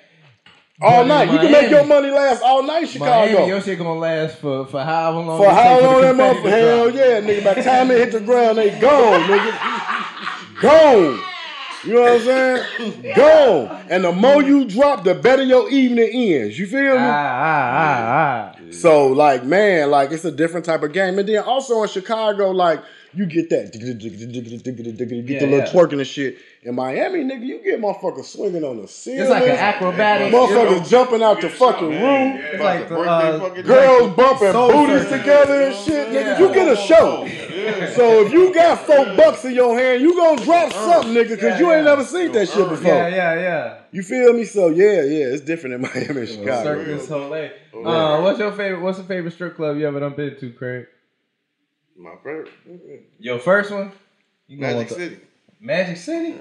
All 0.81 0.91
But 0.91 1.01
in 1.01 1.07
night. 1.09 1.31
You 1.31 1.39
can 1.39 1.51
make 1.51 1.69
your 1.69 1.85
money 1.85 2.09
last 2.11 2.41
all 2.41 2.63
night, 2.63 2.87
Chicago. 2.87 3.33
Miami, 3.33 3.47
your 3.47 3.61
shit 3.61 3.77
gonna 3.77 3.99
last 3.99 4.37
for 4.37 4.65
for 4.67 4.81
however 4.83 5.19
long. 5.19 5.37
For 5.37 5.45
it 5.45 5.49
take 5.49 5.57
how 5.57 5.79
the 5.79 5.87
long 5.87 6.01
that 6.01 6.15
confetti 6.15 6.39
motherfucker? 6.39 6.43
to 6.43 6.49
Hell 6.49 6.95
yeah, 6.95 7.21
nigga. 7.21 7.43
By 7.43 7.53
the 7.55 7.63
time 7.63 7.87
they 7.89 7.99
hit 7.99 8.11
the 8.13 8.19
ground, 8.21 8.57
they 8.57 8.79
gone, 8.79 9.21
nigga. 9.23 10.61
Gone. 10.61 11.19
You 11.83 11.93
know 11.93 12.01
what 12.01 12.11
I'm 12.11 12.21
saying? 12.21 13.15
Gone. 13.15 13.85
And 13.89 14.03
the 14.03 14.11
more 14.11 14.43
you 14.43 14.65
drop, 14.65 15.03
the 15.03 15.15
better 15.15 15.43
your 15.43 15.69
evening 15.69 16.09
ends. 16.13 16.59
You 16.59 16.67
feel 16.67 16.93
me? 16.93 16.97
Ah 16.99 17.39
ah 17.41 17.71
ah 17.73 18.53
ah. 18.53 18.71
So 18.71 19.07
like 19.07 19.43
man, 19.43 19.89
like 19.89 20.11
it's 20.11 20.25
a 20.25 20.31
different 20.31 20.65
type 20.65 20.83
of 20.83 20.93
game. 20.93 21.17
And 21.17 21.27
then 21.27 21.43
also 21.43 21.81
in 21.81 21.89
Chicago, 21.89 22.51
like 22.51 22.83
you 23.13 23.25
get 23.25 23.49
that 23.49 23.71
get 23.73 23.81
the 23.81 25.45
little 25.45 25.57
yeah. 25.57 25.65
twerking 25.67 25.99
and 25.99 26.07
shit. 26.07 26.37
In 26.63 26.75
Miami, 26.75 27.23
nigga, 27.23 27.45
you 27.45 27.63
get 27.63 27.81
motherfuckers 27.81 28.25
swinging 28.25 28.63
on 28.63 28.81
the 28.81 28.87
ceiling. 28.87 29.21
It's 29.21 29.29
like 29.29 29.43
an 29.43 29.49
acrobatic. 29.49 30.33
Motherfuckers 30.33 30.87
jumping 30.89 31.23
out 31.23 31.41
the 31.41 31.49
fucking 31.49 31.89
room. 31.89 32.37
It's 32.37 32.63
like 32.63 32.87
the, 32.87 32.99
uh, 32.99 33.61
Girls 33.61 34.15
bumping 34.15 34.51
Soul 34.51 34.71
booties 34.71 35.09
together 35.09 35.63
and 35.63 35.75
shit, 35.75 36.09
nigga. 36.09 36.39
You 36.39 36.53
get 36.53 36.71
a 36.71 36.75
show. 36.75 37.27
So 37.95 38.25
if 38.25 38.31
you 38.31 38.53
got 38.53 38.85
four 38.85 39.05
bucks 39.15 39.43
in 39.45 39.53
your 39.53 39.77
hand, 39.77 40.01
you 40.01 40.15
gonna 40.15 40.43
drop 40.43 40.71
something, 40.71 41.13
nigga, 41.13 41.29
because 41.29 41.59
you 41.59 41.71
ain't 41.71 41.85
never 41.85 42.03
seen 42.03 42.31
that 42.31 42.47
shit 42.47 42.69
before. 42.69 42.93
Yeah 42.93 43.07
yeah 43.07 43.39
yeah. 43.39 43.77
You 43.91 44.03
feel 44.03 44.33
me? 44.33 44.45
So 44.45 44.69
yeah, 44.69 45.03
yeah, 45.03 45.25
it's 45.33 45.41
different 45.41 45.75
in 45.75 45.81
Miami 45.81 46.21
and 46.21 46.29
Chicago. 46.29 46.63
Circus 46.63 47.07
Soleil. 47.07 47.51
Uh, 47.73 48.21
what's 48.21 48.39
your 48.39 48.51
favorite? 48.51 48.81
What's 48.81 48.97
the 48.97 49.03
favorite 49.03 49.33
strip 49.33 49.55
club 49.55 49.77
you 49.77 49.87
ever 49.87 49.99
done 49.99 50.15
been 50.15 50.37
to, 50.39 50.51
Craig? 50.53 50.87
My 52.01 52.15
favorite. 52.23 52.49
Your 53.19 53.39
first 53.39 53.71
one? 53.71 53.91
You 54.47 54.59
gonna 54.59 54.73
Magic 54.73 54.89
the- 54.89 54.95
City. 54.95 55.17
Magic 55.59 55.97
City. 55.97 56.35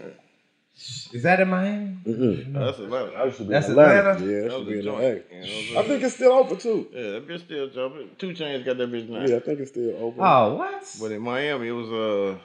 Is 1.12 1.22
that 1.24 1.40
in 1.40 1.48
Miami? 1.50 1.98
Mm-mm. 2.06 2.52
That's 2.54 2.78
Atlanta. 2.78 3.12
I 3.12 3.24
used 3.26 3.36
to 3.38 3.42
be 3.44 3.50
That's 3.50 3.66
in 3.66 3.72
Atlanta. 3.72 4.10
Atlanta? 4.12 4.24
Yeah, 4.24 4.40
that 4.40 4.42
That 4.48 4.50
should 4.58 4.66
be 4.68 4.78
in 4.78 4.82
joint. 4.82 5.02
LA. 5.02 5.08
You 5.08 5.12
know 5.12 5.18
what 5.20 5.40
I'm 5.40 5.44
saying? 5.44 5.76
I 5.78 5.82
think 5.82 6.02
it's 6.04 6.14
still 6.14 6.32
open 6.32 6.56
too. 6.56 6.88
Yeah, 6.92 7.02
that 7.10 7.28
bitch 7.28 7.40
still 7.40 7.68
jumping. 7.68 8.10
2 8.18 8.26
Chainz 8.30 8.64
got 8.64 8.78
that 8.78 8.90
bitch 8.90 9.08
now. 9.08 9.26
Yeah, 9.26 9.36
I 9.36 9.40
think 9.40 9.60
it's 9.60 9.70
still 9.72 9.94
open. 9.98 10.20
Oh 10.20 10.54
what? 10.54 10.96
But 11.00 11.12
in 11.12 11.20
Miami, 11.20 11.68
it 11.68 11.72
was 11.72 11.88
uh, 11.90 12.38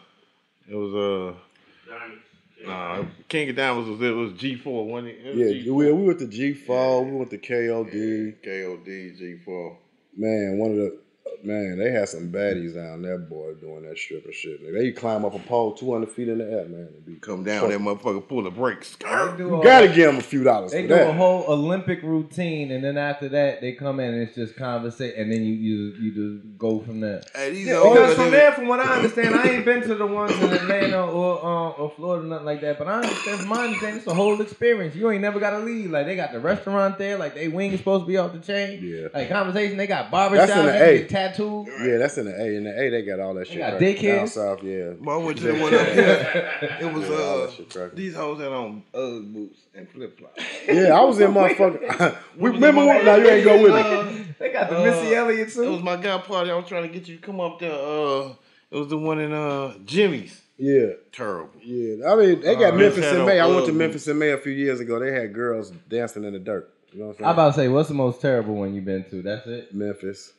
it 0.69 0.75
was 0.75 0.93
uh, 0.93 2.67
nah, 2.67 3.03
King 3.29 3.49
of 3.51 3.55
Diamonds 3.55 3.89
was 3.89 4.01
it 4.01 4.11
was 4.11 4.33
G 4.33 4.55
four 4.57 4.85
one. 4.85 5.07
It 5.07 5.17
yeah, 5.23 5.45
G4. 5.45 5.73
we, 5.73 5.91
we 5.93 6.03
went 6.07 6.19
to 6.19 6.27
G4, 6.27 7.05
we 7.05 7.11
went 7.17 7.29
to 7.29 7.37
KOD. 7.37 8.35
KOD 8.45 9.17
G 9.17 9.37
four. 9.45 9.77
Man, 10.17 10.57
one 10.57 10.71
of 10.71 10.77
the 10.77 10.99
Man, 11.43 11.77
they 11.77 11.91
had 11.91 12.07
some 12.09 12.31
baddies 12.31 12.73
down 12.73 13.01
there, 13.01 13.17
boy, 13.17 13.53
doing 13.55 13.83
that 13.87 13.97
stripper 13.97 14.31
shit. 14.31 14.59
They 14.73 14.91
climb 14.91 15.25
up 15.25 15.33
a 15.35 15.39
pole 15.39 15.73
200 15.73 16.09
feet 16.09 16.27
in 16.29 16.37
the 16.39 16.43
air, 16.45 16.65
man. 16.65 16.87
and 16.95 17.05
be- 17.05 17.15
Come 17.15 17.43
down, 17.43 17.69
that 17.69 17.79
motherfucker 17.79 18.27
pull 18.27 18.43
the 18.43 18.49
brakes. 18.51 18.95
They 18.95 19.07
You 19.37 19.59
gotta 19.63 19.87
give 19.87 20.07
them 20.07 20.17
a 20.17 20.21
few 20.21 20.43
dollars 20.43 20.71
They 20.71 20.83
for 20.83 20.87
do 20.89 20.93
that. 20.95 21.09
a 21.09 21.13
whole 21.13 21.45
Olympic 21.47 22.01
routine, 22.03 22.71
and 22.71 22.83
then 22.83 22.97
after 22.97 23.29
that, 23.29 23.61
they 23.61 23.73
come 23.73 23.99
in 23.99 24.13
and 24.13 24.23
it's 24.23 24.35
just 24.35 24.55
conversation, 24.55 25.19
and 25.19 25.31
then 25.31 25.43
you 25.43 25.53
you 25.53 25.93
you 26.01 26.11
just 26.39 26.57
go 26.57 26.79
from 26.79 26.99
there. 26.99 27.21
Hey, 27.35 27.51
these 27.51 27.67
Yeah, 27.67 27.79
because 27.83 28.15
from 28.15 28.31
there, 28.31 28.51
from 28.53 28.67
what 28.67 28.79
I 28.79 28.95
understand, 28.95 29.35
I 29.35 29.49
ain't 29.49 29.65
been 29.65 29.81
to 29.83 29.95
the 29.95 30.05
ones 30.07 30.31
in 30.39 30.51
Atlanta 30.51 31.05
or 31.07 31.39
uh, 31.43 31.69
or 31.71 31.91
Florida, 31.95 32.27
nothing 32.27 32.45
like 32.45 32.61
that. 32.61 32.77
But 32.77 32.87
I 32.87 32.95
understand 33.01 33.39
from 33.39 33.49
my 33.49 33.65
understanding, 33.65 33.97
it's 33.99 34.07
a 34.07 34.13
whole 34.13 34.39
experience. 34.41 34.95
You 34.95 35.09
ain't 35.11 35.21
never 35.21 35.39
got 35.39 35.51
to 35.51 35.59
leave. 35.59 35.89
Like 35.91 36.05
they 36.05 36.15
got 36.15 36.31
the 36.31 36.39
restaurant 36.39 36.97
there, 36.97 37.17
like 37.17 37.33
they 37.35 37.47
wing 37.49 37.71
is 37.71 37.79
supposed 37.79 38.03
to 38.03 38.07
be 38.07 38.17
off 38.17 38.33
the 38.33 38.39
chain. 38.39 38.79
Yeah. 38.83 39.07
Like 39.13 39.29
conversation, 39.29 39.77
they 39.77 39.87
got 39.87 40.11
That's 40.11 40.51
in 40.51 40.57
barbershops, 40.57 40.65
the 40.65 40.83
A. 40.83 41.05
get 41.15 41.35
tattooed. 41.35 41.67
Yeah, 41.81 41.97
that's 41.97 42.17
in 42.17 42.25
the 42.25 42.35
A. 42.35 42.45
In 42.57 42.63
the 42.65 42.79
A, 42.81 42.89
they 42.89 43.01
got 43.03 43.19
all 43.19 43.33
that 43.35 43.47
shit. 43.47 43.57
got 43.59 43.77
cracking. 43.77 43.95
daycares? 43.97 44.17
Down 44.17 44.27
south, 44.27 44.63
yeah. 44.63 44.89
Boy, 44.91 45.13
I 45.13 45.17
went 45.23 45.37
to 45.39 45.43
the 45.45 45.53
one 45.61 45.73
up 45.73 45.87
here. 45.87 46.51
It 46.81 46.93
was 46.93 47.07
Yeah, 47.09 47.15
uh, 47.15 47.45
that 47.45 47.53
shit 47.53 47.69
cracking. 47.69 47.95
these 47.97 48.15
hoes 48.15 48.39
had 48.39 48.51
on 48.51 48.83
Ugg 48.93 49.33
boots 49.33 49.59
and 49.73 49.89
flip 49.89 50.17
flops. 50.19 50.43
Yeah, 50.67 50.97
I 50.97 51.01
was 51.03 51.19
in 51.19 51.31
motherfucker. 51.33 52.17
we 52.37 52.49
remember 52.51 52.81
that 52.85 52.95
when? 52.97 53.05
Now 53.05 53.15
you 53.15 53.29
ain't 53.29 53.43
go 53.45 53.61
with 53.63 54.15
me. 54.17 54.25
They 54.39 54.51
got 54.51 54.69
the 54.69 54.79
Uh, 54.79 54.83
Missy 54.83 55.15
Elliott 55.15 55.51
too. 55.53 55.63
It 55.63 55.69
was 55.69 55.81
my 55.83 55.95
guy 55.97 56.17
party. 56.19 56.51
I 56.51 56.55
was 56.55 56.65
trying 56.67 56.83
to 56.83 56.89
get 56.89 57.07
you 57.07 57.15
to 57.17 57.21
come 57.21 57.39
up 57.39 57.59
there. 57.59 57.71
Uh, 57.71 58.33
it 58.71 58.77
was 58.77 58.87
the 58.89 58.97
one 58.97 59.19
in 59.19 59.31
uh 59.31 59.73
Jimmy's. 59.85 60.41
Yeah, 60.57 60.91
Terrible. 61.11 61.49
yeah. 61.61 62.09
I 62.09 62.15
mean, 62.15 62.39
they 62.39 62.55
got 62.55 62.73
Uh, 62.73 62.77
Memphis 62.77 63.05
in 63.13 63.25
May. 63.25 63.39
I 63.41 63.45
went 63.47 63.65
to 63.65 63.73
Memphis 63.73 64.07
in 64.07 64.17
May 64.17 64.31
a 64.31 64.37
few 64.37 64.53
years 64.53 64.79
ago. 64.79 64.99
They 64.99 65.11
had 65.11 65.33
girls 65.33 65.71
dancing 65.89 66.23
in 66.23 66.31
the 66.31 66.39
dirt. 66.39 66.71
You 66.93 66.99
know 66.99 67.05
what 67.07 67.11
I'm 67.11 67.17
saying? 67.17 67.27
I 67.29 67.31
about 67.33 67.47
to 67.49 67.53
say, 67.59 67.67
what's 67.67 67.89
the 67.89 67.93
most 67.95 68.21
terrible 68.21 68.55
one 68.55 68.73
you've 68.73 68.85
been 68.85 69.03
to? 69.09 69.21
That's 69.21 69.45
it. 69.47 69.73
Memphis. 69.75 70.31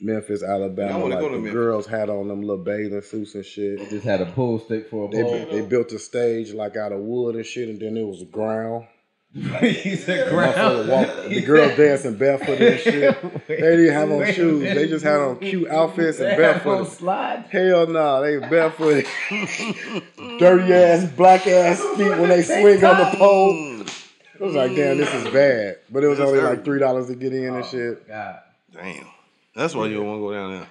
Memphis, 0.00 0.42
I 0.42 0.48
Alabama. 0.52 0.98
wanna 0.98 1.14
Like 1.14 1.20
go 1.22 1.28
to 1.28 1.34
the 1.36 1.42
Memphis. 1.42 1.52
girls 1.54 1.86
had 1.86 2.10
on 2.10 2.28
them 2.28 2.40
little 2.42 2.62
bathing 2.64 3.00
suits 3.02 3.34
and 3.34 3.44
shit. 3.44 3.78
They 3.78 3.86
just 3.86 4.04
had 4.04 4.20
a 4.20 4.26
pool 4.26 4.58
stick 4.58 4.88
for 4.90 5.08
a 5.08 5.10
They, 5.10 5.22
pole. 5.22 5.46
they 5.50 5.60
built 5.62 5.92
a 5.92 5.98
stage 5.98 6.52
like 6.52 6.76
out 6.76 6.92
of 6.92 7.00
wood 7.00 7.36
and 7.36 7.46
shit, 7.46 7.68
and 7.68 7.80
then 7.80 7.96
it 7.96 8.06
was 8.06 8.20
a 8.22 8.26
ground. 8.26 8.86
he 9.34 9.96
said 9.96 10.28
Motherfucker 10.32 10.86
ground. 10.86 10.88
walk- 10.88 11.28
the 11.28 11.40
girls 11.40 11.72
dancing 11.76 12.14
barefoot 12.14 12.60
and 12.60 12.78
shit. 12.78 13.46
They 13.48 13.56
didn't 13.56 13.92
have 13.92 14.10
on 14.12 14.18
Wait 14.18 14.34
shoes. 14.36 14.62
minute. 14.62 14.74
They 14.76 14.86
just 14.88 15.04
had 15.04 15.16
on 15.18 15.38
cute 15.40 15.68
outfits 15.68 16.20
and 16.20 16.28
They 16.38 16.42
had 16.44 16.56
on 16.58 16.62
barefoot. 16.62 16.92
slide. 16.92 17.44
Hell 17.50 17.86
no, 17.88 18.22
they 18.22 18.38
barefoot. 18.48 19.04
Dirty 20.38 20.72
ass, 20.72 21.10
black 21.12 21.46
ass 21.46 21.80
feet 21.96 22.10
when 22.18 22.28
they 22.28 22.42
swing 22.42 22.84
on 22.84 22.98
the 23.12 23.16
pole. 23.18 23.80
It 23.80 24.40
was 24.40 24.54
like, 24.54 24.74
damn, 24.74 24.98
this 24.98 25.12
is 25.14 25.24
bad. 25.32 25.78
But 25.90 26.04
it 26.04 26.08
was 26.08 26.18
That's 26.18 26.28
only 26.28 26.40
terrible. 26.40 26.56
like 26.56 26.64
three 26.64 26.78
dollars 26.80 27.06
to 27.08 27.14
get 27.14 27.32
in 27.32 27.54
and 27.54 27.64
oh, 27.64 27.66
shit. 27.66 28.06
God. 28.08 28.38
Damn. 28.72 29.06
That's 29.54 29.74
why 29.74 29.86
you 29.86 29.96
don't 29.96 30.06
want 30.06 30.18
to 30.18 30.22
go 30.22 30.32
down 30.32 30.50
there. 30.58 30.68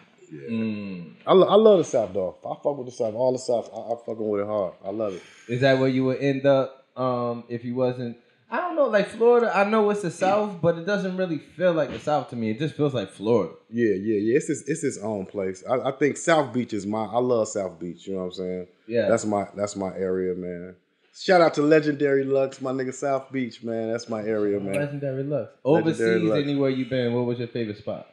Mm. 0.49 1.13
I, 1.27 1.33
lo- 1.33 1.47
I 1.47 1.55
love 1.55 1.77
the 1.77 1.83
South 1.83 2.13
though. 2.13 2.37
I 2.43 2.55
fuck 2.63 2.77
with 2.77 2.87
the 2.87 2.91
South. 2.91 3.13
All 3.13 3.31
the 3.31 3.37
South. 3.39 3.69
I, 3.73 3.77
I 3.77 3.95
fucking 4.05 4.27
with 4.27 4.41
it 4.41 4.47
hard. 4.47 4.73
I 4.83 4.89
love 4.89 5.13
it. 5.13 5.23
Is 5.47 5.61
that 5.61 5.77
where 5.77 5.89
you 5.89 6.05
would 6.05 6.19
end 6.19 6.45
up 6.45 6.85
um, 6.97 7.43
if 7.49 7.63
you 7.63 7.75
wasn't? 7.75 8.17
I 8.49 8.57
don't 8.57 8.75
know. 8.75 8.85
Like 8.85 9.09
Florida, 9.09 9.51
I 9.55 9.63
know 9.63 9.89
it's 9.89 10.01
the 10.01 10.11
South, 10.11 10.61
but 10.61 10.77
it 10.77 10.85
doesn't 10.85 11.17
really 11.17 11.39
feel 11.39 11.73
like 11.73 11.91
the 11.91 11.99
South 11.99 12.29
to 12.29 12.35
me. 12.35 12.51
It 12.51 12.59
just 12.59 12.75
feels 12.75 12.93
like 12.93 13.09
Florida. 13.09 13.53
Yeah, 13.69 13.93
yeah, 13.93 14.17
yeah. 14.17 14.37
It's 14.37 14.49
its, 14.49 14.61
it's 14.67 14.83
its 14.83 14.97
own 14.99 15.25
place. 15.25 15.63
I, 15.69 15.89
I 15.89 15.91
think 15.91 16.17
South 16.17 16.53
Beach 16.53 16.73
is 16.73 16.85
my. 16.85 17.05
I 17.05 17.19
love 17.19 17.47
South 17.47 17.79
Beach. 17.79 18.07
You 18.07 18.13
know 18.13 18.19
what 18.19 18.25
I'm 18.25 18.31
saying? 18.33 18.67
Yeah. 18.87 19.07
That's 19.09 19.25
my 19.25 19.47
that's 19.55 19.75
my 19.75 19.95
area, 19.95 20.35
man. 20.35 20.75
Shout 21.15 21.41
out 21.41 21.53
to 21.55 21.61
Legendary 21.61 22.23
Lux, 22.23 22.59
my 22.59 22.71
nigga 22.71 22.93
South 22.93 23.31
Beach, 23.31 23.61
man. 23.63 23.91
That's 23.91 24.09
my 24.09 24.21
area, 24.23 24.59
man. 24.59 24.73
Legendary 24.73 25.23
Lux. 25.23 25.51
Legendary 25.63 26.15
Overseas, 26.15 26.29
Lux. 26.29 26.43
anywhere 26.43 26.69
you 26.71 26.85
been, 26.87 27.13
what 27.13 27.25
was 27.25 27.37
your 27.37 27.47
favorite 27.47 27.77
spot? 27.77 28.07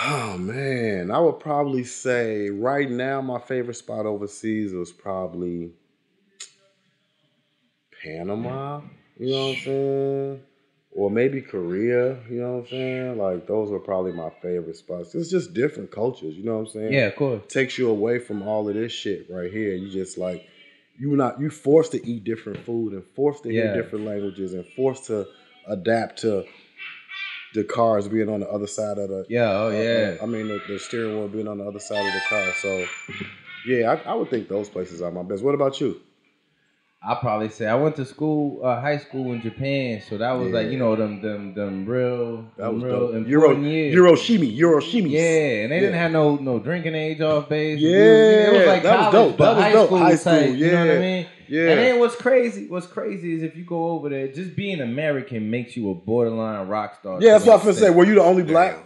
Oh 0.00 0.38
man, 0.38 1.10
I 1.10 1.18
would 1.18 1.38
probably 1.40 1.84
say 1.84 2.48
right 2.48 2.90
now 2.90 3.20
my 3.20 3.38
favorite 3.38 3.74
spot 3.74 4.06
overseas 4.06 4.72
was 4.72 4.90
probably 4.90 5.72
Panama. 8.02 8.80
Mm. 8.80 8.84
You 9.18 9.30
know 9.30 9.46
what 9.48 9.48
I'm 9.56 9.62
saying? 9.64 10.40
Or 10.94 11.10
maybe 11.10 11.40
Korea. 11.40 12.16
You 12.28 12.40
know 12.40 12.52
what 12.56 12.64
I'm 12.64 12.66
saying? 12.68 13.18
Like 13.18 13.46
those 13.46 13.70
were 13.70 13.80
probably 13.80 14.12
my 14.12 14.30
favorite 14.40 14.76
spots. 14.76 15.14
It's 15.14 15.30
just 15.30 15.54
different 15.54 15.90
cultures. 15.90 16.34
You 16.36 16.44
know 16.44 16.54
what 16.58 16.68
I'm 16.68 16.72
saying? 16.72 16.92
Yeah, 16.92 17.06
of 17.06 17.16
course. 17.16 17.42
takes 17.48 17.78
you 17.78 17.88
away 17.90 18.18
from 18.18 18.42
all 18.42 18.68
of 18.68 18.74
this 18.74 18.92
shit 18.92 19.26
right 19.30 19.52
here. 19.52 19.74
You 19.74 19.90
just 19.90 20.18
like 20.18 20.46
you 20.98 21.14
not 21.16 21.40
you 21.40 21.50
forced 21.50 21.92
to 21.92 22.06
eat 22.06 22.24
different 22.24 22.58
food 22.64 22.92
and 22.92 23.04
forced 23.14 23.42
to 23.44 23.52
Yeah. 23.52 23.72
hear 23.72 23.82
different 23.82 24.06
languages 24.06 24.54
and 24.54 24.66
forced 24.74 25.04
to 25.06 25.26
adapt 25.66 26.20
to 26.20 26.44
the 27.54 27.64
cars 27.64 28.08
being 28.08 28.28
on 28.28 28.40
the 28.40 28.48
other 28.48 28.66
side 28.66 28.98
of 28.98 29.08
the 29.08 29.26
Yeah. 29.28 29.50
Oh 29.50 29.68
uh, 29.68 29.70
yeah. 29.70 30.16
I 30.22 30.26
mean 30.26 30.48
the, 30.48 30.60
the 30.68 30.78
steering 30.78 31.16
wheel 31.16 31.28
being 31.28 31.48
on 31.48 31.58
the 31.58 31.64
other 31.64 31.80
side 31.80 32.06
of 32.06 32.12
the 32.12 32.20
car. 32.28 32.52
So 32.60 32.86
yeah, 33.66 33.92
I, 33.92 34.10
I 34.10 34.14
would 34.14 34.30
think 34.30 34.48
those 34.48 34.68
places 34.68 35.02
are 35.02 35.10
my 35.10 35.22
best. 35.22 35.42
What 35.42 35.54
about 35.54 35.80
you? 35.80 36.00
I 37.04 37.16
probably 37.16 37.48
say 37.48 37.66
I 37.66 37.74
went 37.74 37.96
to 37.96 38.04
school, 38.04 38.64
uh, 38.64 38.80
high 38.80 38.96
school 38.98 39.32
in 39.32 39.42
Japan, 39.42 40.00
so 40.08 40.18
that 40.18 40.30
was 40.32 40.52
like 40.52 40.68
you 40.70 40.78
know 40.78 40.94
them 40.94 41.20
them 41.20 41.52
them 41.52 41.84
real 41.84 42.44
That 42.56 42.66
them 42.66 42.74
was 42.74 42.84
real 42.84 43.12
dope. 43.12 43.26
Euro 43.26 43.56
years. 43.60 43.94
Euroshimi, 43.96 44.56
Euroshimi. 44.56 45.10
Yeah, 45.10 45.62
and 45.64 45.72
they 45.72 45.80
didn't 45.80 45.96
have 45.96 46.12
no 46.12 46.36
no 46.36 46.60
drinking 46.60 46.94
age 46.94 47.20
off 47.20 47.48
base. 47.48 47.80
Yeah, 47.80 47.90
it 47.90 48.52
was 48.52 48.66
like 48.66 48.82
that 48.84 48.98
was 48.98 49.12
dope. 49.12 49.36
but 49.36 49.54
That 49.54 49.56
was 49.56 49.64
high 49.64 49.72
dope. 49.72 49.86
school, 49.86 49.98
High 49.98 50.10
type, 50.10 50.18
school, 50.20 50.54
You 50.56 50.70
know 50.70 50.86
what 50.86 50.96
I 50.96 50.98
mean? 51.00 51.26
Yeah. 51.48 51.70
And 51.70 51.80
then 51.80 51.98
what's 51.98 52.14
crazy? 52.16 52.68
What's 52.68 52.86
crazy 52.86 53.34
is 53.34 53.42
if 53.42 53.56
you 53.56 53.64
go 53.64 53.88
over 53.90 54.08
there, 54.08 54.28
just 54.28 54.54
being 54.54 54.80
American 54.80 55.50
makes 55.50 55.76
you 55.76 55.90
a 55.90 55.94
borderline 55.94 56.68
rock 56.68 56.94
star. 57.00 57.18
Yeah, 57.20 57.32
that's 57.32 57.44
what 57.46 57.54
I 57.54 57.56
was 57.56 57.76
gonna 57.76 57.88
say. 57.88 57.90
Were 57.90 58.04
you 58.06 58.14
the 58.14 58.22
only 58.22 58.44
black? 58.44 58.78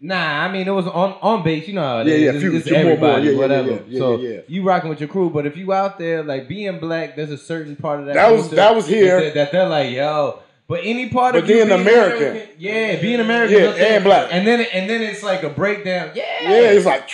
Nah, 0.00 0.44
I 0.44 0.50
mean 0.52 0.66
it 0.66 0.70
was 0.72 0.86
on 0.86 1.12
on 1.22 1.42
base. 1.42 1.66
You 1.68 1.74
know 1.74 1.82
how 1.82 1.98
it 2.00 2.08
Yeah, 2.08 2.14
is. 2.14 2.20
yeah, 2.22 2.30
It's, 2.30 2.66
few 2.68 2.74
more, 2.74 2.82
more. 2.82 2.92
everybody, 2.92 3.24
Yeah, 3.26 3.30
yeah, 3.32 3.38
whatever. 3.38 3.70
yeah, 3.70 3.78
yeah, 3.88 3.98
so 3.98 4.16
yeah, 4.18 4.28
yeah. 4.34 4.40
you 4.48 4.62
rocking 4.62 4.90
with 4.90 5.00
your 5.00 5.08
crew, 5.08 5.30
but 5.30 5.46
if 5.46 5.56
you 5.56 5.72
out 5.72 5.98
there 5.98 6.22
like 6.22 6.48
being 6.48 6.78
black, 6.78 7.16
there's 7.16 7.30
a 7.30 7.38
certain 7.38 7.76
part 7.76 8.00
of 8.00 8.06
that. 8.06 8.14
That 8.14 8.32
was- 8.32 8.50
that 8.50 8.74
was 8.74 8.86
here. 8.86 9.20
that, 9.20 9.34
that 9.34 9.52
they're 9.52 9.68
like, 9.68 9.92
yo. 9.92 10.40
But 10.66 10.80
any 10.82 11.10
part 11.10 11.34
But 11.34 11.42
of 11.42 11.48
being 11.48 11.68
being 11.68 11.80
American. 11.80 12.48
yeah, 12.58 13.00
being 13.00 13.20
American, 13.20 13.58
Yeah, 13.58 13.84
and 13.96 14.04
black. 14.04 14.28
and 14.32 14.46
then 14.46 14.62
and 14.72 14.88
then 14.90 15.02
it's 15.02 15.22
like 15.22 15.42
a 15.42 15.50
breakdown. 15.50 16.10
Yeah, 16.14 16.24
Yeah, 16.42 16.70
it's 16.72 16.86
like 16.86 17.08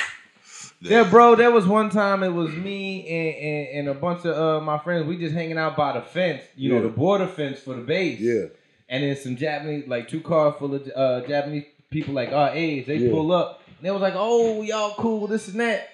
yeah, 0.81 1.03
bro. 1.09 1.35
There 1.35 1.51
was 1.51 1.67
one 1.67 1.91
time 1.91 2.23
it 2.23 2.31
was 2.33 2.51
me 2.53 3.07
and, 3.07 3.37
and, 3.37 3.79
and 3.81 3.89
a 3.89 4.01
bunch 4.01 4.25
of 4.25 4.35
uh, 4.37 4.65
my 4.65 4.79
friends. 4.79 5.07
We 5.07 5.17
just 5.19 5.35
hanging 5.35 5.59
out 5.59 5.77
by 5.77 5.93
the 5.93 6.01
fence, 6.01 6.43
you 6.57 6.73
know, 6.73 6.81
the 6.81 6.89
border 6.89 7.27
fence 7.27 7.59
for 7.59 7.75
the 7.75 7.83
base. 7.83 8.19
Yeah. 8.21 8.45
And 8.89 9.05
then 9.05 9.15
some 9.17 9.37
Japanese, 9.37 9.87
like 9.87 10.09
two 10.09 10.21
cars 10.21 10.55
full 10.59 10.75
of 10.75 10.91
uh, 10.97 11.21
Japanese 11.27 11.65
people, 11.91 12.15
like 12.15 12.31
oh, 12.33 12.37
our 12.37 12.51
age. 12.55 12.87
They 12.87 12.97
Yeah. 12.97 13.11
pull 13.11 13.33
up. 13.33 13.63
And 13.79 13.87
they 13.87 13.91
was 13.91 14.01
like, 14.03 14.15
"Oh, 14.17 14.63
y'all 14.63 14.95
cool, 14.97 15.27
this 15.27 15.49
and 15.49 15.61
that." 15.61 15.89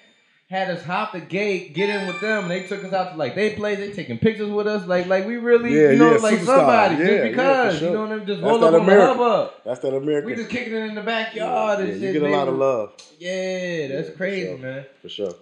Had 0.49 0.69
us 0.69 0.81
hop 0.81 1.11
the 1.11 1.19
gate, 1.19 1.73
get 1.73 1.89
in 1.89 2.07
with 2.07 2.21
them. 2.21 2.43
And 2.43 2.51
they 2.51 2.65
took 2.65 2.81
us 2.85 2.93
out 2.93 3.11
to 3.11 3.17
like 3.17 3.35
they 3.35 3.55
place. 3.55 3.79
They 3.79 3.91
taking 3.91 4.17
pictures 4.17 4.49
with 4.49 4.65
us, 4.65 4.87
like 4.87 5.05
like 5.07 5.27
we 5.27 5.35
really, 5.35 5.73
Yeah, 5.73 5.89
you 5.91 5.97
know, 5.97 6.11
yeah, 6.13 6.17
like 6.19 6.35
superstar. 6.39 6.45
somebody 6.45 6.95
just 7.05 7.23
because 7.23 7.79
sure. 7.79 7.87
you 7.89 7.93
know 7.93 8.01
what 8.03 8.11
I 8.11 8.15
mean. 8.15 8.27
Just 8.27 8.41
That's 8.41 8.49
roll 8.49 8.63
up 8.63 8.67
on 8.67 8.71
the 8.73 8.79
American. 8.79 9.17
hubbub. 9.17 9.51
That's 9.65 9.79
that 9.81 9.93
American. 9.93 10.29
We 10.29 10.35
just 10.37 10.49
kicking 10.49 10.71
it 10.73 10.83
in 10.83 10.95
the 10.95 11.01
backyard 11.01 11.79
and 11.81 11.89
shit. 11.89 12.01
you 12.01 12.13
get 12.21 12.23
a 12.23 12.29
lot 12.33 12.47
of 12.47 12.55
love 12.55 12.93
Yeah, 13.19 13.87
that's 13.87 14.07
Yeah, 14.07 14.11
for 14.13 14.17
crazy, 14.17 14.45
sure. 14.47 14.57
man. 14.57 14.85
for 15.01 15.09
sure. 15.09 15.33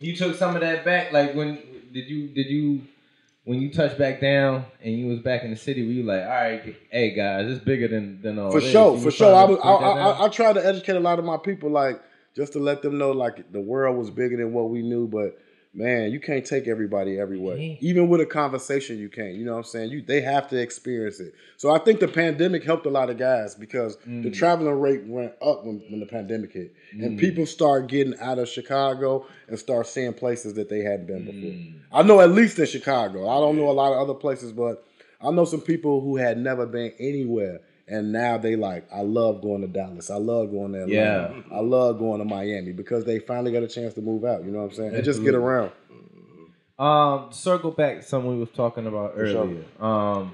You 0.00 0.16
took 0.16 0.34
some 0.36 0.54
of 0.54 0.62
that 0.62 0.82
back, 0.82 1.12
like 1.12 1.34
when 1.34 1.58
did 1.92 2.08
you 2.08 2.28
did 2.28 2.46
you 2.46 2.80
when 3.48 3.62
you 3.62 3.72
touched 3.72 3.96
back 3.96 4.20
down 4.20 4.66
and 4.84 4.94
you 4.94 5.06
was 5.06 5.20
back 5.20 5.42
in 5.42 5.48
the 5.50 5.56
city? 5.56 5.82
Were 5.82 5.90
you 5.90 6.02
like, 6.02 6.20
all 6.20 6.28
right, 6.28 6.76
hey 6.90 7.14
guys, 7.14 7.50
it's 7.50 7.64
bigger 7.64 7.88
than 7.88 8.20
than 8.20 8.38
all 8.38 8.50
for 8.50 8.60
this. 8.60 8.70
sure, 8.70 8.94
You 8.94 9.02
for 9.02 9.10
sure. 9.10 9.34
I 9.34 9.44
was, 9.44 9.58
I, 9.64 9.70
I. 9.70 10.10
I, 10.10 10.26
I 10.26 10.28
try 10.28 10.52
to 10.52 10.64
educate 10.64 10.96
a 10.96 11.00
lot 11.00 11.18
of 11.18 11.24
my 11.24 11.38
people, 11.38 11.70
like 11.70 11.98
just 12.36 12.52
to 12.52 12.58
let 12.58 12.82
them 12.82 12.98
know, 12.98 13.10
like 13.12 13.50
the 13.50 13.60
world 13.60 13.96
was 13.96 14.10
bigger 14.10 14.36
than 14.36 14.52
what 14.52 14.68
we 14.68 14.82
knew. 14.82 15.08
But 15.08 15.38
man, 15.74 16.10
you 16.10 16.18
can't 16.20 16.44
take 16.44 16.66
everybody 16.66 17.18
everywhere. 17.18 17.56
Yeah. 17.56 17.76
Even 17.80 18.08
with 18.08 18.20
a 18.20 18.26
conversation, 18.26 18.98
you 18.98 19.08
can't. 19.08 19.34
You 19.34 19.44
know 19.44 19.52
what 19.52 19.58
I'm 19.58 19.64
saying? 19.64 19.90
You 19.90 20.02
they 20.02 20.20
have 20.22 20.48
to 20.48 20.56
experience 20.60 21.20
it. 21.20 21.34
So 21.56 21.70
I 21.70 21.78
think 21.78 22.00
the 22.00 22.08
pandemic 22.08 22.64
helped 22.64 22.86
a 22.86 22.90
lot 22.90 23.10
of 23.10 23.18
guys 23.18 23.54
because 23.54 23.96
the 24.04 24.30
Mm. 24.30 24.32
traveling 24.34 24.80
rate 24.80 25.04
went 25.06 25.32
up 25.42 25.64
when, 25.64 25.82
when 25.90 26.00
the 26.00 26.06
pandemic 26.06 26.52
hit, 26.52 26.72
and 26.92 27.16
Mm. 27.16 27.20
people 27.20 27.46
start 27.46 27.86
getting 27.88 28.18
out 28.18 28.38
of 28.38 28.48
Chicago 28.48 29.26
and 29.48 29.58
start 29.58 29.86
seeing 29.86 30.12
places 30.14 30.54
that 30.54 30.68
they 30.68 30.80
hadn't 30.80 31.06
been 31.06 31.24
before. 31.24 31.50
Mm. 31.50 31.74
I 31.92 32.02
know 32.02 32.20
at 32.20 32.30
least 32.30 32.58
in 32.58 32.66
Chicago. 32.66 33.28
I 33.28 33.38
don't 33.40 33.56
know 33.56 33.68
a 33.68 33.72
lot 33.72 33.92
of 33.92 33.98
other 33.98 34.14
places, 34.14 34.52
but 34.52 34.84
I 35.20 35.30
know 35.30 35.44
some 35.44 35.60
people 35.60 36.00
who 36.00 36.16
had 36.16 36.38
never 36.38 36.64
been 36.66 36.92
anywhere, 36.98 37.60
and 37.88 38.12
now 38.12 38.38
they 38.38 38.56
like, 38.56 38.86
I 38.92 39.00
love 39.02 39.42
going 39.42 39.62
to 39.62 39.66
Dallas. 39.68 40.10
I 40.10 40.16
love 40.16 40.50
going 40.50 40.72
to 40.72 40.82
Atlanta. 40.84 41.42
Yeah. 41.50 41.56
I 41.56 41.60
love 41.60 41.98
going 41.98 42.18
to 42.18 42.24
Miami 42.24 42.72
because 42.72 43.04
they 43.04 43.18
finally 43.18 43.52
got 43.52 43.62
a 43.62 43.68
chance 43.68 43.94
to 43.94 44.00
move 44.02 44.24
out. 44.24 44.44
You 44.44 44.50
know 44.50 44.58
what 44.58 44.70
I'm 44.70 44.76
saying? 44.76 44.94
And 44.94 45.04
just 45.04 45.22
get 45.22 45.34
around. 45.34 45.72
Um, 46.78 47.32
circle 47.32 47.72
back 47.72 47.96
to 47.96 48.02
something 48.02 48.30
we 48.30 48.38
was 48.38 48.50
talking 48.50 48.86
about 48.86 49.14
For 49.14 49.26
sure. 49.26 49.44
earlier. 49.44 49.64
Um, 49.80 50.32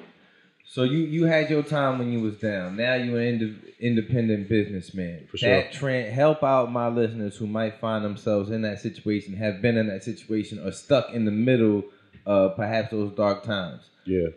so 0.67 0.83
you 0.83 0.99
you 0.99 1.25
had 1.25 1.49
your 1.51 1.63
time 1.63 1.99
when 1.99 2.13
you 2.13 2.21
was 2.21 2.37
down. 2.37 2.77
Now 2.77 2.95
you 2.95 3.17
an 3.17 3.23
inde- 3.23 3.63
independent 3.81 4.49
businessman. 4.49 5.27
For 5.31 5.39
sure. 5.39 5.49
that 5.49 5.73
trend 5.73 6.13
help 6.13 6.43
out 6.43 6.71
my 6.71 6.89
listeners 6.89 7.37
who 7.37 7.47
might 7.47 7.81
find 7.81 8.05
themselves 8.05 8.51
in 8.51 8.63
that 8.63 8.81
situation, 8.81 9.35
have 9.35 9.63
been 9.63 9.77
in 9.79 9.87
that 9.89 10.05
situation, 10.05 10.59
or 10.59 10.73
stuck 10.73 11.11
in 11.15 11.25
the 11.25 11.31
middle 11.31 11.85
of 12.27 12.57
perhaps 12.57 12.91
those 12.91 13.13
dark 13.13 13.43
times. 13.43 13.83
Yeah. 14.05 14.29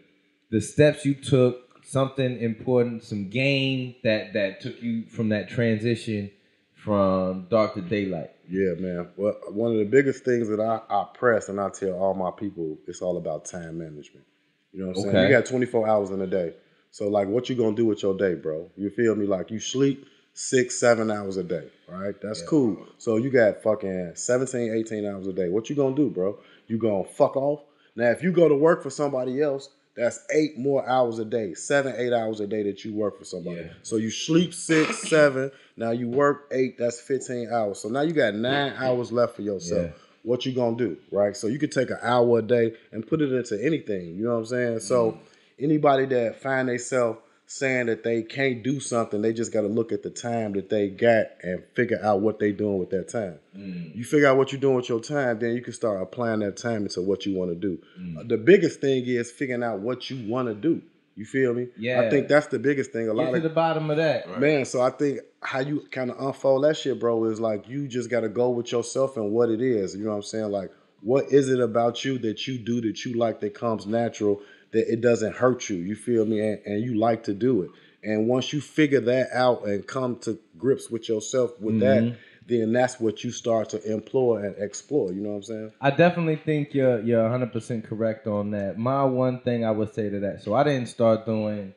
The 0.49 0.61
steps 0.61 1.05
you 1.05 1.13
took, 1.13 1.66
something 1.87 2.39
important, 2.41 3.03
some 3.03 3.29
game 3.29 3.95
that 4.03 4.33
that 4.33 4.59
took 4.61 4.81
you 4.81 5.05
from 5.05 5.29
that 5.29 5.49
transition 5.49 6.29
from 6.75 7.47
dark 7.49 7.73
to 7.75 7.81
daylight. 7.81 8.31
Yeah, 8.49 8.73
man. 8.77 9.09
Well, 9.17 9.35
one 9.49 9.71
of 9.71 9.77
the 9.77 9.85
biggest 9.85 10.23
things 10.23 10.47
that 10.49 10.59
I, 10.59 10.81
I 10.89 11.07
press 11.13 11.49
and 11.49 11.59
I 11.59 11.69
tell 11.69 11.93
all 11.93 12.13
my 12.13 12.31
people, 12.31 12.77
it's 12.87 13.01
all 13.01 13.17
about 13.17 13.45
time 13.45 13.77
management. 13.77 14.25
You 14.73 14.81
know 14.81 14.87
what 14.87 14.97
I'm 14.97 15.11
saying? 15.11 15.31
You 15.31 15.35
got 15.37 15.45
24 15.45 15.87
hours 15.87 16.11
in 16.11 16.21
a 16.21 16.27
day. 16.27 16.53
So 16.91 17.07
like 17.07 17.27
what 17.27 17.49
you 17.49 17.55
gonna 17.55 17.75
do 17.75 17.85
with 17.85 18.03
your 18.03 18.17
day, 18.17 18.35
bro? 18.35 18.69
You 18.75 18.89
feel 18.89 19.15
me? 19.15 19.25
Like 19.25 19.49
you 19.49 19.59
sleep 19.59 20.05
six, 20.33 20.79
seven 20.79 21.09
hours 21.09 21.37
a 21.37 21.43
day, 21.43 21.69
right? 21.87 22.15
That's 22.21 22.41
cool. 22.41 22.85
So 22.97 23.17
you 23.17 23.29
got 23.29 23.63
fucking 23.63 24.13
17, 24.15 24.73
18 24.73 25.05
hours 25.05 25.27
a 25.27 25.33
day. 25.33 25.49
What 25.49 25.69
you 25.69 25.75
gonna 25.75 25.95
do, 25.95 26.09
bro? 26.09 26.37
You 26.67 26.77
gonna 26.77 27.05
fuck 27.05 27.35
off? 27.35 27.61
Now 27.95 28.09
if 28.11 28.23
you 28.23 28.31
go 28.31 28.47
to 28.47 28.55
work 28.55 28.83
for 28.83 28.89
somebody 28.89 29.41
else, 29.41 29.69
that's 29.97 30.19
eight 30.31 30.59
more 30.59 30.87
hours 30.87 31.17
a 31.17 31.25
day, 31.25 31.55
seven, 31.55 31.95
eight 31.97 32.13
hours 32.13 32.39
a 32.39 32.45
day 32.45 32.61
that 32.63 32.85
you 32.85 32.93
work 32.93 33.17
for 33.17 33.25
somebody. 33.25 33.61
Yeah. 33.61 33.73
So 33.81 33.95
you 33.95 34.11
sleep 34.11 34.53
six, 34.53 34.99
seven. 35.09 35.51
Now 35.75 35.91
you 35.91 36.07
work 36.07 36.47
eight. 36.51 36.77
That's 36.77 37.01
fifteen 37.01 37.49
hours. 37.51 37.79
So 37.79 37.89
now 37.89 38.01
you 38.01 38.13
got 38.13 38.35
nine 38.35 38.73
hours 38.77 39.11
left 39.11 39.35
for 39.35 39.41
yourself. 39.41 39.87
Yeah. 39.87 40.01
What 40.21 40.45
you 40.45 40.53
gonna 40.53 40.77
do, 40.77 40.97
right? 41.11 41.35
So 41.35 41.47
you 41.47 41.57
could 41.57 41.71
take 41.71 41.89
an 41.89 41.97
hour 42.01 42.39
a 42.39 42.41
day 42.43 42.73
and 42.91 43.05
put 43.07 43.21
it 43.21 43.33
into 43.33 43.63
anything. 43.63 44.15
You 44.15 44.25
know 44.25 44.33
what 44.33 44.39
I'm 44.39 44.45
saying? 44.45 44.79
So 44.81 45.11
mm-hmm. 45.11 45.63
anybody 45.63 46.05
that 46.05 46.41
find 46.41 46.69
themselves 46.69 47.19
saying 47.47 47.85
that 47.85 48.03
they 48.03 48.21
can't 48.21 48.61
do 48.61 48.79
something, 48.79 49.21
they 49.21 49.31
just 49.31 49.53
got 49.53 49.61
to 49.61 49.67
look 49.67 49.93
at 49.93 50.03
the 50.03 50.09
time 50.09 50.51
that 50.53 50.69
they 50.69 50.89
got 50.89 51.27
and 51.41 51.63
figure 51.73 51.99
out 52.03 52.19
what 52.19 52.39
they 52.39 52.51
doing 52.51 52.77
with 52.77 52.89
that 52.89 53.07
time. 53.07 53.39
You 53.55 54.03
figure 54.03 54.27
out 54.27 54.37
what 54.37 54.51
you're 54.51 54.61
doing 54.61 54.75
with 54.75 54.89
your 54.89 54.99
time, 54.99 55.39
then 55.39 55.55
you 55.55 55.61
can 55.61 55.73
start 55.73 56.01
applying 56.01 56.41
that 56.41 56.57
time 56.57 56.83
into 56.83 57.01
what 57.01 57.25
you 57.25 57.35
want 57.35 57.49
to 57.51 57.55
do. 57.55 57.79
Uh, 58.19 58.23
the 58.27 58.37
biggest 58.37 58.81
thing 58.81 59.03
is 59.05 59.31
figuring 59.31 59.63
out 59.63 59.79
what 59.79 60.09
you 60.09 60.29
want 60.29 60.49
to 60.49 60.53
do. 60.53 60.81
You 61.15 61.25
feel 61.25 61.53
me? 61.53 61.69
Yeah. 61.77 62.01
I 62.01 62.09
think 62.11 62.27
that's 62.27 62.47
the 62.47 62.59
biggest 62.59 62.91
thing. 62.91 63.07
A 63.07 63.13
lot 63.13 63.25
Get 63.25 63.31
to 63.31 63.37
of 63.37 63.43
the 63.43 63.49
bottom 63.49 63.89
of 63.89 63.97
that. 63.97 64.39
Man, 64.39 64.65
so 64.65 64.81
I 64.81 64.91
think 64.91 65.21
how 65.41 65.61
you 65.61 65.87
kind 65.89 66.11
of 66.11 66.19
unfold 66.19 66.65
that 66.65 66.77
shit, 66.77 66.99
bro, 66.99 67.23
is 67.25 67.39
like 67.39 67.67
you 67.67 67.87
just 67.87 68.09
got 68.09 68.19
to 68.19 68.29
go 68.29 68.49
with 68.49 68.71
yourself 68.71 69.17
and 69.17 69.31
what 69.31 69.49
it 69.49 69.61
is. 69.61 69.95
You 69.95 70.03
know 70.03 70.11
what 70.11 70.17
I'm 70.17 70.23
saying? 70.23 70.51
Like, 70.51 70.71
what 71.01 71.31
is 71.31 71.49
it 71.49 71.59
about 71.59 72.03
you 72.03 72.19
that 72.19 72.45
you 72.45 72.59
do 72.59 72.81
that 72.81 73.03
you 73.05 73.13
like 73.13 73.39
that 73.39 73.55
comes 73.55 73.87
natural, 73.87 74.41
that 74.77 74.91
it 74.91 75.01
doesn't 75.01 75.35
hurt 75.35 75.69
you? 75.69 75.77
You 75.77 75.95
feel 75.95 76.25
me? 76.25 76.39
And, 76.39 76.59
and 76.65 76.83
you 76.83 76.95
like 76.95 77.23
to 77.23 77.33
do 77.33 77.63
it. 77.63 77.71
And 78.03 78.27
once 78.27 78.53
you 78.53 78.61
figure 78.61 79.01
that 79.01 79.29
out 79.33 79.65
and 79.65 79.85
come 79.85 80.19
to 80.19 80.39
grips 80.57 80.89
with 80.89 81.09
yourself 81.09 81.59
with 81.59 81.75
mm-hmm. 81.75 82.09
that, 82.09 82.17
then 82.45 82.71
that's 82.71 82.99
what 82.99 83.23
you 83.23 83.31
start 83.31 83.69
to 83.69 83.91
employ 83.91 84.37
and 84.37 84.55
explore. 84.59 85.11
You 85.11 85.21
know 85.21 85.29
what 85.29 85.35
I'm 85.35 85.43
saying? 85.43 85.71
I 85.81 85.91
definitely 85.91 86.37
think 86.37 86.73
you're 86.73 87.01
you're 87.01 87.23
100 87.23 87.51
percent 87.51 87.83
correct 87.83 88.27
on 88.27 88.51
that. 88.51 88.77
My 88.77 89.03
one 89.03 89.41
thing 89.41 89.65
I 89.65 89.71
would 89.71 89.93
say 89.93 90.09
to 90.09 90.19
that, 90.21 90.43
so 90.43 90.53
I 90.53 90.63
didn't 90.63 90.87
start 90.87 91.25
doing 91.25 91.73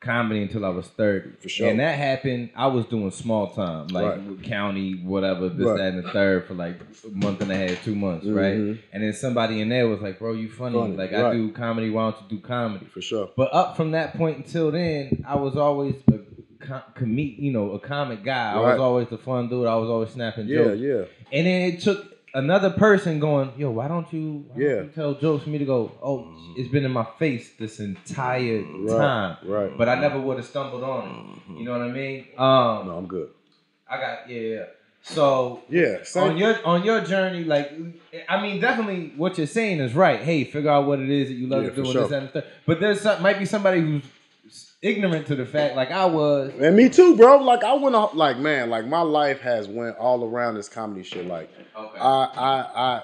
comedy 0.00 0.40
until 0.42 0.64
I 0.64 0.70
was 0.70 0.86
30. 0.88 1.30
For 1.40 1.48
sure. 1.50 1.68
And 1.68 1.78
that 1.80 1.98
happened. 1.98 2.50
I 2.56 2.68
was 2.68 2.86
doing 2.86 3.10
small 3.10 3.48
time, 3.48 3.88
like 3.88 4.04
Right. 4.16 4.22
with 4.22 4.42
county, 4.42 4.94
whatever, 5.04 5.48
this, 5.50 5.66
Right. 5.66 5.76
that, 5.76 5.94
and 5.94 6.04
the 6.04 6.08
third 6.10 6.46
for 6.46 6.54
like 6.54 6.76
a 7.04 7.10
month 7.14 7.42
and 7.42 7.52
a 7.52 7.56
half, 7.56 7.84
two 7.84 7.94
months, 7.94 8.26
right? 8.26 8.56
Mhm. 8.56 8.78
And 8.94 9.02
then 9.02 9.12
somebody 9.12 9.60
in 9.60 9.68
there 9.68 9.86
was 9.88 10.00
like, 10.00 10.18
"Bro, 10.18 10.34
you 10.34 10.48
funny? 10.48 10.74
Funny, 10.78 10.96
Like 10.96 11.12
right. 11.12 11.26
I 11.26 11.32
do 11.34 11.50
comedy. 11.52 11.90
Why 11.90 12.10
don't 12.10 12.16
you 12.30 12.38
do 12.38 12.42
comedy?" 12.42 12.86
For 12.86 13.02
sure. 13.02 13.28
But 13.36 13.52
up 13.52 13.76
from 13.76 13.90
that 13.90 14.16
point 14.16 14.38
until 14.38 14.70
then, 14.70 15.22
I 15.28 15.36
was 15.36 15.56
always 15.56 15.96
a 16.10 16.64
com- 16.64 16.80
com- 16.94 17.18
you 17.18 17.52
know, 17.52 17.72
a 17.72 17.78
comic 17.78 18.24
guy. 18.24 18.52
I 18.54 18.58
was 18.58 18.80
always 18.80 19.08
the 19.08 19.18
fun 19.18 19.48
dude. 19.48 19.66
I 19.66 19.76
was 19.76 19.90
always 19.90 20.10
snapping 20.10 20.46
Yeah, 20.48 20.64
jokes. 20.64 20.80
yeah. 20.80 21.02
And 21.32 21.46
then 21.46 21.60
it 21.72 21.80
took 21.80 22.19
another 22.34 22.70
person 22.70 23.18
going, 23.20 23.52
yo, 23.56 23.70
why 23.70 23.88
don't 23.88 24.10
you, 24.12 24.44
why 24.48 24.58
don't 24.60 24.68
Yeah. 24.68 24.82
you 24.82 24.90
tell 24.94 25.14
jokes 25.14 25.44
for 25.44 25.50
me 25.50 25.58
to 25.58 25.64
go, 25.64 25.92
oh, 26.02 26.28
it's 26.56 26.68
been 26.70 26.84
in 26.84 26.90
my 26.92 27.06
face 27.18 27.52
this 27.58 27.80
entire 27.80 28.62
time. 28.88 29.36
right. 29.44 29.76
But 29.76 29.88
I 29.88 30.00
never 30.00 30.20
would 30.20 30.36
have 30.38 30.46
stumbled 30.46 30.82
on 30.84 31.40
it. 31.48 31.58
You 31.58 31.64
know 31.64 31.72
what 31.72 31.82
I 31.82 31.90
mean? 31.92 32.26
Um, 32.38 32.86
No, 32.88 32.96
I'm 32.98 33.06
good. 33.06 33.30
I 33.88 33.96
got, 34.00 34.30
yeah, 34.30 34.40
yeah. 34.40 34.64
So 35.02 35.62
Yeah. 35.70 36.02
Same. 36.04 36.22
on 36.24 36.36
your 36.36 36.66
on 36.66 36.84
your 36.84 37.00
journey, 37.00 37.42
like 37.44 37.72
I 38.28 38.40
mean, 38.42 38.60
definitely 38.60 39.14
what 39.16 39.38
you're 39.38 39.46
saying 39.46 39.80
is 39.80 39.94
right. 39.94 40.20
Hey, 40.20 40.44
figure 40.44 40.70
out 40.70 40.86
what 40.86 41.00
it 41.00 41.08
is 41.08 41.28
that 41.28 41.34
you 41.34 41.46
love 41.46 41.62
Yeah, 41.64 41.70
to 41.70 41.76
do 41.76 41.84
sure. 41.90 42.02
this 42.02 42.12
and 42.12 42.30
third. 42.30 42.44
But 42.66 42.80
there's 42.80 43.00
some, 43.00 43.22
might 43.22 43.38
be 43.38 43.46
somebody 43.46 43.80
who's 43.80 44.02
ignorant 44.82 45.26
to 45.28 45.36
the 45.36 45.46
fact, 45.46 45.76
like 45.76 45.90
I 45.90 46.06
was. 46.06 46.52
And 46.58 46.76
me 46.76 46.88
too, 46.88 47.16
bro. 47.16 47.38
Like 47.38 47.64
I 47.64 47.74
went 47.74 47.94
off, 47.94 48.14
like 48.14 48.38
man, 48.38 48.70
like 48.70 48.86
my 48.86 49.02
life 49.02 49.40
has 49.40 49.68
went 49.68 49.96
all 49.96 50.24
around 50.24 50.54
this 50.54 50.68
comedy 50.68 51.02
shit. 51.02 51.26
Like 51.26 51.50
Okay. 51.76 51.98
I, 51.98 52.24
I, 52.24 52.60
I, 52.74 53.02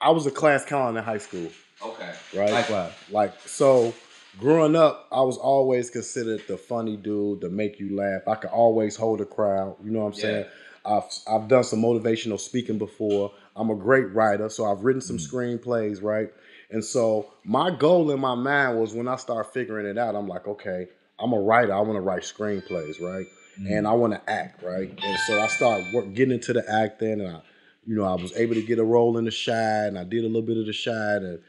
I 0.00 0.10
was 0.10 0.26
a 0.26 0.30
class 0.30 0.64
clown 0.64 0.96
in 0.96 1.04
high 1.04 1.18
school, 1.18 1.50
okay. 1.82 2.12
right? 2.34 2.50
Likewise. 2.50 2.92
Like 3.10 3.38
so, 3.40 3.94
growing 4.38 4.76
up, 4.76 5.08
I 5.10 5.20
was 5.22 5.36
always 5.36 5.90
considered 5.90 6.42
the 6.46 6.56
funny 6.56 6.96
dude, 6.96 7.40
to 7.42 7.48
make 7.48 7.80
you 7.80 7.96
laugh. 7.96 8.22
I 8.28 8.36
could 8.36 8.50
always 8.50 8.96
hold 8.96 9.20
a 9.20 9.24
crowd. 9.24 9.76
You 9.84 9.90
know 9.90 10.00
what 10.00 10.06
I'm 10.06 10.12
Yeah. 10.14 10.20
saying? 10.20 10.44
I've 10.84 11.04
I've 11.28 11.48
done 11.48 11.64
some 11.64 11.82
motivational 11.82 12.40
speaking 12.40 12.78
before. 12.78 13.32
I'm 13.56 13.70
a 13.70 13.74
great 13.74 14.12
writer, 14.14 14.48
so 14.48 14.64
I've 14.64 14.84
written 14.84 15.00
some 15.02 15.16
mm-hmm. 15.18 15.36
screenplays, 15.36 16.02
right? 16.02 16.32
And 16.70 16.84
so 16.84 17.32
my 17.44 17.70
goal 17.70 18.10
in 18.10 18.20
my 18.20 18.34
mind 18.34 18.78
was 18.78 18.94
when 18.94 19.08
I 19.08 19.16
start 19.16 19.52
figuring 19.52 19.86
it 19.86 19.98
out, 19.98 20.14
I'm 20.14 20.28
like, 20.28 20.46
okay, 20.46 20.86
I'm 21.18 21.32
a 21.32 21.40
writer. 21.40 21.72
I 21.74 21.80
want 21.80 21.96
to 21.96 22.00
write 22.00 22.22
screenplays, 22.22 23.00
right? 23.00 23.26
And 23.56 23.86
mm. 23.86 23.88
I 23.88 23.92
want 23.92 24.12
to 24.12 24.30
act, 24.30 24.62
right? 24.62 24.88
And 24.88 25.18
so 25.26 25.40
I 25.40 25.48
started 25.48 25.92
work, 25.92 26.12
getting 26.14 26.34
into 26.34 26.52
the 26.52 26.64
acting, 26.70 27.20
and 27.20 27.28
I, 27.28 27.40
you 27.86 27.96
know, 27.96 28.04
I 28.04 28.14
was 28.14 28.36
able 28.36 28.54
to 28.54 28.62
get 28.62 28.78
a 28.78 28.84
role 28.84 29.18
in 29.18 29.24
the 29.24 29.30
shine. 29.30 29.88
and 29.88 29.98
I 29.98 30.04
did 30.04 30.22
a 30.22 30.28
little 30.28 30.42
bit 30.42 30.58
of 30.58 30.66
the 30.66 30.72
shine, 30.72 31.24
and 31.24 31.40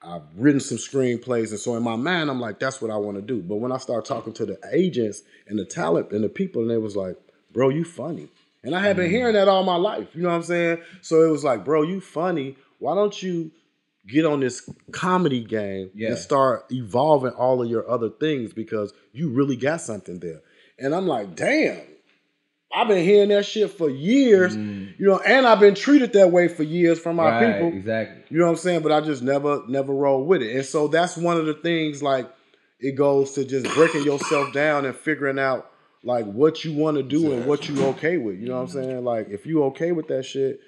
I've 0.00 0.22
written 0.36 0.60
some 0.60 0.78
screenplays, 0.78 1.50
and 1.50 1.58
so 1.58 1.74
in 1.74 1.82
my 1.82 1.96
mind, 1.96 2.30
I'm 2.30 2.40
like, 2.40 2.60
that's 2.60 2.80
what 2.80 2.92
I 2.92 2.96
want 2.96 3.16
to 3.16 3.22
do. 3.22 3.42
But 3.42 3.56
when 3.56 3.72
I 3.72 3.78
started 3.78 4.06
talking 4.06 4.32
to 4.34 4.46
the 4.46 4.58
agents 4.72 5.22
and 5.48 5.58
the 5.58 5.64
talent 5.64 6.12
and 6.12 6.22
the 6.22 6.28
people, 6.28 6.62
and 6.62 6.70
they 6.70 6.78
was 6.78 6.94
like, 6.94 7.16
bro, 7.52 7.70
you 7.70 7.84
funny. 7.84 8.28
And 8.62 8.74
I 8.74 8.80
had 8.80 8.96
been 8.96 9.08
mm. 9.08 9.12
hearing 9.12 9.34
that 9.34 9.48
all 9.48 9.64
my 9.64 9.76
life. 9.76 10.08
You 10.14 10.22
know 10.22 10.28
what 10.28 10.36
I'm 10.36 10.42
saying? 10.42 10.78
So 11.00 11.22
it 11.22 11.30
was 11.30 11.42
like, 11.42 11.64
bro, 11.64 11.82
you 11.82 12.00
funny. 12.00 12.56
Why 12.78 12.94
don't 12.94 13.20
you 13.22 13.50
get 14.06 14.24
on 14.24 14.40
this 14.40 14.68
comedy 14.90 15.44
game 15.44 15.90
Yeah. 15.94 16.08
and 16.08 16.18
start 16.18 16.64
evolving 16.70 17.32
all 17.32 17.62
of 17.62 17.68
your 17.68 17.88
other 17.88 18.08
things 18.08 18.52
because 18.52 18.92
you 19.18 19.30
really 19.30 19.56
got 19.56 19.80
something 19.80 20.18
there. 20.20 20.40
And 20.78 20.94
I'm 20.94 21.06
like, 21.06 21.34
damn, 21.34 21.80
I've 22.72 22.86
been 22.88 23.02
hearing 23.04 23.30
that 23.30 23.46
shit 23.46 23.70
for 23.70 23.88
years, 23.90 24.54
you 24.54 24.94
know, 25.06 25.18
and 25.18 25.46
I've 25.46 25.58
been 25.60 25.74
treated 25.74 26.12
that 26.12 26.30
way 26.30 26.48
for 26.48 26.62
years 26.62 26.98
from 26.98 27.16
my 27.16 27.24
Mm. 27.24 27.40
Right, 27.40 27.54
people. 27.54 27.78
Exactly. 27.78 28.24
You 28.28 28.38
know 28.38 28.44
what 28.44 28.50
I'm 28.52 28.56
saying? 28.56 28.82
But 28.82 28.92
I 28.92 29.00
just 29.00 29.22
never, 29.22 29.62
never 29.68 29.92
roll 29.92 30.24
with 30.24 30.42
it. 30.42 30.54
And 30.54 30.64
so 30.64 30.86
that's 30.88 31.16
one 31.16 31.36
of 31.38 31.46
the 31.46 31.54
things 31.54 32.02
like 32.02 32.30
it 32.78 32.94
goes 32.94 33.32
to 33.32 33.44
just 33.44 33.66
breaking 33.74 34.04
yourself 34.04 34.52
down 34.52 34.84
and 34.84 34.94
figuring 34.94 35.38
out 35.38 35.70
like 36.04 36.26
what 36.26 36.64
you 36.64 36.72
want 36.74 36.96
to 36.96 37.02
do 37.02 37.32
and 37.32 37.46
what 37.46 37.68
you 37.68 37.82
okay 37.86 38.18
with. 38.18 38.38
You 38.38 38.48
know 38.48 38.56
what 38.56 38.62
I'm 38.62 38.68
saying? 38.68 39.04
Like 39.04 39.28
if 39.30 39.46
you 39.46 39.64
okay 39.64 39.92
with 39.92 40.08
that 40.08 40.24
shit, 40.24 40.60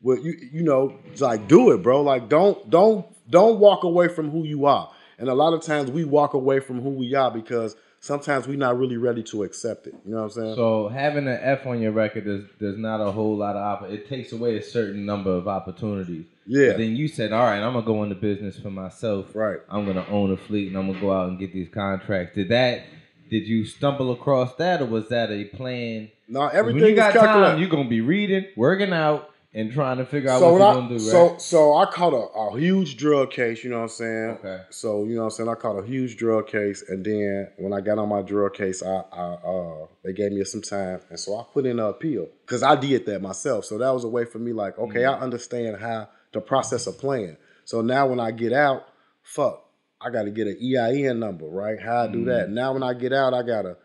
well 0.00 0.16
you 0.16 0.34
you 0.52 0.62
know, 0.62 0.96
it's 1.12 1.20
like 1.20 1.48
do 1.48 1.72
it, 1.72 1.82
bro. 1.82 2.02
Like 2.02 2.28
don't 2.28 2.70
don't 2.70 3.04
don't 3.28 3.58
walk 3.58 3.84
away 3.84 4.08
from 4.08 4.30
who 4.30 4.44
you 4.44 4.64
are. 4.66 4.90
And 5.18 5.28
a 5.28 5.34
lot 5.34 5.52
of 5.52 5.62
times 5.62 5.90
we 5.90 6.04
walk 6.04 6.34
away 6.34 6.60
from 6.60 6.80
who 6.80 6.90
we 6.90 7.14
are 7.14 7.30
because 7.30 7.76
sometimes 8.00 8.46
we're 8.46 8.56
not 8.56 8.78
really 8.78 8.96
ready 8.96 9.22
to 9.24 9.42
accept 9.42 9.86
it. 9.86 9.94
You 10.04 10.12
know 10.12 10.18
what 10.18 10.24
I'm 10.24 10.30
saying? 10.30 10.54
So 10.54 10.88
having 10.88 11.26
an 11.28 11.38
F 11.42 11.66
on 11.66 11.80
your 11.80 11.92
record, 11.92 12.24
there's 12.24 12.44
there's 12.60 12.78
not 12.78 13.00
a 13.00 13.10
whole 13.10 13.36
lot 13.36 13.56
of 13.56 13.62
opp- 13.62 13.90
it 13.90 14.08
takes 14.08 14.32
away 14.32 14.56
a 14.56 14.62
certain 14.62 15.04
number 15.06 15.30
of 15.30 15.48
opportunities. 15.48 16.24
Yeah. 16.46 16.68
But 16.68 16.78
then 16.78 16.96
you 16.96 17.08
said, 17.08 17.32
all 17.32 17.44
right, 17.44 17.60
I'm 17.60 17.74
gonna 17.74 17.84
go 17.84 18.02
into 18.02 18.14
business 18.14 18.58
for 18.58 18.70
myself. 18.70 19.34
Right. 19.34 19.58
I'm 19.68 19.84
gonna 19.86 20.06
own 20.08 20.32
a 20.32 20.36
fleet 20.36 20.68
and 20.68 20.76
I'm 20.78 20.86
gonna 20.86 21.00
go 21.00 21.12
out 21.12 21.28
and 21.28 21.38
get 21.38 21.52
these 21.52 21.68
contracts. 21.68 22.34
Did 22.34 22.48
that? 22.50 22.82
Did 23.30 23.46
you 23.46 23.66
stumble 23.66 24.10
across 24.12 24.54
that, 24.54 24.80
or 24.80 24.86
was 24.86 25.08
that 25.08 25.30
a 25.30 25.44
plan? 25.44 26.08
'Cause 26.32 26.50
everything 26.54 26.80
when 26.82 26.90
you 26.90 26.96
got 26.96 27.12
time, 27.14 27.58
you're 27.60 27.68
gonna 27.68 27.88
be 27.88 28.00
reading, 28.00 28.46
working 28.56 28.92
out, 28.92 29.30
and 29.54 29.72
trying 29.72 29.96
to 29.96 30.04
figure 30.04 30.28
out 30.30 30.40
so 30.40 30.52
what 30.52 30.58
you're 30.58 30.68
I, 30.68 30.74
gonna 30.74 30.88
do. 30.88 30.94
Right? 30.94 31.00
so 31.00 31.36
so 31.38 31.74
I 31.76 31.86
caught 31.86 32.12
a, 32.12 32.16
a 32.38 32.58
huge 32.58 32.96
drug 32.96 33.30
case, 33.30 33.64
you 33.64 33.70
know 33.70 33.76
what 33.78 33.82
I'm 33.84 33.88
saying? 33.88 34.30
Okay. 34.44 34.62
So 34.70 35.04
you 35.04 35.14
know 35.14 35.20
what 35.22 35.24
I'm 35.26 35.30
saying? 35.30 35.48
I 35.48 35.54
caught 35.54 35.78
a 35.82 35.86
huge 35.86 36.16
drug 36.16 36.46
case, 36.48 36.84
and 36.88 37.04
then 37.04 37.48
when 37.58 37.72
I 37.72 37.80
got 37.80 37.98
on 37.98 38.08
my 38.08 38.22
drug 38.22 38.54
case, 38.54 38.82
I, 38.82 39.02
I 39.12 39.24
uh 39.34 39.86
they 40.04 40.12
gave 40.12 40.32
me 40.32 40.44
some 40.44 40.62
time, 40.62 41.00
and 41.10 41.18
so 41.18 41.36
I 41.38 41.44
put 41.52 41.64
in 41.66 41.78
an 41.78 41.86
appeal 41.86 42.28
because 42.42 42.62
I 42.62 42.76
did 42.76 43.06
that 43.06 43.22
myself. 43.22 43.64
So 43.64 43.78
that 43.78 43.90
was 43.90 44.04
a 44.04 44.08
way 44.08 44.24
for 44.24 44.38
me, 44.38 44.52
like, 44.52 44.78
okay, 44.78 45.00
Mm-hmm. 45.00 45.20
I 45.20 45.24
understand 45.24 45.78
how 45.80 46.08
the 46.32 46.40
process 46.40 46.86
of 46.86 46.98
playing. 46.98 47.36
So 47.64 47.80
now 47.80 48.06
when 48.06 48.20
I 48.20 48.30
get 48.32 48.52
out, 48.52 48.84
fuck, 49.22 49.64
I 50.00 50.10
got 50.10 50.24
to 50.24 50.30
get 50.30 50.46
an 50.46 50.58
EIN 50.62 51.18
number, 51.18 51.46
right? 51.46 51.80
How 51.80 52.04
I 52.04 52.06
do 52.06 52.18
Mm-hmm. 52.18 52.24
that? 52.28 52.50
Now 52.50 52.74
when 52.74 52.82
I 52.82 52.92
get 52.94 53.12
out, 53.14 53.32
I 53.34 53.42
gotta 53.42 53.76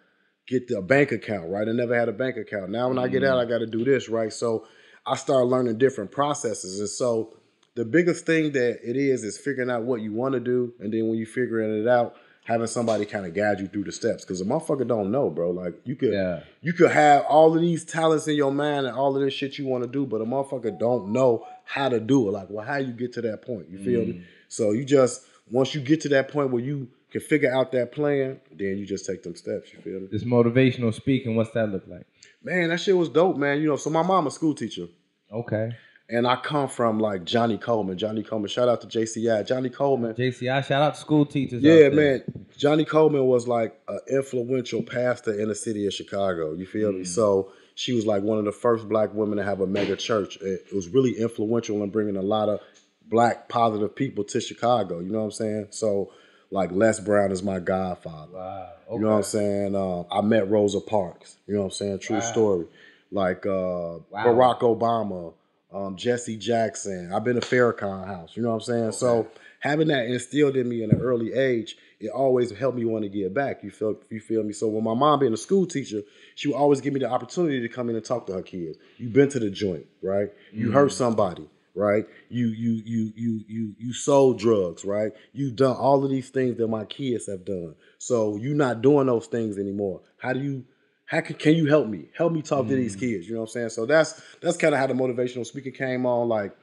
get 0.46 0.68
the 0.68 0.82
bank 0.82 1.14
account, 1.14 1.50
right? 1.50 1.68
I 1.68 1.72
never 1.72 1.98
had 1.98 2.10
a 2.10 2.14
bank 2.14 2.36
account. 2.36 2.70
Now 2.70 2.90
when 2.90 3.00
I 3.00 3.08
get 3.08 3.24
out, 3.24 3.40
I 3.40 3.46
got 3.46 3.60
to 3.60 3.66
do 3.66 3.86
this, 3.86 4.10
right? 4.10 4.32
So 4.32 4.66
I 5.06 5.16
started 5.16 5.46
learning 5.48 5.78
different 5.78 6.12
processes, 6.12 6.80
and 6.80 6.90
so 6.90 7.36
the 7.76 7.86
biggest 7.86 8.26
thing 8.26 8.52
that 8.54 8.80
it 8.88 8.96
is 8.96 9.24
is 9.24 9.38
figuring 9.38 9.70
out 9.70 9.84
what 9.84 10.02
you 10.02 10.14
want 10.14 10.34
to 10.34 10.40
do, 10.40 10.74
and 10.80 10.94
then 10.94 11.08
when 11.08 11.18
you 11.18 11.26
figuring 11.26 11.82
it 11.82 11.88
out, 11.88 12.16
having 12.46 12.68
somebody 12.68 13.06
kind 13.06 13.26
of 13.26 13.34
guide 13.34 13.60
you 13.60 13.68
through 13.68 13.86
the 13.86 13.92
steps. 13.92 14.24
Because 14.26 14.42
a 14.42 14.46
motherfucker 14.46 14.86
don't 14.88 15.12
know, 15.12 15.30
bro. 15.30 15.52
Like 15.52 15.76
you 15.86 15.96
could, 15.96 16.12
Yeah. 16.14 16.42
you 16.62 16.74
could 16.74 16.92
have 16.92 17.24
all 17.24 17.56
of 17.56 17.62
these 17.62 17.86
talents 17.86 18.28
in 18.28 18.36
your 18.36 18.52
mind 18.52 18.86
and 18.86 18.96
all 18.98 19.16
of 19.16 19.22
this 19.24 19.34
shit 19.34 19.58
you 19.58 19.66
want 19.66 19.84
to 19.86 19.90
do, 19.90 20.06
but 20.06 20.22
a 20.22 20.26
motherfucker 20.26 20.78
don't 20.78 21.14
know 21.14 21.46
how 21.64 21.88
to 21.90 22.00
do 22.02 22.28
it. 22.28 22.32
Like, 22.32 22.50
well, 22.50 22.66
how 22.66 22.78
you 22.78 22.92
get 22.92 23.14
to 23.14 23.22
that 23.22 23.44
point? 23.44 23.70
You 23.70 23.78
feel 23.80 24.02
me? 24.02 24.14
Mm. 24.14 24.24
So 24.50 24.72
you 24.72 24.84
just 24.84 25.26
once 25.50 25.74
you 25.74 25.82
get 25.82 26.02
to 26.02 26.10
that 26.10 26.28
point 26.30 26.52
where 26.52 26.62
you 26.64 26.90
can 27.14 27.22
figure 27.22 27.54
out 27.54 27.72
that 27.72 27.92
plan, 27.92 28.42
then 28.52 28.78
you 28.78 28.88
just 28.88 29.06
take 29.06 29.22
them 29.22 29.36
steps. 29.36 29.72
You 29.72 29.80
feel 29.82 30.00
me? 30.00 30.08
This 30.12 30.24
motivational 30.24 30.92
speaking, 30.94 31.36
what's 31.36 31.52
that 31.52 31.70
look 31.70 31.84
like? 31.88 32.08
Man, 32.44 32.70
that 32.70 32.80
shit 32.80 32.98
was 32.98 33.08
dope, 33.08 33.38
man. 33.38 33.62
You 33.62 33.70
know, 33.70 33.76
so 33.76 33.92
my 33.92 34.02
mom 34.02 34.26
a 34.26 34.32
school 34.32 34.56
teacher. 34.56 34.88
Okay. 35.32 35.72
And 36.10 36.28
I 36.28 36.36
come 36.36 36.68
from 36.68 37.00
like 37.00 37.24
Johnnie 37.24 37.60
Colemon. 37.60 37.98
Johnnie 37.98 38.24
Colemon. 38.24 38.50
Shout 38.50 38.68
out 38.68 38.82
to 38.82 38.88
JCI. 38.88 39.48
Johnnie 39.48 39.70
Colemon. 39.70 40.18
JCI, 40.18 40.66
shout 40.66 40.82
out 40.82 40.96
to 40.96 41.00
school 41.00 41.26
teachers. 41.26 41.62
Yeah, 41.62 41.90
man. 41.90 42.24
Johnnie 42.58 42.84
Colemon 42.84 43.26
was 43.26 43.48
like 43.48 43.80
an 43.88 44.00
influential 44.10 44.82
pastor 44.82 45.40
in 45.40 45.50
the 45.50 45.56
city 45.56 45.86
of 45.86 45.94
Chicago. 45.94 46.54
You 46.54 46.66
feel 46.66 46.92
me? 46.92 47.02
Mm. 47.02 47.08
So 47.08 47.52
she 47.76 47.94
was 47.94 48.08
like 48.08 48.24
one 48.24 48.40
of 48.40 48.46
the 48.46 48.52
first 48.52 48.90
black 48.90 49.14
women 49.14 49.38
to 49.38 49.44
have 49.44 49.62
a 49.62 49.68
mega 49.68 49.96
church. 49.96 50.38
It, 50.38 50.66
it 50.72 50.76
was 50.76 50.90
really 50.90 51.12
influential 51.12 51.84
in 51.84 51.92
bringing 51.92 52.18
a 52.18 52.24
lot 52.24 52.50
of 52.50 52.60
black 53.06 53.50
positive 53.50 53.96
people 53.96 54.24
to 54.26 54.42
Chicago. 54.42 55.00
You 55.00 55.12
know 55.12 55.20
what 55.20 55.26
I'm 55.26 55.32
saying? 55.32 55.68
So 55.70 56.12
like 56.54 56.72
Les 56.72 57.00
Brown 57.00 57.32
is 57.32 57.42
my 57.42 57.60
godfather. 57.60 58.38
Wow. 58.38 58.70
You 58.92 59.00
know 59.00 59.10
what 59.10 59.18
I'm 59.18 59.24
saying? 59.24 59.76
Um, 59.76 60.06
I 60.12 60.22
met 60.22 60.50
Rosa 60.50 60.80
Parks. 60.80 61.38
You 61.48 61.56
know 61.56 61.62
what 61.62 61.66
I'm 61.66 61.72
saying? 61.72 62.00
True 62.00 62.22
story. 62.22 62.68
Like 63.12 63.46
uh, 63.46 64.00
Barack 64.14 64.60
Obama, 64.60 65.34
um, 65.74 65.98
Jesse 65.98 66.38
Jackson. 66.38 67.12
I've 67.12 67.24
been 67.24 67.40
to 67.40 67.42
Farrakhan 67.42 68.06
House. 68.06 68.38
You 68.38 68.44
know 68.44 68.50
what 68.50 68.56
I'm 68.56 68.62
saying? 68.62 68.92
So 68.92 69.28
having 69.62 69.88
that 69.88 70.06
instilled 70.06 70.56
in 70.56 70.70
me 70.70 70.84
in 70.84 70.92
an 70.92 71.02
early 71.02 71.34
age, 71.34 71.76
it 72.00 72.10
always 72.10 72.52
helped 72.52 72.78
me 72.78 72.86
want 72.86 73.04
to 73.04 73.10
give 73.10 73.34
back. 73.34 73.64
You 73.64 73.72
feel 73.72 73.96
you 74.12 74.20
feel 74.20 74.44
me? 74.44 74.54
So 74.54 74.68
when 74.68 74.84
my 74.84 74.94
mom 74.94 75.20
being 75.20 75.34
a 75.34 75.38
school 75.38 75.66
teacher, 75.66 76.02
she 76.36 76.50
would 76.50 76.58
always 76.58 76.82
give 76.82 76.94
me 76.94 77.00
the 77.00 77.10
opportunity 77.10 77.62
to 77.62 77.70
come 77.70 77.90
in 77.90 77.96
and 77.96 78.06
talk 78.06 78.28
to 78.28 78.34
her 78.34 78.44
kids. 78.44 78.78
You've 78.98 79.14
been 79.14 79.30
to 79.30 79.40
the 79.40 79.50
joint, 79.50 79.88
right? 80.04 80.30
You 80.52 80.72
hurt 80.72 80.92
somebody, 80.92 81.50
right? 81.76 82.06
You 82.30 82.48
you 82.48 82.82
you 82.86 83.14
you 83.16 83.46
you 83.48 83.76
you 83.78 83.94
sold 83.94 84.40
drugs, 84.40 84.86
right? 84.86 85.12
You've 85.32 85.56
done 85.56 85.76
all 85.76 86.04
of 86.04 86.12
these 86.12 86.30
things 86.30 86.58
that 86.58 86.68
my 86.68 86.86
kids 86.86 87.28
have 87.28 87.46
done. 87.46 87.76
So 87.98 88.38
you're 88.38 88.56
not 88.56 88.82
doing 88.82 89.08
those 89.08 89.28
things 89.28 89.58
anymore. 89.58 90.02
How 90.18 90.34
do 90.34 90.42
you 90.42 90.66
how 91.06 91.22
can, 91.22 91.36
can 91.36 91.56
you 91.56 91.68
help 91.68 91.88
me? 91.88 92.10
Help 92.18 92.34
me 92.34 92.42
talk 92.42 92.68
to 92.68 92.76
these 92.76 92.96
mm. 92.96 93.02
kids. 93.02 93.28
You 93.28 93.36
know 93.36 93.42
what 93.42 93.50
I'm 93.50 93.54
saying? 93.54 93.70
So 93.70 93.86
that's 93.86 94.22
that's 94.42 94.58
kind 94.58 94.74
of 94.74 94.80
how 94.80 94.88
the 94.88 94.94
motivational 94.94 95.46
speaker 95.46 95.72
came 95.72 96.06
on. 96.06 96.28
Like, 96.28 96.56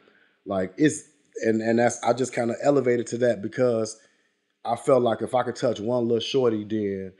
like 0.46 0.74
it's 0.76 1.04
and 1.44 1.60
and 1.60 1.78
that's 1.78 2.02
I 2.02 2.12
just 2.12 2.32
kind 2.32 2.50
of 2.50 2.56
elevated 2.62 3.06
to 3.08 3.18
that 3.18 3.42
because 3.42 3.98
I 4.64 4.76
felt 4.76 5.02
like 5.02 5.22
if 5.22 5.34
I 5.34 5.42
could 5.42 5.56
touch 5.56 5.80
one 5.80 6.04
little 6.04 6.20
shorty, 6.20 6.64
then 6.64 7.12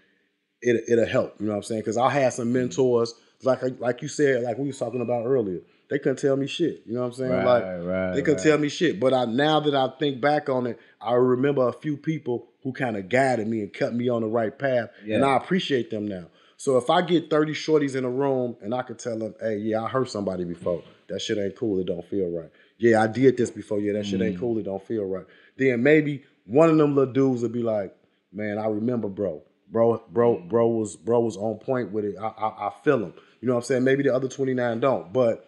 it 0.60 0.84
it'll 0.88 1.06
help. 1.06 1.36
You 1.40 1.46
know 1.46 1.52
what 1.52 1.58
I'm 1.58 1.62
saying? 1.64 1.80
Because 1.82 1.96
I 1.96 2.10
had 2.10 2.32
some 2.32 2.48
mm. 2.48 2.52
mentors, 2.52 3.14
like 3.42 3.60
like 3.78 4.02
you 4.02 4.08
said, 4.08 4.42
like 4.42 4.58
we 4.58 4.68
was 4.68 4.78
talking 4.78 5.00
about 5.00 5.26
earlier. 5.26 5.60
They 5.90 5.98
couldn't 5.98 6.18
tell 6.18 6.36
me 6.36 6.46
shit. 6.46 6.82
You 6.86 6.94
know 6.94 7.00
what 7.00 7.06
I'm 7.08 7.12
saying? 7.14 7.30
Right, 7.32 7.44
like 7.44 7.84
right, 7.84 8.14
they 8.14 8.22
couldn't 8.22 8.36
right. 8.36 8.42
tell 8.44 8.58
me 8.58 8.68
shit. 8.68 9.00
But 9.00 9.12
I 9.12 9.24
now 9.24 9.60
that 9.60 9.74
I 9.74 9.88
think 9.98 10.20
back 10.20 10.48
on 10.48 10.66
it, 10.66 10.78
I 11.00 11.14
remember 11.14 11.66
a 11.68 11.72
few 11.72 11.96
people 11.96 12.48
who 12.62 12.72
kind 12.72 12.96
of 12.96 13.08
guided 13.08 13.48
me 13.48 13.60
and 13.60 13.72
kept 13.72 13.94
me 13.94 14.08
on 14.08 14.22
the 14.22 14.28
right 14.28 14.56
path, 14.56 14.90
and 15.02 15.24
I 15.24 15.36
appreciate 15.36 15.90
them 15.90 16.06
now. 16.06 16.26
So 16.56 16.76
if 16.76 16.90
I 16.90 17.00
get 17.00 17.30
30 17.30 17.54
shorties 17.54 17.96
in 17.96 18.04
a 18.04 18.10
room 18.10 18.54
and 18.60 18.74
I 18.74 18.82
could 18.82 18.98
tell 18.98 19.18
them, 19.18 19.34
hey, 19.40 19.56
yeah, 19.56 19.82
I 19.82 19.88
hurt 19.88 20.10
somebody 20.10 20.44
before. 20.44 20.82
That 21.08 21.20
shit 21.22 21.38
ain't 21.38 21.56
cool. 21.56 21.80
It 21.80 21.86
don't 21.86 22.04
feel 22.04 22.28
right. 22.30 22.50
Yeah, 22.76 23.02
I 23.02 23.06
did 23.06 23.38
this 23.38 23.50
before. 23.50 23.80
Yeah, 23.80 23.94
that 23.94 24.04
shit 24.04 24.20
Mm. 24.20 24.26
ain't 24.28 24.38
cool. 24.38 24.58
It 24.58 24.64
don't 24.64 24.86
feel 24.86 25.06
right. 25.06 25.24
Then 25.56 25.82
maybe 25.82 26.22
one 26.44 26.68
of 26.68 26.76
them 26.76 26.94
little 26.94 27.12
dudes 27.14 27.40
would 27.42 27.52
be 27.52 27.62
like, 27.62 27.96
man, 28.30 28.58
I 28.58 28.66
remember, 28.66 29.08
bro. 29.08 29.42
Bro, 29.72 30.02
bro, 30.12 30.36
Mm. 30.36 30.48
bro 30.50 30.68
was 30.68 30.96
bro 30.96 31.20
was 31.20 31.36
on 31.38 31.58
point 31.58 31.92
with 31.92 32.04
it. 32.04 32.16
I, 32.20 32.26
I, 32.26 32.66
I 32.68 32.72
feel 32.84 32.98
him. 33.04 33.14
You 33.40 33.48
know 33.48 33.54
what 33.54 33.60
I'm 33.60 33.64
saying? 33.64 33.84
Maybe 33.84 34.02
the 34.02 34.14
other 34.14 34.28
29 34.28 34.80
don't. 34.80 35.12
But 35.14 35.46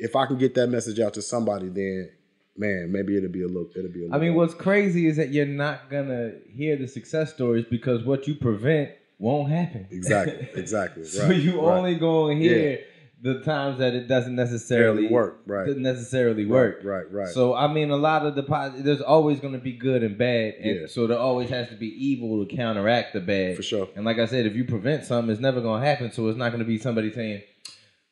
if 0.00 0.16
I 0.16 0.26
can 0.26 0.38
get 0.38 0.54
that 0.54 0.68
message 0.68 0.98
out 1.00 1.14
to 1.14 1.22
somebody, 1.22 1.68
then 1.68 2.10
man, 2.56 2.90
maybe 2.92 3.16
it'll 3.16 3.30
be 3.30 3.42
a 3.42 3.46
little. 3.46 3.70
It'll 3.76 3.90
be 3.90 4.00
a 4.00 4.02
little. 4.04 4.16
I 4.16 4.18
mean, 4.18 4.34
what's 4.34 4.54
crazy 4.54 5.06
is 5.06 5.16
that 5.16 5.30
you're 5.30 5.46
not 5.46 5.90
gonna 5.90 6.32
hear 6.52 6.76
the 6.76 6.88
success 6.88 7.32
stories 7.32 7.64
because 7.70 8.04
what 8.04 8.26
you 8.26 8.34
prevent 8.34 8.90
won't 9.18 9.50
happen. 9.50 9.86
exactly, 9.90 10.48
exactly. 10.54 11.04
so 11.04 11.28
right, 11.28 11.36
you 11.36 11.60
right. 11.60 11.76
only 11.78 11.94
gonna 11.96 12.34
hear 12.34 12.80
the 13.22 13.40
times 13.40 13.78
that 13.78 13.94
it 13.94 14.08
doesn't 14.08 14.34
necessarily 14.34 15.02
Barely 15.02 15.14
work, 15.14 15.40
right. 15.46 15.66
Doesn't 15.66 15.82
necessarily 15.82 16.46
work. 16.46 16.80
Right, 16.82 17.10
right. 17.12 17.28
So 17.28 17.54
I 17.54 17.70
mean, 17.72 17.90
a 17.90 17.96
lot 17.96 18.24
of 18.24 18.34
the 18.34 18.72
there's 18.78 19.02
always 19.02 19.40
going 19.40 19.52
to 19.52 19.58
be 19.58 19.72
good 19.72 20.02
and 20.02 20.16
bad, 20.16 20.54
and 20.54 20.80
Yeah. 20.80 20.86
so 20.86 21.06
there 21.06 21.18
always 21.18 21.50
has 21.50 21.68
to 21.68 21.76
be 21.76 21.88
evil 21.88 22.44
to 22.44 22.56
counteract 22.56 23.12
the 23.12 23.20
bad. 23.20 23.56
For 23.56 23.62
sure. 23.62 23.88
And 23.94 24.04
like 24.04 24.18
I 24.18 24.24
said, 24.24 24.46
if 24.46 24.54
you 24.54 24.64
prevent 24.64 25.04
something, 25.04 25.30
it's 25.30 25.40
never 25.40 25.60
going 25.60 25.82
to 25.82 25.86
happen. 25.86 26.10
So 26.12 26.28
it's 26.28 26.38
not 26.38 26.48
going 26.48 26.60
to 26.60 26.64
be 26.66 26.78
somebody 26.78 27.12
saying, 27.12 27.42
"Oh, 27.42 27.49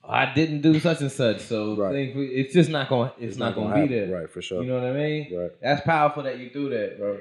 "I 0.08 0.32
didn't 0.34 0.62
do 0.62 0.78
such 0.80 1.00
and 1.00 1.12
such." 1.12 1.40
So 1.40 1.74
Right. 1.76 1.92
think 1.92 2.16
we- 2.16 2.26
it's 2.28 2.54
just 2.54 2.70
not 2.70 2.88
going. 2.88 3.10
It's, 3.18 3.30
It's 3.32 3.36
not, 3.38 3.46
not 3.46 3.54
going 3.56 3.68
gonna 3.70 3.86
be 3.86 3.94
happen. 3.94 4.10
there. 4.10 4.20
Right, 4.20 4.30
for 4.30 4.40
sure. 4.42 4.62
You 4.62 4.68
know 4.70 4.76
what 4.80 4.84
I 4.86 4.92
mean? 4.92 5.28
Right. 5.38 5.50
That's 5.62 5.82
powerful 5.82 6.22
that 6.24 6.38
you 6.38 6.50
do 6.50 6.68
that, 6.70 6.98
bro. 6.98 7.18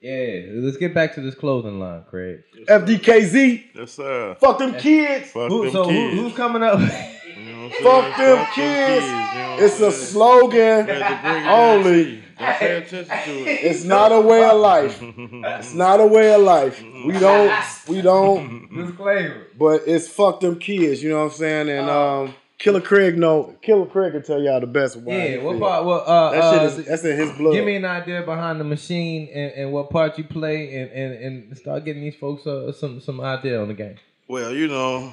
Yeah. 0.00 0.42
Let's 0.52 0.76
get 0.76 0.94
back 0.94 1.14
to 1.16 1.20
this 1.20 1.34
clothing 1.34 1.80
line, 1.80 2.04
Craig. 2.08 2.40
FDKZ, 2.68 3.64
Yes, 3.74 3.92
sir. 3.92 4.36
fuck 4.40 4.58
them 4.58 4.74
kids. 4.76 5.30
Fuck 5.32 5.48
Who, 5.50 5.62
them 5.64 5.72
so 5.72 5.84
who, 5.90 6.08
who's 6.10 6.34
coming 6.34 6.62
up? 6.62 6.78
You 6.78 6.86
know 6.86 7.68
what 7.68 7.72
I'm 7.72 7.82
Fuck 7.82 8.16
saying? 8.16 8.36
them 8.36 8.46
kids. 8.54 9.06
you 9.06 9.12
know 9.12 9.56
It's 9.60 9.80
a 9.80 9.90
slogan 9.92 10.86
Had 10.86 10.86
to 10.86 10.92
bring 11.22 11.36
it 11.36 11.44
down 11.44 11.82
to 11.82 11.88
only. 11.88 12.22
You. 12.38 12.46
Don't 12.46 12.56
pay 12.56 12.76
attention 12.76 13.06
to 13.06 13.30
it. 13.50 13.64
It's 13.64 13.84
not 13.84 14.12
a 14.12 14.20
way 14.20 14.44
of 14.44 14.58
life. 14.58 14.98
It's 15.02 15.74
not 15.84 16.00
a 16.00 16.06
way 16.06 16.32
of 16.34 16.42
life. 16.42 16.82
We 16.82 17.12
don't. 17.18 17.52
We 17.88 18.02
don't. 18.02 18.74
Disclaimer. 18.74 19.46
But 19.58 19.82
it's 19.86 20.08
fuck 20.08 20.40
them 20.40 20.58
kids. 20.58 21.02
You 21.02 21.10
know 21.10 21.18
what 21.24 21.32
I'm 21.32 21.38
saying? 21.38 21.68
And 21.68 21.90
um, 21.90 22.34
Killa 22.58 22.80
Craig 22.80 23.16
know. 23.16 23.56
Killa 23.62 23.86
Craig 23.86 24.12
can 24.12 24.22
tell 24.22 24.40
y'all 24.42 24.60
the 24.60 24.66
best. 24.66 24.96
why 24.96 25.14
Yeah. 25.14 25.42
What 25.42 25.52
feel. 25.52 25.60
part? 25.60 25.84
What? 25.84 26.02
Uh, 26.06 26.30
That 26.32 26.42
uh, 26.42 26.52
shit 26.68 26.78
is. 26.80 26.86
That's 26.86 27.04
in 27.04 27.16
his 27.16 27.32
blood. 27.36 27.52
Give 27.54 27.64
me 27.64 27.76
an 27.76 27.84
idea 27.84 28.22
behind 28.22 28.60
the 28.60 28.64
machine 28.64 29.28
and, 29.32 29.52
and 29.52 29.72
what 29.72 29.90
part 29.90 30.18
you 30.18 30.24
play 30.24 30.74
and, 30.80 30.90
and, 30.90 31.12
and 31.48 31.58
start 31.58 31.84
getting 31.84 32.02
these 32.02 32.16
folks 32.16 32.46
uh, 32.46 32.72
some 32.72 33.00
some 33.00 33.20
idea 33.20 33.60
on 33.60 33.68
the 33.68 33.74
game. 33.74 33.96
Well, 34.26 34.52
you 34.52 34.68
know, 34.68 35.12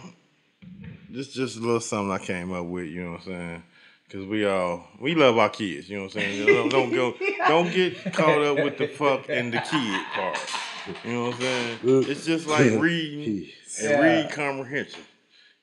this 1.09 1.29
just 1.33 1.57
a 1.57 1.59
little 1.59 1.79
something 1.79 2.11
I 2.11 2.17
came 2.17 2.51
up 2.51 2.65
with. 2.65 2.85
You 2.87 3.03
know 3.03 3.11
what 3.11 3.21
I'm 3.21 3.25
saying? 3.25 3.63
Because 4.07 4.25
we 4.27 4.45
all 4.45 4.87
we 4.99 5.15
love 5.15 5.37
our 5.37 5.49
kids. 5.49 5.89
You 5.89 5.97
know 5.97 6.03
what 6.03 6.15
I'm 6.15 6.21
saying? 6.21 6.45
Don't, 6.45 6.69
don't 6.71 6.91
go, 6.91 7.15
don't 7.47 7.71
get 7.71 8.13
caught 8.13 8.41
up 8.43 8.57
with 8.59 8.77
the 8.77 8.87
fuck 8.87 9.27
and 9.29 9.51
the 9.53 9.59
kid 9.59 10.01
part. 10.13 10.39
You 11.03 11.13
know 11.13 11.25
what 11.25 11.35
I'm 11.35 11.41
saying? 11.41 11.79
It's 12.09 12.25
just 12.25 12.47
like 12.47 12.71
reading 12.79 13.47
and 13.81 13.89
Yeah. 13.89 13.99
read 14.01 14.31
comprehension. 14.31 15.01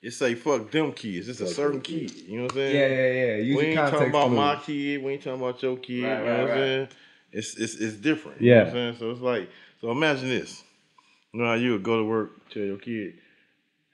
It 0.02 0.12
say 0.12 0.34
fuck 0.34 0.70
them 0.72 0.92
kids. 0.92 1.28
It's 1.28 1.40
a 1.40 1.46
certain 1.46 1.80
kid. 1.80 2.10
You 2.10 2.38
know 2.38 2.42
what 2.44 2.52
I'm 2.52 2.56
saying? 2.58 2.80
Yeah, 2.80 2.86
yeah, 2.88 3.26
yeah. 3.36 3.36
Use 3.36 3.56
we 3.56 3.64
ain't 3.66 3.90
talking 3.90 4.08
about 4.08 4.26
clues. 4.26 4.36
my 4.36 4.56
kid. 4.56 5.02
We 5.04 5.12
ain't 5.12 5.22
talking 5.22 5.40
about 5.40 5.62
your 5.62 5.76
kid. 5.76 6.02
Right, 6.02 6.18
you 6.18 6.24
know 6.24 6.32
right, 6.32 6.40
what 6.40 6.42
I'm 6.42 6.48
right. 6.48 6.56
saying? 6.56 6.88
It's 7.30 7.56
it's 7.56 7.74
it's 7.76 7.94
different. 7.94 8.40
You 8.40 8.50
know 8.50 8.56
Yeah. 8.56 8.58
what 8.64 8.66
I'm 8.68 8.74
saying? 8.74 8.96
So 8.98 9.10
it's 9.12 9.20
like 9.20 9.50
so 9.80 9.90
imagine 9.92 10.28
this. 10.28 10.64
You 11.32 11.40
know 11.40 11.46
how 11.46 11.54
you 11.54 11.72
would 11.72 11.84
go 11.84 11.98
to 11.98 12.04
work, 12.04 12.50
tell 12.50 12.62
your 12.62 12.76
kid, 12.76 13.14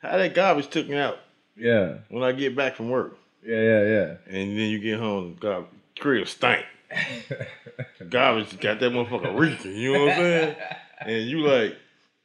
how 0.02 0.16
that 0.16 0.34
garbage 0.34 0.70
took 0.70 0.88
me 0.88 0.96
out 0.96 1.18
Yeah, 1.56 1.98
when 2.08 2.22
I 2.24 2.32
get 2.32 2.56
back 2.56 2.74
from 2.74 2.88
work. 2.90 3.16
Yeah, 3.44 3.56
yeah, 3.62 3.82
yeah. 3.84 4.14
And 4.26 4.58
then 4.58 4.68
you 4.70 4.78
get 4.78 4.98
home, 4.98 5.36
God, 5.40 5.66
crib 5.98 6.26
stank. 6.28 6.64
garbage 8.08 8.58
got 8.60 8.80
that 8.80 8.92
motherfucker 8.92 9.36
reeking. 9.38 9.76
You 9.76 9.92
know 9.92 10.00
what 10.04 10.12
I'm 10.12 10.16
saying? 10.18 10.56
And 11.00 11.28
you 11.30 11.42
like, 11.42 11.76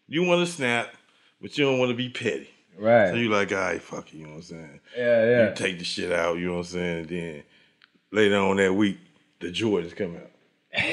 you 0.07 0.23
want 0.23 0.43
to 0.47 0.51
snap, 0.51 0.91
but 1.39 1.55
you 1.55 1.63
don't 1.65 1.77
want 1.77 1.91
to 1.91 1.95
be 1.95 2.09
petty. 2.09 2.49
Right. 2.75 3.09
So 3.09 3.15
you 3.17 3.29
like, 3.29 3.51
all 3.51 3.59
right, 3.59 3.79
fuck 3.79 4.07
it, 4.11 4.15
you 4.17 4.23
know 4.23 4.29
what 4.31 4.35
I'm 4.37 4.41
saying? 4.41 4.79
Yeah, 4.97 5.25
yeah. 5.29 5.49
You 5.49 5.55
take 5.55 5.77
the 5.77 5.83
shit 5.85 6.11
out, 6.11 6.39
you 6.39 6.47
know 6.47 6.53
what 6.53 6.59
I'm 6.59 6.63
saying? 6.65 6.97
And 7.01 7.07
then 7.09 7.43
later 8.11 8.37
on 8.37 8.57
that 8.57 8.73
week, 8.73 8.97
the 9.39 9.49
Jordans 9.51 9.95
come 9.95 10.15
out. 10.15 10.31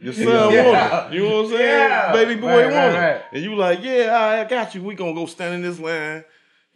Your 0.00 0.12
son 0.12 0.52
Yeah. 0.52 0.64
want 1.00 1.12
it. 1.12 1.16
You 1.16 1.22
know 1.28 1.36
what 1.36 1.44
I'm 1.44 1.50
saying? 1.52 1.88
Yeah. 1.90 2.12
Baby 2.12 2.34
boy 2.40 2.48
Right, 2.48 2.74
right, 2.74 2.94
it. 2.94 2.98
right. 2.98 3.22
And 3.32 3.42
you 3.44 3.54
like, 3.54 3.82
yeah, 3.82 4.06
all 4.06 4.30
right, 4.32 4.40
I 4.40 4.44
got 4.44 4.74
you. 4.74 4.82
We 4.82 4.94
gonna 4.96 5.14
go 5.14 5.26
stand 5.26 5.54
in 5.54 5.62
this 5.62 5.78
line 5.78 6.24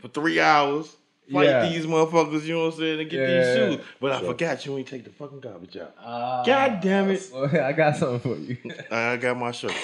for 0.01 0.09
three 0.09 0.41
hours, 0.41 0.97
fight 1.33 1.47
Yeah. 1.49 1.69
these 1.69 1.87
motherfuckers, 1.87 2.43
you 2.45 2.55
know 2.55 2.67
what 2.67 2.75
I'm 2.75 2.79
saying, 2.81 3.01
and 3.01 3.11
get 3.11 3.21
Yeah. 3.21 3.27
these 3.27 3.55
shoes. 3.79 3.87
But 4.01 4.13
I 4.13 4.21
forgot 4.21 4.65
you 4.67 4.77
ain't 4.79 4.89
take 4.89 5.05
the 5.05 5.11
fucking 5.11 5.41
garbage 5.41 5.77
out. 5.77 5.95
Uh, 6.03 6.45
God 6.45 6.81
damn 6.81 7.11
it. 7.11 7.29
well, 7.33 7.49
I 7.65 7.73
got 7.73 7.97
something 7.97 8.21
for 8.21 8.41
you. 8.41 8.57
I 8.91 9.17
got 9.17 9.37
my 9.39 9.53
shirt. 9.53 9.75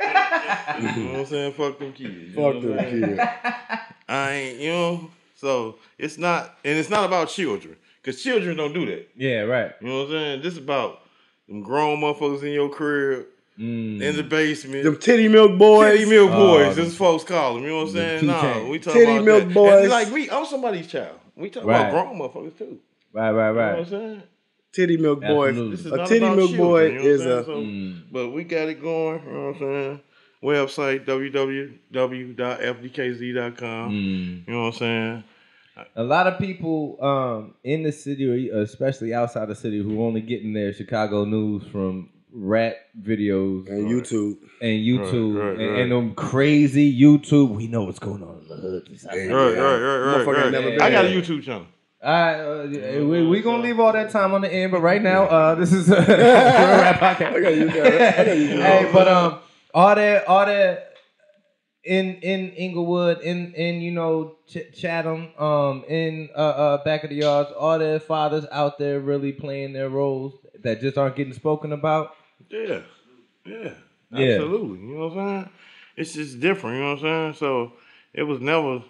you 0.00 1.02
know 1.04 1.12
what 1.12 1.20
I'm 1.20 1.26
saying? 1.26 1.52
Fuck 1.54 1.78
them 1.78 1.92
kids. 1.92 2.34
Fuck 2.34 2.44
what 2.44 2.56
I'm 2.56 2.62
them 2.62 2.90
kids. 3.16 3.20
I 4.08 4.30
ain't, 4.32 4.60
you 4.60 4.70
know. 4.70 5.10
So 5.36 5.76
it's 5.98 6.16
not, 6.18 6.56
and 6.64 6.78
it's 6.78 6.88
not 6.90 7.04
about 7.04 7.28
children, 7.28 7.76
cause 8.02 8.22
children 8.22 8.56
don't 8.56 8.72
do 8.72 8.86
that. 8.86 9.08
yeah, 9.16 9.40
right. 9.40 9.72
You 9.80 9.88
know 9.88 9.98
what 9.98 10.04
I'm 10.06 10.10
saying? 10.12 10.42
This 10.42 10.52
is 10.54 10.58
about 10.58 11.00
them 11.48 11.62
grown 11.62 12.00
motherfuckers 12.00 12.42
in 12.42 12.52
your 12.52 12.70
crib, 12.70 13.26
Mm. 13.58 14.00
in 14.02 14.16
the 14.16 14.22
basement. 14.24 14.82
Them 14.84 14.96
titty 14.96 15.28
milk 15.28 15.56
boys. 15.58 15.92
Titty 15.98 16.10
milk 16.10 16.30
Oh, 16.32 16.56
boys, 16.58 16.74
them- 16.76 16.86
as 16.86 16.96
folks 16.96 17.22
call 17.24 17.54
them. 17.54 17.62
You 17.62 17.68
know 17.70 17.76
what 17.84 17.88
I'm 17.88 17.94
saying? 17.94 18.20
Two 18.20 18.26
No, 18.26 18.40
chain. 18.40 18.68
we 18.68 18.78
talking 18.80 19.00
Titty 19.00 19.12
about 19.12 19.24
milk 19.24 19.44
that. 19.44 19.54
boys. 19.54 19.80
And 19.82 19.90
like 19.90 20.10
me, 20.12 20.28
I'm 20.30 20.44
somebody's 20.46 20.86
child. 20.88 21.18
We 21.36 21.50
talking 21.50 21.68
Right. 21.68 21.88
about 21.88 21.92
grown 21.92 22.18
motherfuckers 22.18 22.58
too. 22.58 22.78
Right, 23.12 23.30
right, 23.30 23.50
right. 23.52 23.66
You 23.66 23.72
know 23.72 23.78
what 23.78 23.78
I'm 23.78 23.86
saying? 23.86 24.22
Titty 24.72 24.96
milk 24.96 25.20
boy. 25.20 25.52
This 25.52 25.80
is 25.80 25.86
A 25.92 25.96
not 25.96 26.08
titty 26.08 26.24
about 26.24 26.36
milk 26.36 26.50
children, 26.50 26.68
boy 26.68 26.84
you 26.86 26.92
know 26.94 26.98
what 26.98 27.06
is 27.10 27.20
a- 27.26 27.44
So- 27.44 27.56
Mm. 27.62 27.94
But 28.10 28.28
we 28.30 28.42
got 28.44 28.68
it 28.68 28.82
going. 28.82 29.22
You 29.24 29.32
know 29.32 29.46
what 29.46 29.54
I'm 29.54 29.58
saying? 29.60 30.00
Website 30.42 31.04
www.fdkz.com. 31.06 33.92
Mm. 33.92 34.46
You 34.48 34.52
know 34.52 34.60
what 34.64 34.66
I'm 34.66 34.72
saying? 34.78 35.24
A 35.96 36.04
lot 36.04 36.28
of 36.28 36.38
people 36.38 37.02
um, 37.04 37.54
in 37.64 37.82
the 37.82 37.90
city, 37.90 38.48
or 38.50 38.60
especially 38.60 39.12
outside 39.12 39.48
the 39.48 39.56
city, 39.56 39.82
who 39.82 40.04
only 40.04 40.20
getting 40.20 40.52
their 40.52 40.72
Chicago 40.72 41.24
news 41.24 41.64
from 41.72 42.10
rap 42.34 42.74
videos 43.00 43.68
And 43.68 43.88
YouTube. 43.88 44.38
and 44.60 44.84
YouTube 44.84 45.38
Right, 45.38 45.46
right, 45.50 45.58
and, 45.60 45.70
right. 45.70 45.80
and 45.82 45.92
them 45.92 46.14
crazy 46.14 46.92
YouTube. 47.00 47.50
We 47.50 47.68
know 47.68 47.84
what's 47.84 48.00
going 48.00 48.22
on 48.22 48.40
in 48.42 48.48
the 48.48 48.56
hood. 48.56 48.88
Hey, 49.10 49.28
Right, 49.28 49.56
right, 49.56 49.78
right, 49.78 50.26
right. 50.26 50.52
Right. 50.52 50.82
I 50.82 50.90
got 50.90 51.04
a. 51.04 51.08
YouTube 51.08 51.42
channel. 51.42 51.66
All 52.02 52.12
right, 52.12 52.38
uh, 52.38 53.04
we 53.06 53.26
we 53.26 53.40
gonna 53.40 53.62
leave 53.62 53.80
all 53.80 53.90
that 53.92 54.10
time 54.10 54.34
on 54.34 54.42
the 54.42 54.52
end, 54.52 54.72
but 54.72 54.82
right 54.82 55.00
now, 55.00 55.22
uh, 55.24 55.54
this 55.54 55.72
is 55.72 55.88
a 55.90 55.94
rap 56.00 57.00
podcast. 57.00 57.32
I 57.34 57.40
got 57.40 57.54
you, 57.54 57.70
Jared. 57.70 58.02
I 58.02 58.24
got 58.24 58.36
you, 58.36 58.46
hey, 58.60 58.90
but 58.92 59.08
um, 59.08 59.38
all 59.72 59.94
that, 59.94 60.28
all 60.28 60.44
that 60.44 60.92
in 61.82 62.16
in 62.16 62.50
Englewood, 62.50 63.20
in 63.22 63.54
in 63.54 63.80
you 63.80 63.90
know 63.90 64.36
Ch- 64.46 64.70
Chatham, 64.78 65.30
um, 65.38 65.84
in 65.88 66.28
uh, 66.36 66.40
uh 66.40 66.84
back 66.84 67.04
of 67.04 67.10
the 67.10 67.16
yards, 67.16 67.50
all 67.58 67.78
their 67.78 68.00
fathers 68.00 68.44
out 68.52 68.78
there 68.78 69.00
really 69.00 69.32
playing 69.32 69.72
their 69.72 69.88
roles 69.88 70.34
that 70.62 70.82
just 70.82 70.98
aren't 70.98 71.16
getting 71.16 71.32
spoken 71.32 71.72
about. 71.72 72.10
Yeah, 72.54 72.80
yeah, 73.44 73.70
Yeah. 74.10 74.34
absolutely. 74.34 74.80
You 74.86 74.94
know 74.94 75.08
what 75.08 75.18
I'm 75.18 75.42
saying? 75.44 75.50
It's 75.96 76.12
just 76.14 76.40
different. 76.40 76.76
You 76.76 76.82
know 76.82 76.90
what 76.94 77.04
I'm 77.04 77.34
saying? 77.34 77.34
So 77.34 77.72
it 78.12 78.22
was 78.22 78.40
never 78.40 78.82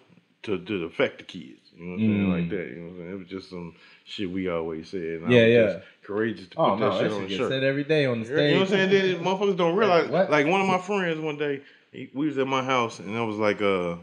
to 0.44 0.58
to 0.58 0.84
affect 0.84 1.18
the 1.18 1.24
kids. 1.24 1.60
You 1.76 1.84
know 1.84 1.92
what 1.92 2.00
I'm 2.02 2.06
saying? 2.06 2.26
Mm. 2.26 2.32
Like 2.40 2.48
that. 2.50 2.68
You 2.68 2.76
know 2.76 2.82
what 2.84 2.90
I'm 2.92 2.98
saying? 2.98 3.10
It 3.10 3.18
was 3.18 3.28
just 3.28 3.50
some 3.50 3.74
shit 4.04 4.30
we 4.30 4.48
always 4.48 4.88
said. 4.90 5.00
And 5.00 5.30
Yeah, 5.32 5.40
I 5.40 5.44
was 5.44 5.52
yeah. 5.52 5.66
Just 5.72 5.78
courageous 6.02 6.48
to 6.48 6.58
Oh 6.58 6.70
put 6.70 6.80
no, 6.80 6.90
that 6.90 6.94
that 7.02 7.02
shit 7.10 7.12
on 7.12 7.28
the 7.28 7.36
shirt. 7.36 7.50
said 7.50 7.64
every 7.64 7.84
day 7.84 8.06
on 8.06 8.22
the 8.22 8.28
You 8.28 8.34
know 8.36 8.60
what 8.60 8.60
I'm 8.62 8.66
saying? 8.68 8.90
Then 8.90 9.24
motherfuckers 9.24 9.56
don't 9.56 9.76
realize. 9.82 10.08
What? 10.10 10.30
Like 10.30 10.46
one 10.46 10.60
of 10.60 10.66
my 10.66 10.78
friends 10.78 11.20
one 11.20 11.36
day, 11.38 11.62
he, 11.92 12.10
we 12.14 12.26
was 12.26 12.38
at 12.38 12.46
my 12.46 12.62
house 12.62 12.98
and 12.98 13.16
I 13.16 13.22
was 13.22 13.36
like, 13.36 13.60
uh, 13.62 13.96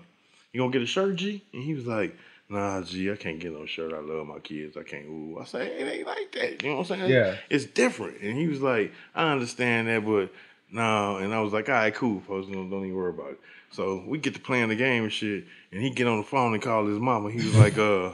"You 0.54 0.60
gonna 0.62 0.72
get 0.72 0.82
a 0.82 0.86
shirt, 0.88 1.16
G?" 1.18 1.44
And 1.54 1.64
he 1.64 1.74
was 1.74 1.86
like, 1.86 2.16
"Nah, 2.52 2.82
gee, 2.84 3.12
I 3.12 3.16
can't 3.16 3.40
get 3.40 3.54
no 3.54 3.66
shirt. 3.66 3.94
I 3.94 4.00
love 4.00 4.28
my 4.28 4.40
kids. 4.40 4.76
I 4.78 4.84
can't." 4.84 5.06
Ooh, 5.06 5.40
I 5.42 5.46
say 5.46 5.66
it 5.68 5.88
ain't 5.98 6.08
like 6.08 6.32
that. 6.34 6.62
You 6.64 6.70
know 6.70 6.76
what 6.78 6.92
I'm 6.92 7.00
saying? 7.00 7.12
Yeah. 7.12 7.36
it's 7.50 7.66
different. 7.66 8.22
And 8.22 8.38
he 8.38 8.48
was 8.48 8.62
like, 8.62 8.92
"I 9.16 9.32
understand 9.32 9.88
that, 9.88 10.06
but 10.06 10.32
no." 10.72 11.18
And 11.18 11.34
I 11.34 11.40
was 11.42 11.54
like, 11.54 11.70
"All 11.70 11.76
right, 11.76 11.94
cool, 11.94 12.20
folks. 12.22 12.48
Don't, 12.48 12.70
don't 12.70 12.86
even 12.86 12.96
worry 12.96 13.12
about 13.12 13.32
it." 13.32 13.40
So 13.72 14.04
we 14.06 14.18
get 14.18 14.34
to 14.34 14.40
playing 14.40 14.68
the 14.70 14.76
game 14.76 15.04
and 15.04 15.14
shit, 15.14 15.46
and 15.72 15.82
he 15.82 15.90
get 15.92 16.08
on 16.08 16.18
the 16.18 16.24
phone 16.24 16.54
and 16.54 16.62
call 16.62 16.86
his 16.86 17.00
mama. 17.00 17.32
He 17.32 17.38
was 17.38 17.56
like, 17.56 17.78
"Uh, 17.80 18.12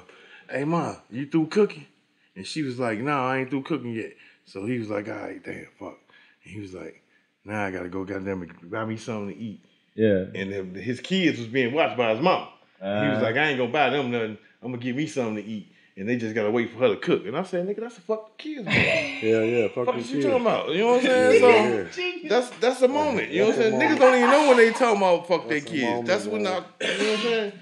hey, 0.50 0.64
ma, 0.66 0.96
you 1.10 1.26
through 1.26 1.48
cooking?" 1.48 1.88
And 2.36 2.46
she 2.46 2.62
was 2.62 2.78
like, 2.80 3.00
"No, 3.00 3.18
I 3.26 3.40
ain't 3.40 3.50
through 3.50 3.64
cooking 3.64 3.94
yet." 3.94 4.14
So 4.46 4.66
he 4.66 4.78
was 4.78 4.90
like, 4.90 5.08
"All 5.10 5.16
right, 5.16 5.44
damn, 5.44 5.66
fuck." 5.80 5.98
And 6.44 6.54
he 6.54 6.60
was 6.60 6.74
like, 6.74 7.02
"Now 7.44 7.66
I 7.66 7.72
gotta 7.72 7.90
go, 7.90 8.04
goddamn 8.06 8.44
it, 8.44 8.70
buy 8.70 8.86
me 8.86 8.98
something 8.98 9.34
to 9.36 9.42
eat." 9.42 9.62
Yeah, 9.96 10.26
And 10.36 10.54
then 10.54 10.76
his 10.76 11.00
kids 11.00 11.40
was 11.40 11.48
being 11.48 11.74
watched 11.74 11.98
by 11.98 12.12
his 12.12 12.22
mom. 12.22 12.50
He 12.80 13.08
was 13.10 13.20
Uh, 13.20 13.22
like, 13.24 13.36
"I 13.38 13.50
ain't 13.50 13.58
gonna 13.58 13.72
buy 13.72 13.90
them 13.90 14.12
nothing. 14.12 14.38
I'm 14.62 14.72
gonna 14.72 14.82
give 14.84 14.96
me 14.96 15.08
something 15.08 15.36
to 15.44 15.44
eat." 15.50 15.72
And 16.00 16.08
they 16.08 16.16
just 16.16 16.36
gotta 16.36 16.52
wait 16.52 16.70
for 16.70 16.78
her 16.78 16.90
to 16.90 16.96
cook. 16.98 17.26
And 17.26 17.36
I 17.36 17.42
said, 17.44 17.66
"Nigga, 17.68 17.80
that's 17.82 17.98
a 17.98 18.02
fuck 18.02 18.38
the 18.38 18.44
kids." 18.44 18.66
Man. 18.66 18.76
Yeah, 19.24 19.42
yeah. 19.42 19.68
Fuck 19.70 19.86
Fuck 19.88 19.96
the 19.96 20.02
is 20.02 20.12
you 20.12 20.22
talking 20.22 20.42
about? 20.42 20.70
You 20.70 20.78
know 20.82 20.88
what 20.92 21.00
I'm 21.06 21.06
saying? 21.10 21.40
So 21.40 21.50
Yeah. 21.50 22.30
that's 22.30 22.50
that's 22.60 22.82
a 22.84 22.88
moment. 22.88 23.32
You 23.32 23.42
know 23.42 23.48
what 23.48 23.56
I'm 23.56 23.62
saying? 23.62 23.74
Niggas 23.82 24.00
don't 24.00 24.16
even 24.16 24.30
know 24.30 24.48
when 24.50 24.58
they 24.58 24.72
talking 24.72 24.98
about 24.98 25.28
fuck 25.28 25.48
their 25.50 25.60
kids. 25.62 25.82
moment, 25.82 26.06
that's 26.06 26.26
when 26.28 26.46
I, 26.46 26.50
you 26.50 26.58
know 26.60 26.62
what 26.62 27.02
I'm 27.02 27.22
saying? 27.22 27.54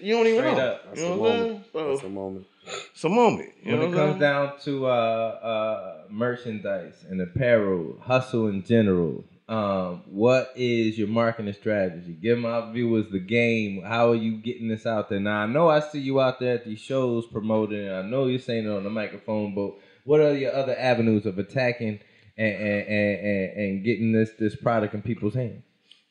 You 0.00 0.14
don't 0.16 0.26
even 0.26 0.38
Straight 0.40 0.56
know. 0.56 0.62
up. 0.62 0.84
That's 0.86 0.98
You 1.00 1.06
a 1.06 1.08
know 1.10 1.16
what 1.16 1.28
I'm 1.30 1.36
saying? 1.36 1.48
moment. 1.52 1.66
So 1.72 1.90
That's 1.90 2.02
a 2.02 2.08
moment. 2.08 2.46
it's 2.94 3.04
a 3.04 3.08
moment. 3.10 3.50
You 3.62 3.70
when 3.72 3.80
know 3.80 3.82
it 3.82 3.88
what 3.88 3.94
comes 3.96 4.10
saying? 4.12 4.20
down 4.20 4.58
to 4.64 4.86
uh, 4.86 4.88
uh, 4.88 5.96
merchandise 6.08 7.04
and 7.10 7.20
apparel, 7.20 7.98
hustle 8.00 8.48
in 8.48 8.64
general, 8.64 9.22
um, 9.48 10.02
what 10.06 10.52
is 10.56 10.98
your 10.98 11.06
marketing 11.06 11.52
strategy? 11.52 12.12
Give 12.20 12.38
my 12.38 12.72
viewers 12.72 13.08
the 13.10 13.20
game. 13.20 13.82
How 13.82 14.10
are 14.10 14.16
you 14.16 14.38
getting 14.38 14.68
this 14.68 14.86
out 14.86 15.08
there? 15.08 15.20
Now 15.20 15.42
I 15.42 15.46
know 15.46 15.68
I 15.68 15.80
see 15.80 16.00
you 16.00 16.20
out 16.20 16.40
there 16.40 16.54
at 16.54 16.64
these 16.64 16.80
shows 16.80 17.26
promoting. 17.26 17.88
I 17.88 18.02
know 18.02 18.26
you're 18.26 18.40
saying 18.40 18.66
it 18.66 18.70
on 18.70 18.82
the 18.82 18.90
microphone, 18.90 19.54
but 19.54 19.74
what 20.04 20.20
are 20.20 20.36
your 20.36 20.54
other 20.54 20.76
avenues 20.76 21.26
of 21.26 21.38
attacking 21.38 22.00
and 22.36 22.54
and, 22.54 22.88
and, 22.88 23.52
and, 23.56 23.84
getting 23.84 24.12
this 24.12 24.30
this 24.38 24.56
product 24.56 24.94
in 24.94 25.02
people's 25.02 25.34
hands? 25.34 25.62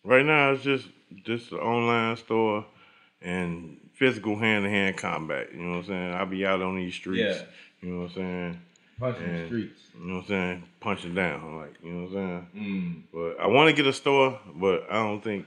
Right 0.06 0.26
now, 0.26 0.52
it's 0.52 0.64
just 0.64 0.88
just 1.26 1.50
the 1.50 1.58
online 1.58 2.16
store 2.16 2.66
and 3.22 3.78
physical 3.96 4.38
hand 4.38 4.64
to 4.64 4.70
hand 4.70 4.96
combat. 4.96 5.50
You 5.52 5.60
know 5.60 5.72
what 5.72 5.78
I'm 5.80 5.86
saying? 5.86 6.14
I'll 6.14 6.26
be 6.26 6.46
out 6.46 6.62
on 6.62 6.78
these 6.78 6.94
streets. 6.94 7.40
Yeah. 7.40 7.46
You 7.82 7.90
know 7.90 8.02
what 8.04 8.12
I'm 8.12 8.16
saying? 8.16 8.62
Punching 9.00 9.24
the 9.28 9.30
And- 9.34 9.48
streets. 9.48 9.82
You 10.00 10.08
know 10.08 10.14
what 10.16 10.22
I'm 10.22 10.28
saying? 10.28 10.64
Punching 10.80 11.16
down, 11.16 11.58
like 11.58 11.74
you 11.84 11.92
know 11.92 12.04
what 12.04 12.18
I'm 12.18 12.48
saying. 12.54 12.64
Mm, 12.64 13.02
But 13.14 13.44
I 13.44 13.48
want 13.48 13.70
to 13.70 13.76
get 13.76 13.88
a 13.88 13.94
store, 13.94 14.40
but 14.56 14.86
I 14.90 14.96
don't 14.96 15.22
think 15.24 15.46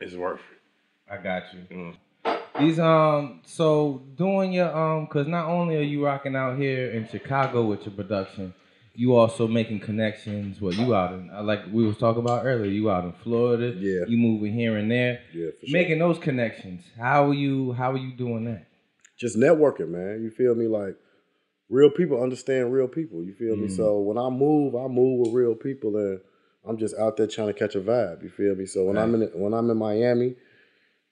it's 0.00 0.14
worth 0.14 0.40
it. 0.40 1.12
I 1.12 1.22
got 1.22 1.42
you. 1.52 1.60
You 1.70 1.76
know? 1.84 1.92
These 2.58 2.78
um 2.80 3.40
so 3.44 4.02
doing 4.16 4.52
your 4.52 4.74
um 4.74 5.06
cause 5.08 5.26
not 5.26 5.48
only 5.48 5.76
are 5.76 5.82
you 5.82 6.04
rocking 6.04 6.34
out 6.34 6.56
here 6.58 6.90
in 6.90 7.06
Chicago 7.08 7.64
with 7.66 7.84
your 7.84 7.94
production, 7.94 8.54
you 8.94 9.14
also 9.14 9.46
making 9.46 9.80
connections. 9.80 10.60
Well, 10.60 10.72
you 10.72 10.94
out 10.94 11.12
in 11.12 11.28
uh, 11.30 11.42
like 11.42 11.60
we 11.70 11.84
was 11.86 11.98
talking 11.98 12.22
about 12.22 12.46
earlier. 12.46 12.70
You 12.70 12.90
out 12.90 13.04
in 13.04 13.12
Florida. 13.22 13.74
Yeah. 13.78 14.04
You 14.08 14.16
moving 14.16 14.54
here 14.54 14.76
and 14.78 14.90
there, 14.90 15.20
Yeah, 15.34 15.50
for 15.60 15.66
sure. 15.66 15.72
making 15.78 15.98
those 15.98 16.18
connections. 16.18 16.82
How 16.98 17.28
are 17.30 17.34
you? 17.34 17.72
How 17.72 17.92
are 17.92 17.98
you 17.98 18.12
doing 18.12 18.44
that? 18.46 18.66
just 19.18 19.36
networking, 19.38 19.88
man. 19.88 20.22
You 20.22 20.30
feel 20.30 20.54
me? 20.54 20.66
Like 20.66 20.94
real 21.68 21.90
people 21.90 22.22
understand 22.22 22.72
real 22.72 22.88
people. 22.88 23.22
You 23.22 23.34
feel 23.34 23.56
me? 23.56 23.68
Mm. 23.68 23.76
So 23.76 23.98
when 23.98 24.18
I 24.18 24.28
move, 24.28 24.74
I 24.74 24.86
move 24.86 25.20
with 25.20 25.34
real 25.34 25.54
people, 25.54 25.96
and 25.96 26.20
I'm 26.66 26.76
just 26.78 26.96
out 26.96 27.16
there 27.16 27.26
trying 27.26 27.48
to 27.48 27.54
catch 27.54 27.74
a 27.74 27.80
vibe. 27.80 28.22
You 28.22 28.30
feel 28.30 28.54
me? 28.54 28.66
So 28.66 28.84
when 28.84 28.98
I'm 28.98 29.14
in 29.14 29.22
when 29.34 29.54
I'm 29.54 29.70
in 29.70 29.76
Miami, 29.76 30.34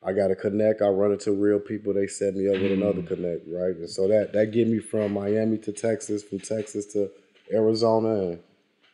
I 0.02 0.12
got 0.12 0.28
to 0.28 0.36
connect. 0.36 0.82
I 0.82 0.88
run 0.88 1.12
into 1.12 1.32
real 1.32 1.58
people. 1.58 1.94
They 1.94 2.06
set 2.06 2.34
me 2.34 2.48
up 2.48 2.60
with 2.60 2.72
another 2.72 3.02
Mm. 3.02 3.06
connect, 3.08 3.48
right? 3.48 3.76
And 3.76 3.90
so 3.90 4.08
that 4.08 4.32
that 4.32 4.52
get 4.52 4.68
me 4.68 4.78
from 4.78 5.12
Miami 5.12 5.58
to 5.58 5.72
Texas, 5.72 6.22
from 6.22 6.40
Texas 6.40 6.86
to 6.92 7.10
Arizona, 7.52 8.30
and 8.30 8.38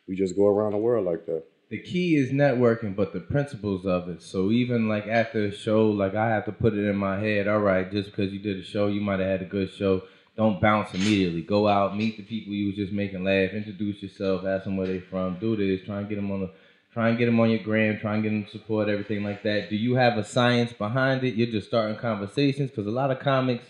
we 0.07 0.17
just 0.17 0.37
go 0.37 0.47
around 0.47 0.73
the 0.73 0.79
world 0.79 1.07
like 1.07 1.27
that. 1.27 1.45
The 1.69 1.79
key 1.79 2.17
is 2.17 2.33
networking, 2.33 2.97
but 2.97 3.13
the 3.13 3.21
principles 3.21 3.87
of 3.87 4.09
it. 4.09 4.23
So 4.23 4.51
even 4.51 4.89
like 4.89 5.07
after 5.07 5.45
a 5.45 5.53
show, 5.53 5.89
like 5.89 6.17
I 6.17 6.29
have 6.29 6.45
to 6.47 6.53
put 6.53 6.75
it 6.75 6.85
in 6.85 6.97
my 6.97 7.21
head. 7.21 7.47
All 7.47 7.61
right, 7.61 7.91
just 7.91 8.11
because 8.11 8.33
you 8.33 8.41
did 8.41 8.59
a 8.59 8.65
show, 8.65 8.89
you 8.89 9.01
might 9.01 9.21
have 9.21 9.29
had 9.29 9.43
a 9.43 9.45
good 9.45 9.73
show. 9.73 10.03
Don't 10.41 10.59
bounce 10.59 10.95
immediately. 10.95 11.43
Go 11.43 11.69
out, 11.69 11.95
meet 11.95 12.17
the 12.17 12.23
people 12.23 12.55
you 12.55 12.69
was 12.69 12.75
just 12.77 12.93
making 12.95 13.23
laugh. 13.25 13.51
Introduce 13.53 14.03
yourself. 14.03 14.47
Ask 14.47 14.65
them 14.65 14.79
where 14.79 14.87
they 14.87 14.99
from. 14.99 15.39
Do 15.39 15.55
this. 15.55 15.85
Try 15.85 15.99
and 16.01 16.09
get 16.09 16.15
them 16.17 16.31
on 16.31 16.41
the. 16.41 16.51
Try 16.95 17.11
and 17.11 17.19
get 17.19 17.27
them 17.27 17.39
on 17.41 17.51
your 17.51 17.59
gram. 17.59 17.99
Try 18.01 18.15
and 18.15 18.23
get 18.23 18.31
them 18.31 18.47
support. 18.51 18.89
Everything 18.89 19.23
like 19.23 19.43
that. 19.43 19.69
Do 19.69 19.77
you 19.77 19.97
have 19.97 20.17
a 20.17 20.25
science 20.25 20.73
behind 20.73 21.25
it? 21.25 21.35
You're 21.35 21.51
just 21.51 21.69
starting 21.69 21.95
conversations 21.99 22.71
because 22.71 22.87
a 22.87 22.91
lot 22.91 23.11
of 23.11 23.19
comics, 23.21 23.67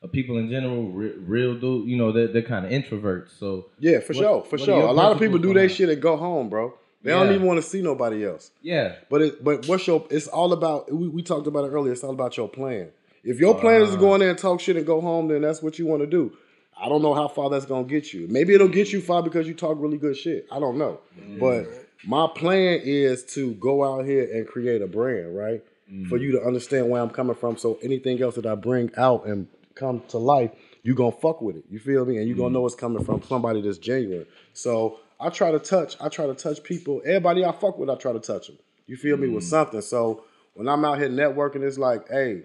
or 0.00 0.08
people 0.08 0.38
in 0.38 0.48
general, 0.48 0.90
re- 0.90 1.12
real 1.18 1.54
do. 1.60 1.84
You 1.86 1.98
know, 1.98 2.12
they're, 2.12 2.28
they're 2.28 2.40
kind 2.40 2.64
of 2.64 2.72
introverts. 2.72 3.38
So 3.38 3.66
Yeah, 3.78 4.00
for 4.00 4.14
What- 4.14 4.22
sure, 4.22 4.42
for 4.44 4.56
sure. 4.56 4.84
A 4.86 4.92
lot 4.92 5.12
of 5.12 5.18
people 5.18 5.36
do 5.38 5.52
their 5.52 5.68
shit 5.68 5.90
and 5.90 6.00
go 6.00 6.16
home, 6.16 6.48
bro. 6.48 6.72
They 7.02 7.10
don't 7.10 7.30
even 7.34 7.46
want 7.46 7.58
to 7.62 7.68
see 7.68 7.82
nobody 7.82 8.24
else. 8.24 8.52
yeah, 8.62 8.94
But 9.10 9.20
it, 9.20 9.44
but 9.44 9.66
what's 9.68 9.86
your? 9.86 10.06
It's 10.10 10.28
all 10.28 10.54
about. 10.54 10.90
We, 10.90 11.08
we 11.08 11.22
talked 11.22 11.46
about 11.46 11.64
it 11.66 11.72
earlier. 11.72 11.92
It's 11.92 12.02
all 12.02 12.14
about 12.14 12.38
your 12.38 12.48
plan. 12.48 12.88
If 13.26 13.40
your 13.40 13.58
plan 13.58 13.82
is 13.82 13.90
to 13.90 13.96
go 13.96 14.14
in 14.14 14.20
there 14.20 14.30
and 14.30 14.38
talk 14.38 14.60
shit 14.60 14.76
and 14.76 14.86
go 14.86 15.00
home, 15.00 15.26
then 15.26 15.42
that's 15.42 15.60
what 15.60 15.78
you 15.78 15.86
want 15.86 16.02
to 16.02 16.06
do. 16.06 16.32
I 16.80 16.88
don't 16.88 17.02
know 17.02 17.14
how 17.14 17.26
far 17.26 17.50
that's 17.50 17.66
gonna 17.66 17.88
get 17.88 18.12
you. 18.12 18.28
Maybe 18.28 18.54
it'll 18.54 18.68
get 18.68 18.92
you 18.92 19.00
far 19.00 19.22
because 19.22 19.48
you 19.48 19.54
talk 19.54 19.76
really 19.80 19.96
good 19.96 20.16
shit. 20.16 20.46
I 20.52 20.60
don't 20.60 20.78
know. 20.78 21.00
But 21.40 21.66
my 22.06 22.28
plan 22.28 22.80
is 22.84 23.24
to 23.34 23.54
go 23.54 23.82
out 23.82 24.04
here 24.04 24.28
and 24.32 24.46
create 24.46 24.80
a 24.80 24.86
brand, 24.86 25.36
right? 25.36 25.64
Mm. 25.90 26.08
For 26.08 26.18
you 26.18 26.32
to 26.32 26.42
understand 26.42 26.88
where 26.88 27.02
I'm 27.02 27.10
coming 27.10 27.34
from. 27.34 27.56
So 27.56 27.78
anything 27.82 28.22
else 28.22 28.34
that 28.36 28.46
I 28.46 28.54
bring 28.54 28.90
out 28.96 29.26
and 29.26 29.48
come 29.74 30.02
to 30.08 30.18
life, 30.18 30.50
you 30.82 30.94
gonna 30.94 31.12
fuck 31.12 31.40
with 31.40 31.56
it. 31.56 31.64
You 31.70 31.78
feel 31.78 32.04
me? 32.04 32.18
And 32.18 32.28
you 32.28 32.36
gonna 32.36 32.50
mm. 32.50 32.54
know 32.54 32.66
it's 32.66 32.74
coming 32.74 33.04
from 33.04 33.22
somebody 33.22 33.60
that's 33.60 33.78
genuine. 33.78 34.26
So 34.52 35.00
I 35.18 35.30
try 35.30 35.50
to 35.50 35.58
touch. 35.58 35.96
I 36.00 36.08
try 36.10 36.26
to 36.26 36.34
touch 36.34 36.62
people. 36.62 37.02
Everybody 37.04 37.44
I 37.44 37.52
fuck 37.52 37.78
with, 37.78 37.90
I 37.90 37.96
try 37.96 38.12
to 38.12 38.20
touch 38.20 38.48
them. 38.48 38.58
You 38.86 38.96
feel 38.96 39.16
me 39.16 39.28
with 39.28 39.44
mm. 39.44 39.48
something. 39.48 39.80
So 39.80 40.24
when 40.54 40.68
I'm 40.68 40.84
out 40.84 40.98
here 40.98 41.08
networking, 41.08 41.62
it's 41.62 41.78
like, 41.78 42.08
hey, 42.08 42.42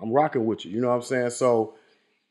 I'm 0.00 0.10
rocking 0.12 0.44
with 0.46 0.64
you. 0.64 0.72
You 0.72 0.80
know 0.80 0.88
what 0.88 0.96
I'm 0.96 1.02
saying? 1.02 1.30
So 1.30 1.74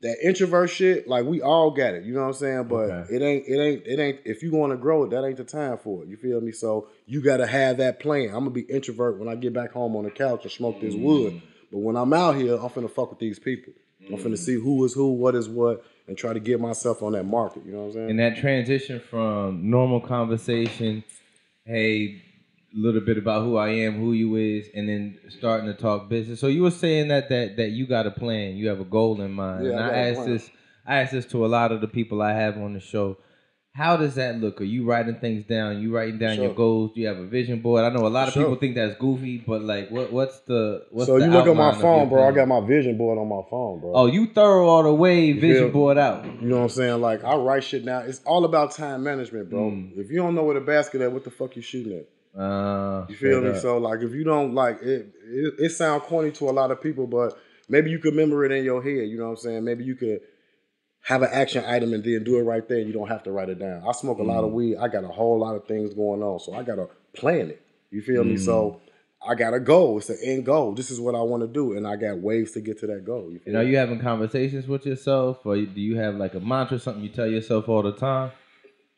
that 0.01 0.17
introvert 0.21 0.69
shit, 0.69 1.07
like 1.07 1.25
we 1.25 1.41
all 1.41 1.71
got 1.71 1.93
it. 1.95 2.03
You 2.03 2.13
know 2.13 2.21
what 2.21 2.27
I'm 2.27 2.33
saying? 2.33 2.63
But 2.65 2.89
Okay. 2.89 3.15
it 3.15 3.21
ain't, 3.21 3.47
it 3.47 3.57
ain't, 3.57 3.87
it 3.87 3.99
ain't. 3.99 4.19
If 4.25 4.43
you 4.43 4.51
want 4.51 4.71
to 4.71 4.77
grow 4.77 5.05
it, 5.05 5.11
that 5.11 5.25
ain't 5.25 5.37
the 5.37 5.45
time 5.45 5.77
for 5.77 6.03
it. 6.03 6.09
You 6.09 6.17
feel 6.17 6.41
me? 6.41 6.51
So 6.51 6.87
you 7.05 7.21
got 7.21 7.37
to 7.37 7.47
have 7.47 7.77
that 7.77 7.99
plan. 7.99 8.27
I'm 8.27 8.39
gonna 8.39 8.49
be 8.51 8.61
introvert 8.61 9.17
when 9.17 9.29
I 9.29 9.35
get 9.35 9.53
back 9.53 9.71
home 9.71 9.95
on 9.95 10.03
the 10.03 10.11
couch 10.11 10.43
and 10.43 10.51
smoke 10.51 10.81
this 10.81 10.93
wood. 10.93 11.33
Mm. 11.33 11.41
But 11.71 11.79
when 11.79 11.95
I'm 11.95 12.13
out 12.13 12.35
here, 12.35 12.55
I'm 12.55 12.69
finna 12.69 12.91
fuck 12.91 13.09
with 13.09 13.19
these 13.19 13.39
people. 13.39 13.73
I'm 14.09 14.17
finna 14.17 14.33
mm. 14.33 14.37
see 14.37 14.55
who 14.55 14.83
is 14.83 14.93
who, 14.93 15.13
what 15.13 15.35
is 15.35 15.47
what, 15.47 15.85
and 16.07 16.17
try 16.17 16.33
to 16.33 16.39
get 16.39 16.59
myself 16.59 17.01
on 17.01 17.13
that 17.13 17.23
market. 17.23 17.65
You 17.65 17.71
know 17.71 17.79
what 17.79 17.85
I'm 17.87 17.93
saying? 17.93 18.09
and 18.11 18.19
that 18.19 18.37
transition 18.37 18.99
from 18.99 19.69
normal 19.69 20.01
conversation, 20.01 21.03
hey, 21.65 22.21
a 22.75 22.79
little 22.79 23.01
bit 23.01 23.17
about 23.17 23.43
who 23.43 23.55
I 23.57 23.69
am, 23.69 23.99
who 23.99 24.13
you 24.13 24.35
is, 24.35 24.67
and 24.73 24.89
then 24.89 25.19
starting 25.29 25.67
to 25.67 25.73
talk 25.73 26.09
business. 26.09 26.39
So 26.39 26.47
you 26.47 26.63
were 26.63 26.71
saying 26.71 27.09
that 27.09 27.29
that 27.29 27.57
that 27.57 27.69
you 27.69 27.85
got 27.87 28.07
a 28.07 28.11
plan, 28.11 28.55
you 28.55 28.67
have 28.69 28.79
a 28.79 28.85
goal 28.85 29.21
in 29.21 29.31
mind. 29.31 29.65
Yeah, 29.65 29.71
and 29.73 29.79
I 29.81 29.89
I, 29.89 29.97
asked 30.09 30.25
this, 30.25 30.49
I 30.85 30.99
asked 31.01 31.11
this 31.13 31.25
to 31.27 31.45
a 31.45 31.47
lot 31.47 31.71
of 31.71 31.81
the 31.81 31.87
people 31.87 32.21
I 32.21 32.33
have 32.33 32.57
on 32.57 32.73
the 32.73 32.79
show. 32.79 33.17
How 33.75 33.97
does 33.97 34.13
that 34.15 34.35
look? 34.39 34.61
Are 34.61 34.65
you 34.65 34.85
writing 34.85 35.15
things 35.15 35.45
down? 35.47 35.81
You 35.81 35.91
writing 35.95 36.19
down 36.19 36.35
your 36.35 36.53
goals? 36.53 36.91
Do 36.93 37.01
you 37.01 37.07
have 37.07 37.17
a 37.17 37.25
vision 37.25 37.59
board? 37.59 37.83
I 37.83 37.89
know 37.89 38.05
a 38.05 38.07
lot 38.07 38.27
of 38.27 38.33
Sure. 38.35 38.43
people 38.43 38.57
think 38.57 38.75
that's 38.75 38.95
goofy, 38.99 39.43
but 39.47 39.63
like, 39.63 39.89
what 39.89 40.13
what's 40.13 40.39
the 40.41 40.85
what's 40.91 41.07
so 41.07 41.17
the 41.17 41.25
you 41.25 41.31
look 41.31 41.47
at 41.47 41.55
my 41.55 41.73
phone, 41.73 42.07
bro. 42.07 42.27
I 42.27 42.31
got 42.31 42.47
my 42.47 42.59
vision 42.61 42.97
board 42.99 43.17
on 43.17 43.27
my 43.27 43.41
phone, 43.49 43.79
bro. 43.79 43.91
Oh, 43.95 44.05
you 44.05 44.27
thorough 44.27 44.67
all 44.67 44.83
the 44.83 44.93
way 44.93 45.31
vision 45.33 45.65
feel- 45.65 45.71
board 45.71 45.97
out. 45.97 46.23
You 46.23 46.49
know 46.49 46.57
what 46.57 46.63
I'm 46.63 46.69
saying? 46.69 47.01
Like 47.01 47.23
I 47.23 47.35
write 47.35 47.63
shit 47.63 47.83
now. 47.83 47.99
It's 47.99 48.21
all 48.25 48.45
about 48.45 48.73
time 48.73 49.01
management, 49.03 49.49
bro. 49.49 49.71
Mm. 49.71 49.97
If 49.97 50.11
you 50.11 50.17
don't 50.17 50.35
know 50.35 50.43
where 50.43 50.53
the 50.59 50.61
basket 50.65 51.01
at, 51.01 51.11
what 51.11 51.23
the 51.23 51.31
fuck 51.31 51.55
you 51.55 51.63
shooting 51.63 51.97
at? 51.97 52.05
Uh, 52.37 53.05
You 53.09 53.15
feel 53.15 53.41
me? 53.41 53.49
up. 53.49 53.57
So 53.57 53.77
like, 53.77 54.01
if 54.01 54.11
you 54.13 54.23
don't 54.23 54.53
like 54.53 54.81
it, 54.81 55.13
it, 55.25 55.53
it 55.59 55.69
sound 55.69 56.03
corny 56.03 56.31
to 56.31 56.49
a 56.49 56.51
lot 56.51 56.71
of 56.71 56.81
people, 56.81 57.07
but 57.07 57.37
maybe 57.69 57.91
you 57.91 57.99
could 57.99 58.13
remember 58.13 58.43
it 58.45 58.51
in 58.51 58.63
your 58.63 58.81
head. 58.81 59.07
You 59.07 59.17
know 59.17 59.25
what 59.25 59.31
I'm 59.31 59.37
saying? 59.37 59.63
Maybe 59.63 59.83
you 59.83 59.95
could 59.95 60.21
have 61.03 61.21
an 61.21 61.29
action 61.31 61.63
item 61.65 61.93
and 61.93 62.03
then 62.03 62.23
do 62.23 62.39
it 62.39 62.43
right 62.43 62.67
there. 62.67 62.79
and 62.79 62.87
You 62.87 62.93
don't 62.93 63.09
have 63.09 63.23
to 63.23 63.31
write 63.31 63.49
it 63.49 63.59
down. 63.59 63.83
I 63.87 63.91
smoke 63.91 64.19
a 64.19 64.23
lot 64.23 64.43
of 64.43 64.51
mm. 64.51 64.53
weed. 64.53 64.77
I 64.77 64.87
got 64.87 65.03
a 65.03 65.09
whole 65.09 65.39
lot 65.39 65.55
of 65.55 65.67
things 65.67 65.93
going 65.93 66.23
on, 66.23 66.39
so 66.39 66.53
I 66.53 66.63
gotta 66.63 66.87
plan 67.13 67.49
it. 67.49 67.61
You 67.91 68.01
feel 68.01 68.23
me? 68.23 68.37
So 68.37 68.81
mm. 68.81 69.29
I 69.29 69.35
got 69.35 69.53
a 69.53 69.59
goal. 69.59 69.97
It's 69.99 70.09
an 70.09 70.17
end 70.23 70.45
goal. 70.45 70.73
This 70.73 70.91
is 70.91 70.99
what 70.99 71.15
I 71.15 71.21
want 71.21 71.43
to 71.43 71.47
do, 71.47 71.77
and 71.77 71.87
I 71.87 71.95
got 71.95 72.17
ways 72.17 72.51
to 72.53 72.61
get 72.61 72.79
to 72.79 72.87
that 72.87 73.05
goal. 73.05 73.29
You 73.31 73.39
And 73.45 73.55
are 73.55 73.63
you 73.63 73.77
having 73.77 73.99
conversations 73.99 74.67
with 74.67 74.85
yourself, 74.85 75.45
or 75.45 75.55
do 75.55 75.81
you 75.81 75.97
have 75.97 76.15
like 76.15 76.33
a 76.33 76.39
mantra, 76.39 76.79
something 76.79 77.03
you 77.03 77.09
tell 77.09 77.27
yourself 77.27 77.69
all 77.69 77.83
the 77.83 77.93
time? 77.93 78.31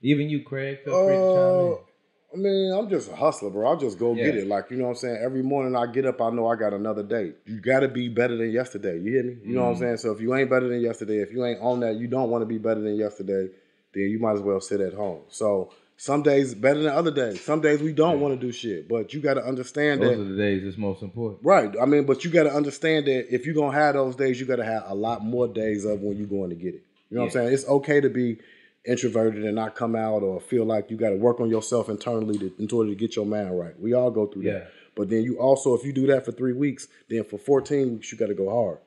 Even 0.01 0.29
you, 0.29 0.43
Craig, 0.43 0.79
feel 0.85 1.05
free 1.05 1.15
to 1.15 1.21
chime 1.21 1.65
in. 1.65 1.73
Uh, 1.73 1.94
I 2.35 2.37
mean, 2.37 2.73
I'm 2.73 2.89
just 2.89 3.09
a 3.09 3.15
hustler, 3.15 3.49
bro. 3.49 3.65
I'll 3.69 3.77
just 3.77 3.97
go 3.97 4.13
get 4.13 4.35
it. 4.35 4.45
Like, 4.47 4.69
you 4.69 4.75
know 4.75 4.83
what 4.85 4.89
I'm 4.91 4.95
saying? 4.97 5.19
Every 5.23 5.41
morning 5.41 5.73
I 5.73 5.85
get 5.87 6.05
up, 6.05 6.19
I 6.19 6.29
know 6.31 6.47
I 6.47 6.57
got 6.57 6.73
another 6.73 7.01
day. 7.03 7.31
You 7.45 7.61
gotta 7.61 7.87
be 7.87 8.09
better 8.09 8.35
than 8.35 8.51
yesterday. 8.51 8.99
You 8.99 9.11
hear 9.13 9.23
me? 9.23 9.37
You 9.41 9.55
know 9.55 9.61
what 9.63 9.69
I'm 9.69 9.75
Mm. 9.75 9.79
saying? 9.79 9.97
So 9.97 10.11
if 10.11 10.19
you 10.19 10.35
ain't 10.35 10.49
better 10.49 10.67
than 10.67 10.81
yesterday, 10.81 11.19
if 11.19 11.31
you 11.31 11.45
ain't 11.45 11.61
on 11.61 11.79
that, 11.79 11.95
you 11.95 12.07
don't 12.07 12.29
want 12.29 12.41
to 12.41 12.45
be 12.45 12.57
better 12.57 12.81
than 12.81 12.95
yesterday, 12.97 13.49
then 13.93 14.03
you 14.09 14.19
might 14.19 14.33
as 14.33 14.41
well 14.41 14.59
sit 14.59 14.81
at 14.81 14.93
home. 14.93 15.21
So 15.29 15.71
some 15.95 16.23
days 16.23 16.53
better 16.53 16.83
than 16.83 16.91
other 16.91 17.11
days. 17.11 17.39
Some 17.39 17.61
days 17.61 17.81
we 17.81 17.93
don't 17.93 18.19
want 18.19 18.37
to 18.37 18.45
do 18.45 18.51
shit. 18.51 18.89
But 18.89 19.13
you 19.13 19.21
gotta 19.21 19.41
understand 19.45 20.01
Those 20.01 20.09
that 20.09 20.17
those 20.17 20.27
are 20.27 20.29
the 20.31 20.37
days 20.37 20.63
that's 20.65 20.77
most 20.77 21.03
important. 21.03 21.39
Right. 21.41 21.73
I 21.81 21.85
mean, 21.85 22.03
but 22.05 22.25
you 22.25 22.31
got 22.31 22.43
to 22.43 22.53
understand 22.53 23.05
that 23.05 23.33
if 23.33 23.45
you're 23.45 23.55
gonna 23.55 23.77
have 23.77 23.93
those 23.95 24.17
days, 24.17 24.41
you 24.41 24.45
got 24.45 24.57
to 24.57 24.65
have 24.65 24.83
a 24.87 24.93
lot 24.95 25.23
more 25.23 25.47
days 25.47 25.85
of 25.85 26.01
when 26.01 26.17
you're 26.17 26.27
going 26.27 26.49
to 26.49 26.55
get 26.57 26.75
it. 26.75 26.83
You 27.09 27.15
know 27.17 27.21
what 27.21 27.27
I'm 27.27 27.31
saying? 27.45 27.53
It's 27.53 27.65
okay 27.69 28.01
to 28.01 28.09
be 28.09 28.39
introverted 28.87 29.43
and 29.45 29.55
not 29.55 29.75
come 29.75 29.95
out 29.95 30.21
or 30.23 30.39
feel 30.39 30.65
like 30.65 30.89
you 30.91 30.97
got 30.97 31.09
to 31.09 31.15
work 31.17 31.39
on 31.39 31.49
yourself 31.49 31.89
internally 31.89 32.37
to, 32.37 32.53
in 32.59 32.69
order 32.71 32.89
to 32.89 32.95
get 32.95 33.15
your 33.15 33.25
mind 33.25 33.57
right. 33.57 33.79
We 33.79 33.93
all 33.93 34.11
go 34.11 34.27
through 34.27 34.43
Yeah. 34.43 34.53
that. 34.53 34.71
But 34.95 35.09
then 35.09 35.23
you 35.23 35.37
also, 35.39 35.73
if 35.75 35.83
you 35.83 35.91
do 35.91 36.07
that 36.07 36.23
for 36.25 36.31
three 36.31 36.53
weeks, 36.53 36.87
then 37.09 37.23
for 37.25 37.37
14 37.37 37.93
weeks 37.93 38.11
you 38.11 38.17
got 38.17 38.27
to 38.27 38.33
go 38.33 38.49
hard. 38.49 38.77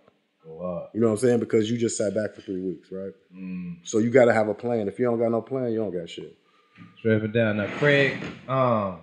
Go. 0.44 0.88
You 0.94 1.01
know 1.01 1.09
what 1.09 1.12
I'm 1.14 1.18
saying? 1.18 1.40
Because 1.40 1.70
you 1.70 1.76
just 1.76 1.99
sat 1.99 2.14
back 2.14 2.34
for 2.34 2.40
three 2.40 2.61
weeks, 2.62 2.88
right? 2.90 3.12
Mm. 3.34 3.78
So 3.82 3.99
you 3.99 4.09
got 4.11 4.24
to 4.26 4.32
have 4.32 4.49
a 4.49 4.55
plan. 4.55 4.88
If 4.88 4.99
you 4.99 5.05
don't 5.05 5.18
got 5.18 5.30
no 5.30 5.42
plan, 5.42 5.70
you 5.72 5.78
don't 5.78 5.90
got 5.90 6.09
shit. 6.09 6.34
Straight 6.99 7.22
it 7.22 7.32
down. 7.32 7.59
Now, 7.59 7.66
Craig, 7.76 8.16
um, 8.49 9.01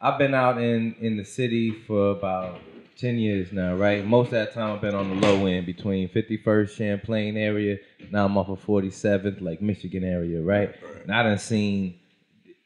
I've 0.00 0.18
been 0.18 0.34
out 0.34 0.60
in 0.60 0.94
in 1.00 1.16
the 1.16 1.24
city 1.24 1.70
for 1.70 2.10
about 2.10 2.60
ten 2.98 3.16
years 3.16 3.52
now, 3.52 3.76
right? 3.76 4.04
Most 4.04 4.26
of 4.26 4.32
that 4.32 4.52
time 4.52 4.74
I've 4.74 4.80
been 4.80 4.94
on 4.94 5.08
the 5.08 5.26
low 5.26 5.46
end 5.46 5.66
between 5.66 6.08
51st 6.08 6.70
Champlain 6.76 7.36
area. 7.36 7.78
Now 8.10 8.24
I'm 8.24 8.36
off 8.36 8.48
of 8.48 8.64
47th, 8.66 9.40
like 9.40 9.62
Michigan 9.62 10.02
area, 10.02 10.42
right? 10.42 10.74
And 11.02 11.14
I 11.14 11.22
done 11.22 11.38
seen 11.38 12.00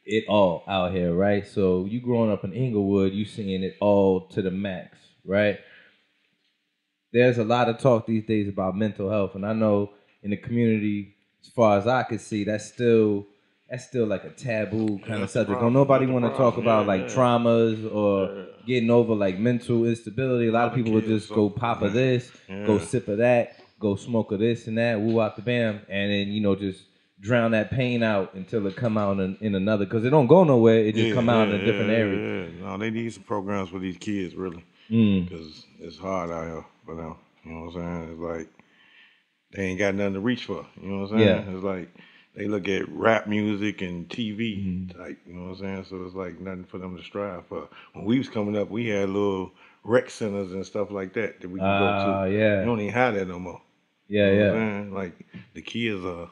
it 0.05 0.25
all 0.27 0.63
out 0.67 0.91
here, 0.91 1.13
right? 1.13 1.47
So 1.47 1.85
you 1.85 2.01
growing 2.01 2.31
up 2.31 2.43
in 2.43 2.53
Englewood, 2.53 3.13
you 3.13 3.25
seeing 3.25 3.63
it 3.63 3.77
all 3.79 4.21
to 4.29 4.41
the 4.41 4.51
max, 4.51 4.97
right? 5.23 5.59
There's 7.11 7.37
a 7.37 7.43
lot 7.43 7.69
of 7.69 7.77
talk 7.77 8.07
these 8.07 8.25
days 8.25 8.49
about 8.49 8.75
mental 8.75 9.11
health, 9.11 9.35
and 9.35 9.45
I 9.45 9.53
know 9.53 9.91
in 10.23 10.31
the 10.31 10.37
community, 10.37 11.15
as 11.43 11.49
far 11.49 11.77
as 11.77 11.85
I 11.85 12.01
can 12.03 12.17
see, 12.17 12.43
that's 12.43 12.65
still 12.65 13.27
that's 13.73 13.85
still 13.85 14.05
like 14.05 14.23
a 14.23 14.29
taboo 14.29 14.99
kind 14.99 15.23
of 15.23 15.29
subject. 15.31 15.59
Don't 15.59 15.73
nobody 15.73 16.05
want 16.05 16.25
to 16.25 16.31
talk 16.37 16.57
about 16.57 16.81
Yeah, 16.81 16.87
like 16.87 17.01
yeah. 17.01 17.15
traumas 17.15 17.91
or 17.91 18.27
Yeah. 18.31 18.43
getting 18.67 18.91
over 18.91 19.15
like 19.15 19.39
mental 19.39 19.85
instability. 19.85 20.47
A 20.47 20.51
lot 20.51 20.67
of 20.67 20.75
people 20.75 20.91
would 20.93 21.05
just 21.05 21.29
go 21.29 21.49
pop 21.49 21.81
of 21.81 21.93
this, 21.93 22.31
go 22.67 22.77
sip 22.77 23.07
of 23.07 23.17
that, 23.17 23.59
go 23.79 23.95
smoke 23.95 24.31
of 24.31 24.37
this 24.39 24.67
and 24.67 24.77
that, 24.77 25.01
woo 25.01 25.19
out 25.19 25.35
the 25.37 25.41
bam, 25.41 25.81
and 25.89 26.11
then 26.11 26.27
you 26.27 26.39
know 26.39 26.55
just 26.55 26.83
drown 27.19 27.49
that 27.51 27.71
pain 27.71 28.03
out 28.03 28.35
until 28.35 28.67
it 28.67 28.75
come 28.75 28.95
out 28.95 29.19
in, 29.19 29.35
in 29.41 29.55
another 29.55 29.85
because 29.85 30.05
it 30.05 30.11
don't 30.11 30.27
go 30.27 30.43
nowhere. 30.43 30.77
It 30.85 30.93
just 30.93 31.07
Yeah, 31.07 31.15
come 31.15 31.29
out 31.29 31.47
yeah, 31.47 31.55
in 31.55 31.61
a 31.61 31.65
different 31.65 31.89
yeah, 31.89 31.97
area. 31.97 32.43
Yeah, 32.43 32.65
no, 32.65 32.77
they 32.77 32.91
need 32.91 33.11
some 33.11 33.23
programs 33.23 33.69
for 33.69 33.79
these 33.79 33.97
kids, 33.97 34.35
really, 34.35 34.63
Mm. 34.91 35.27
because 35.27 35.65
it's 35.79 35.97
hard 35.97 36.29
out 36.29 36.45
here 36.45 36.65
for 36.85 36.95
them. 36.95 37.15
You 37.43 37.51
know 37.53 37.59
what 37.61 37.75
I'm 37.77 37.81
saying? 37.81 38.11
It's 38.11 38.19
like 38.21 38.49
they 39.51 39.63
ain't 39.63 39.79
got 39.79 39.95
nothing 39.95 40.13
to 40.13 40.19
reach 40.19 40.45
for. 40.45 40.63
You 40.79 40.89
know 40.89 40.99
what 40.99 41.11
I'm 41.13 41.17
saying? 41.17 41.27
Yeah. 41.47 41.55
It's 41.55 41.63
like 41.63 41.89
they 42.35 42.47
look 42.47 42.67
at 42.67 42.89
rap 42.89 43.27
music 43.27 43.81
and 43.81 44.07
TV 44.09 44.57
Mm-hmm. 44.57 44.99
type. 44.99 45.19
You 45.27 45.33
know 45.33 45.43
what 45.49 45.49
I'm 45.51 45.57
saying? 45.57 45.85
So 45.89 46.03
it's 46.05 46.15
like 46.15 46.39
nothing 46.39 46.65
for 46.65 46.77
them 46.79 46.97
to 46.97 47.03
strive 47.03 47.45
for. 47.47 47.67
When 47.93 48.05
we 48.05 48.17
was 48.17 48.29
coming 48.29 48.57
up, 48.57 48.69
we 48.69 48.87
had 48.87 49.09
little 49.09 49.51
rec 49.83 50.09
centers 50.09 50.51
and 50.51 50.65
stuff 50.65 50.89
like 50.91 51.13
that 51.13 51.41
that 51.41 51.49
we 51.49 51.59
could 51.59 51.65
Ah, 51.65 52.23
go 52.23 52.29
to. 52.29 52.35
yeah. 52.37 52.59
You 52.61 52.65
don't 52.65 52.79
even 52.79 52.93
have 52.93 53.13
that 53.15 53.27
no 53.27 53.39
more. 53.39 53.61
Yeah, 54.07 54.31
You 54.31 54.39
know 54.39 54.45
yeah. 54.45 54.51
what 54.51 54.59
I'm? 54.61 54.93
Like 54.93 55.25
the 55.53 55.61
kids 55.61 56.03
are. 56.05 56.29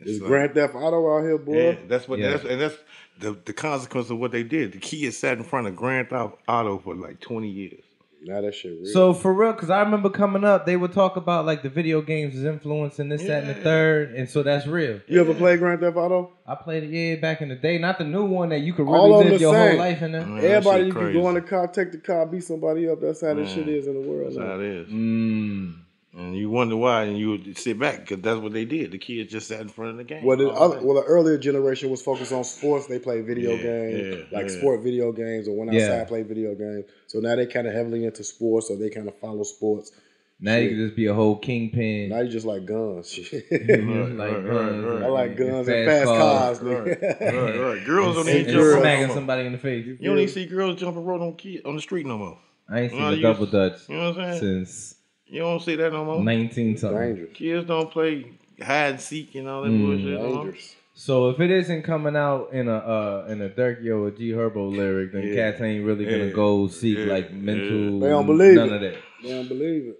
Is 0.00 0.20
like- 0.20 0.28
Grand 0.28 0.54
Theft 0.54 0.74
Auto 0.74 1.14
out 1.18 1.22
here, 1.24 1.36
boy? 1.38 1.52
yeah, 1.56 1.76
that's 1.86 2.08
what 2.08 2.18
Yeah. 2.18 2.30
that's 2.30 2.44
and 2.44 2.60
that's 2.60 2.76
the 3.18 3.32
the 3.44 3.52
consequence 3.52 4.08
of 4.10 4.18
what 4.18 4.30
they 4.32 4.42
did. 4.42 4.72
The 4.72 4.78
kids 4.78 5.18
sat 5.18 5.36
in 5.38 5.44
front 5.44 5.66
of 5.66 5.76
Grand 5.76 6.08
Theft 6.08 6.36
Auto 6.48 6.78
for 6.78 6.94
like 6.94 7.20
twenty 7.20 7.48
years. 7.50 7.82
Now 8.22 8.40
that 8.42 8.54
shit 8.54 8.72
real. 8.80 8.92
So 8.92 9.14
for 9.14 9.32
real, 9.32 9.52
because 9.52 9.70
I 9.70 9.80
remember 9.80 10.10
coming 10.10 10.44
up, 10.44 10.66
they 10.66 10.76
would 10.76 10.92
talk 10.92 11.16
about 11.16 11.46
like 11.46 11.62
the 11.62 11.70
video 11.70 12.02
games 12.02 12.34
is 12.34 12.44
influencing 12.44 13.08
this, 13.08 13.22
that, 13.22 13.44
and 13.44 13.48
the 13.48 13.54
third, 13.54 14.14
and 14.14 14.28
so 14.28 14.42
that's 14.42 14.66
real. 14.66 15.00
you 15.06 15.20
ever 15.20 15.32
play 15.34 15.56
Grand 15.56 15.80
Theft 15.80 15.96
Auto? 15.96 16.32
I 16.46 16.54
played 16.54 16.84
it 16.84 16.90
yeah 16.90 17.16
back 17.16 17.40
in 17.40 17.48
the 17.48 17.54
day, 17.56 17.78
not 17.78 17.98
the 17.98 18.04
new 18.04 18.24
one 18.26 18.50
that 18.50 18.60
you 18.60 18.72
could 18.74 18.86
All 18.86 19.08
really 19.08 19.30
live 19.30 19.38
the 19.38 19.40
your 19.40 19.54
same. 19.54 19.68
whole 19.70 19.78
life 19.78 20.02
in 20.02 20.12
there. 20.12 20.26
Man, 20.26 20.44
Everybody, 20.44 20.78
shit 20.80 20.86
you 20.88 20.92
can 20.92 21.12
go 21.14 21.28
in 21.28 21.34
the 21.36 21.40
car, 21.42 21.66
take 21.68 21.92
the 21.92 21.98
car, 21.98 22.26
beat 22.26 22.44
somebody 22.44 22.88
up. 22.88 23.00
That's 23.00 23.20
how 23.22 23.34
this 23.34 23.50
shit 23.52 23.68
is 23.68 23.86
in 23.86 23.94
the 23.94 24.08
world. 24.08 24.26
That's 24.26 24.36
now. 24.36 24.46
how 24.46 24.60
it 24.60 24.66
is. 24.66 24.88
Mm. 24.88 25.74
And 26.12 26.34
you 26.36 26.50
wonder 26.50 26.76
why, 26.76 27.04
and 27.04 27.16
you 27.16 27.30
would 27.30 27.56
sit 27.56 27.78
back 27.78 28.00
because 28.00 28.20
that's 28.20 28.40
what 28.40 28.52
they 28.52 28.64
did. 28.64 28.90
The 28.90 28.98
kids 28.98 29.30
just 29.30 29.46
sat 29.46 29.60
in 29.60 29.68
front 29.68 29.92
of 29.92 29.96
the 29.96 30.02
game. 30.04 30.24
Well, 30.24 30.36
the 30.36 30.48
other, 30.48 30.80
well, 30.82 30.96
the 30.96 31.04
earlier 31.06 31.38
generation 31.38 31.88
was 31.88 32.02
focused 32.02 32.32
on 32.32 32.42
sports. 32.42 32.88
They 32.88 32.98
played 32.98 33.26
video 33.26 33.54
Yeah, 33.56 33.62
games, 33.62 34.06
yeah, 34.32 34.38
like 34.38 34.46
yeah. 34.48 34.58
sport 34.58 34.82
video 34.82 35.12
games, 35.12 35.46
or 35.46 35.56
went 35.56 35.72
Yeah. 35.72 35.82
outside 35.82 36.08
play 36.08 36.22
video 36.22 36.56
games. 36.56 36.86
So 37.06 37.20
now 37.20 37.36
they 37.36 37.46
kind 37.46 37.68
of 37.68 37.74
heavily 37.74 38.04
into 38.04 38.24
sports, 38.24 38.66
so 38.66 38.74
they 38.76 38.90
kind 38.90 39.06
of 39.06 39.16
follow 39.20 39.44
sports. 39.44 39.92
Now 40.40 40.56
you 40.56 40.70
can 40.70 40.78
just 40.78 40.96
be 40.96 41.06
a 41.06 41.14
whole 41.14 41.36
kingpin. 41.36 42.08
Now 42.08 42.20
you 42.20 42.28
just 42.28 42.46
like 42.46 42.64
guns. 42.66 43.12
Shit. 43.12 43.44
Like 43.50 43.60
right, 44.18 44.44
guns, 44.44 44.46
right, 44.46 44.80
right. 44.82 45.02
I 45.04 45.06
like 45.06 45.36
guns 45.36 45.68
and 45.68 45.86
fast 45.86 45.86
fast 45.86 46.04
cars. 46.06 46.58
cars. 46.58 46.62
right, 46.62 47.02
right, 47.22 47.58
right. 47.58 47.84
Girls 47.86 48.16
don't 48.16 48.26
and 48.26 48.34
even 48.36 48.46
Hey, 48.46 48.52
jump 48.52 48.64
girls. 48.64 48.80
smacking 48.80 49.14
somebody 49.14 49.46
in 49.46 49.52
the 49.52 49.58
face. 49.58 49.86
You 49.86 49.96
don't 49.96 50.18
even 50.18 50.28
see 50.28 50.46
girls 50.46 50.80
jumping 50.80 51.04
rope 51.04 51.20
on 51.20 51.36
kid 51.36 51.64
on 51.64 51.76
the 51.76 51.82
street 51.82 52.04
no 52.06 52.18
more. 52.18 52.38
I 52.68 52.80
ain't 52.80 52.90
seen 52.90 53.00
Well, 53.00 53.12
a 53.12 53.20
double 53.20 53.46
dutch 53.46 53.88
You 53.88 53.96
know 53.96 54.10
what 54.12 54.20
I'm 54.20 54.38
saying? 54.38 54.64
since 54.64 54.94
You 55.30 55.40
don't 55.40 55.60
see 55.60 55.76
that 55.76 55.92
no 55.92 56.04
more. 56.04 56.22
19 56.22 56.76
something. 56.76 56.98
Dangerous. 56.98 57.32
Kids 57.34 57.66
don't 57.68 57.90
play 57.90 58.26
hide 58.60 58.90
and 58.92 59.00
seek 59.00 59.34
and 59.36 59.48
all 59.48 59.62
that 59.62 59.70
Mm. 59.70 59.86
bullshit. 59.86 60.20
no. 60.20 60.44
Dangerous. 60.44 60.76
So 60.94 61.30
if 61.30 61.40
it 61.40 61.50
isn't 61.50 61.82
coming 61.84 62.14
out 62.16 62.52
in 62.52 62.68
a 62.68 62.76
uh, 62.76 63.26
in 63.30 63.40
a 63.40 63.48
Durk 63.48 63.86
or 63.86 64.10
G 64.10 64.32
Herbo 64.32 64.70
lyric, 64.76 65.12
then 65.12 65.28
Yeah. 65.28 65.34
cats 65.52 65.60
ain't 65.62 65.84
really 65.86 66.04
gonna 66.04 66.26
Yeah. 66.26 66.32
go 66.32 66.66
seek 66.66 66.98
Yeah. 66.98 67.04
like 67.04 67.32
mental. 67.32 68.00
They 68.00 68.08
don't 68.08 68.26
believe 68.26 68.54
none 68.56 68.68
it. 68.68 68.74
of 68.74 68.80
that. 68.82 68.96
They 69.22 69.28
don't 69.30 69.48
believe 69.48 69.86
it. 69.86 69.98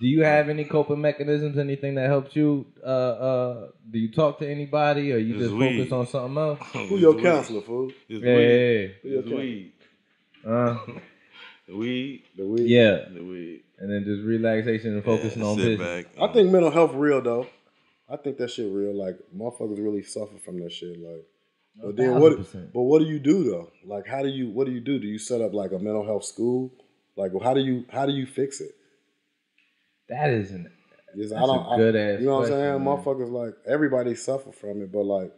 Do 0.00 0.06
you 0.08 0.24
have 0.24 0.48
any 0.48 0.64
coping 0.64 1.00
mechanisms? 1.00 1.58
Anything 1.58 1.94
that 1.96 2.06
helps 2.06 2.34
you? 2.34 2.66
Uh, 2.82 2.86
uh, 2.86 3.68
do 3.90 3.98
you 3.98 4.10
talk 4.10 4.38
to 4.38 4.48
anybody, 4.48 5.12
or 5.12 5.18
you 5.18 5.34
It's 5.34 5.42
just 5.44 5.54
weed. 5.54 5.76
focus 5.76 5.92
on 5.92 6.06
something 6.06 6.38
else? 6.38 6.58
Who 6.88 6.96
your 6.96 7.14
counselor, 7.20 7.60
fool? 7.60 7.92
It's 8.08 8.24
Yeah, 8.24 8.36
weed. 8.36 8.42
yeah, 8.42 8.86
Who 9.02 9.08
your 9.10 9.18
It's 9.20 9.28
counselor? 9.28 9.40
weed. 9.40 9.72
yeah. 10.46 10.50
Uh, 10.52 10.78
The 11.70 11.76
weed. 11.76 12.24
The 12.36 12.46
weed. 12.46 12.66
yeah, 12.68 13.04
The 13.14 13.22
weed. 13.22 13.62
and 13.78 13.90
then 13.92 14.02
just 14.04 14.22
relaxation 14.26 14.94
and 14.94 15.04
focusing 15.04 15.40
Yeah, 15.42 15.48
on 15.48 15.56
sit 15.56 15.78
business. 15.78 16.04
back. 16.04 16.06
I 16.20 16.32
think 16.32 16.50
mental 16.50 16.70
health 16.72 16.94
real 16.94 17.20
though. 17.22 17.46
I 18.08 18.16
think 18.16 18.38
that 18.38 18.50
shit 18.50 18.70
real. 18.72 18.92
Like 18.94 19.16
motherfuckers 19.36 19.78
really 19.78 20.02
suffer 20.02 20.36
from 20.44 20.58
that 20.60 20.72
shit. 20.72 20.98
Like, 21.00 21.24
but 21.80 21.96
then 21.96 22.14
thousand 22.20 22.20
what? 22.54 22.72
But 22.74 22.82
what 22.82 22.98
do 22.98 23.04
you 23.06 23.20
do 23.20 23.44
though? 23.44 23.70
Like, 23.86 24.06
how 24.08 24.22
do 24.22 24.28
you? 24.28 24.50
What 24.50 24.66
do 24.66 24.72
you 24.72 24.80
do? 24.80 24.98
Do 24.98 25.06
you 25.06 25.18
set 25.18 25.40
up 25.40 25.54
like 25.54 25.70
a 25.70 25.78
mental 25.78 26.04
health 26.04 26.24
school? 26.24 26.72
Like, 27.16 27.30
how 27.42 27.54
do 27.54 27.60
you? 27.60 27.84
How 27.88 28.04
do 28.06 28.12
you 28.12 28.26
fix 28.26 28.60
it? 28.60 28.72
That 30.08 30.30
is 30.30 30.50
an 30.50 30.70
Yes, 31.14 31.30
That's 31.30 31.42
a 31.42 31.74
good-ass 31.76 32.20
You 32.20 32.26
know 32.26 32.36
what 32.38 32.44
I'm 32.46 32.50
saying? 32.50 32.84
man. 32.84 32.96
Motherfuckers 32.96 33.30
like 33.30 33.54
everybody 33.66 34.14
suffer 34.14 34.52
from 34.52 34.80
it, 34.82 34.92
but 34.92 35.04
like, 35.04 35.32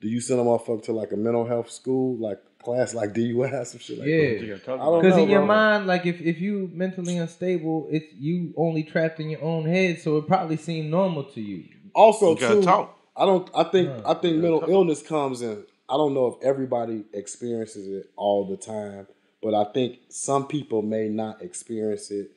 do 0.00 0.08
you 0.08 0.20
send 0.20 0.40
a 0.40 0.42
motherfucker 0.44 0.82
to 0.84 0.92
like 0.92 1.12
a 1.12 1.16
mental 1.16 1.44
health 1.46 1.70
school, 1.70 2.16
like 2.18 2.38
class, 2.62 2.94
like 2.94 3.12
DUI, 3.12 3.64
some 3.66 3.80
shit 3.80 3.98
like 3.98 4.08
Yeah. 4.08 4.16
that? 4.16 4.40
You 4.40 4.46
gotta 4.48 4.64
talk 4.64 4.80
I 4.80 4.84
don't 4.84 4.88
about 4.88 5.02
Because 5.02 5.16
know, 5.16 5.22
in 5.24 5.30
your 5.30 5.40
bro. 5.40 5.46
mind, 5.48 5.86
like 5.86 6.06
if, 6.06 6.20
if 6.20 6.40
you 6.40 6.70
mentally 6.72 7.16
unstable, 7.18 7.88
it's 7.90 8.06
you 8.14 8.54
only 8.56 8.82
trapped 8.82 9.20
in 9.20 9.30
your 9.30 9.42
own 9.42 9.66
head, 9.66 10.00
so 10.00 10.16
it 10.18 10.26
probably 10.26 10.56
seemed 10.56 10.90
normal 10.90 11.24
to 11.24 11.40
you. 11.40 11.64
Also, 11.94 12.30
You 12.30 12.36
too, 12.48 12.62
talk. 12.62 12.98
I 13.16 13.26
don't. 13.26 13.50
I 13.54 13.64
think. 13.64 13.88
Huh. 13.90 14.02
I 14.06 14.14
think 14.14 14.36
Yeah, 14.36 14.42
mental 14.42 14.60
talk. 14.60 14.70
illness 14.70 15.02
comes 15.02 15.42
in. 15.42 15.64
I 15.88 15.96
don't 15.96 16.14
know 16.14 16.26
if 16.28 16.42
everybody 16.42 17.04
experiences 17.12 17.86
it 17.86 18.10
all 18.16 18.46
the 18.46 18.56
time, 18.56 19.06
but 19.42 19.52
I 19.54 19.64
think 19.72 19.98
some 20.08 20.46
people 20.46 20.80
may 20.80 21.08
not 21.08 21.42
experience 21.42 22.10
it 22.10 22.30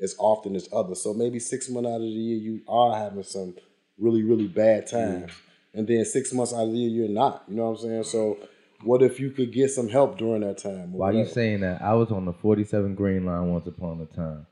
as 0.00 0.16
often 0.18 0.56
as 0.56 0.68
others. 0.72 1.02
So 1.02 1.12
maybe 1.12 1.38
six 1.38 1.68
months 1.68 1.88
out 1.88 1.96
of 1.96 2.00
the 2.02 2.06
year, 2.08 2.38
you 2.38 2.60
are 2.66 2.96
having 2.98 3.22
some 3.22 3.54
really, 3.98 4.22
really 4.22 4.48
bad 4.48 4.86
mm. 4.86 4.90
times. 4.90 5.32
and 5.74 5.86
then 5.86 6.04
six 6.04 6.32
months 6.32 6.52
out 6.52 6.64
of 6.64 6.72
the 6.72 6.78
year 6.78 6.88
you're 6.90 7.08
not. 7.08 7.44
You 7.48 7.56
know 7.56 7.70
what 7.70 7.80
I'm 7.80 7.88
saying? 7.88 8.04
So, 8.04 8.38
what 8.84 9.02
if 9.02 9.20
you 9.20 9.30
could 9.30 9.52
get 9.52 9.70
some 9.70 9.88
help 9.88 10.18
during 10.18 10.40
that 10.42 10.58
time? 10.58 10.94
or 10.94 10.98
While 10.98 11.14
you 11.14 11.26
saying 11.26 11.60
that, 11.60 11.82
I 11.82 11.94
was 11.94 12.10
on 12.10 12.24
the 12.24 12.32
47 12.32 12.94
Green 12.94 13.24
Line 13.26 13.50
once 13.52 13.66
upon 13.66 14.00
a 14.00 14.06
time. 14.06 14.46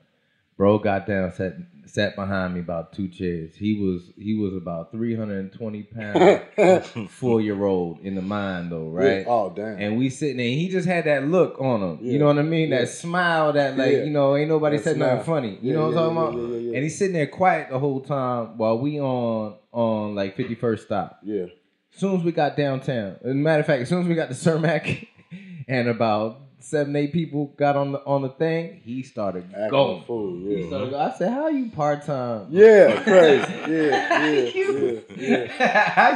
Bro 0.56 0.80
got 0.80 1.06
down, 1.06 1.32
sat 1.32 1.54
sat 1.86 2.14
behind 2.14 2.52
me 2.54 2.60
about 2.60 2.92
two 2.92 3.08
chairs. 3.08 3.54
He 3.56 3.74
was 3.80 4.12
he 4.16 4.34
was 4.36 4.54
about 4.54 4.92
320 4.92 5.82
pounds, 5.84 6.86
four 7.10 7.40
year 7.40 7.64
old 7.64 8.00
in 8.00 8.14
the 8.14 8.20
mind 8.22 8.70
though, 8.70 8.88
right? 8.90 9.20
Yeah. 9.20 9.24
Oh 9.26 9.50
damn. 9.56 9.78
And 9.78 9.96
we 9.96 10.10
sitting 10.10 10.36
there, 10.36 10.46
he 10.46 10.68
just 10.68 10.86
had 10.86 11.06
that 11.06 11.26
look 11.26 11.58
on 11.58 11.82
him. 11.82 11.98
Yeah. 12.02 12.12
You 12.12 12.18
know 12.18 12.26
what 12.26 12.38
I 12.38 12.42
mean? 12.42 12.68
Yeah. 12.68 12.80
That 12.80 12.88
smile, 12.88 13.54
that 13.54 13.78
like, 13.78 13.92
you 13.92 14.10
know, 14.10 14.36
ain't 14.36 14.50
nobody 14.50 14.76
That 14.76 14.84
said 14.84 14.96
nothing 14.98 15.24
funny. 15.24 15.58
You 15.62 15.72
know 15.72 15.88
what 15.88 15.96
I'm 15.96 16.14
talking 16.14 16.38
about? 16.38 16.74
And 16.74 16.82
he's 16.84 16.98
sitting 16.98 17.14
there 17.14 17.26
quiet 17.26 17.70
the 17.70 17.78
whole 17.78 18.00
time 18.00 18.58
while 18.58 18.78
we 18.78 19.00
on 19.00 19.54
on 19.72 20.14
like 20.14 20.36
51st 20.36 20.80
stop. 20.80 21.20
yeah. 21.22 21.46
As 21.92 22.00
soon 22.00 22.18
as 22.18 22.24
we 22.24 22.32
got 22.32 22.56
downtown, 22.56 23.16
as 23.22 23.30
a 23.30 23.34
matter 23.34 23.60
of 23.60 23.66
fact, 23.66 23.82
as 23.82 23.88
soon 23.88 24.02
as 24.02 24.08
we 24.08 24.14
got 24.14 24.28
to 24.28 24.34
Cermak 24.34 25.06
and 25.68 25.88
about 25.88 26.40
seven, 26.60 26.94
eight 26.96 27.12
people 27.12 27.46
got 27.56 27.76
on 27.76 27.92
the 27.92 27.98
on 28.04 28.22
the 28.22 28.28
thing, 28.30 28.80
he 28.84 29.02
started 29.02 29.44
Acting 29.54 29.70
going. 29.70 30.02
fool. 30.04 30.36
He 30.48 30.60
Yeah. 30.62 30.66
started 30.68 30.94
I 30.94 31.12
said, 31.18 31.32
"How 31.32 31.48
you 31.48 31.70
part 31.70 32.04
time? 32.06 32.46
Yeah, 32.50 33.02
crazy. 33.02 33.52
Yeah, 33.68 34.22
yeah, 34.24 34.50
yeah, 34.54 35.00
yeah. 35.16 35.92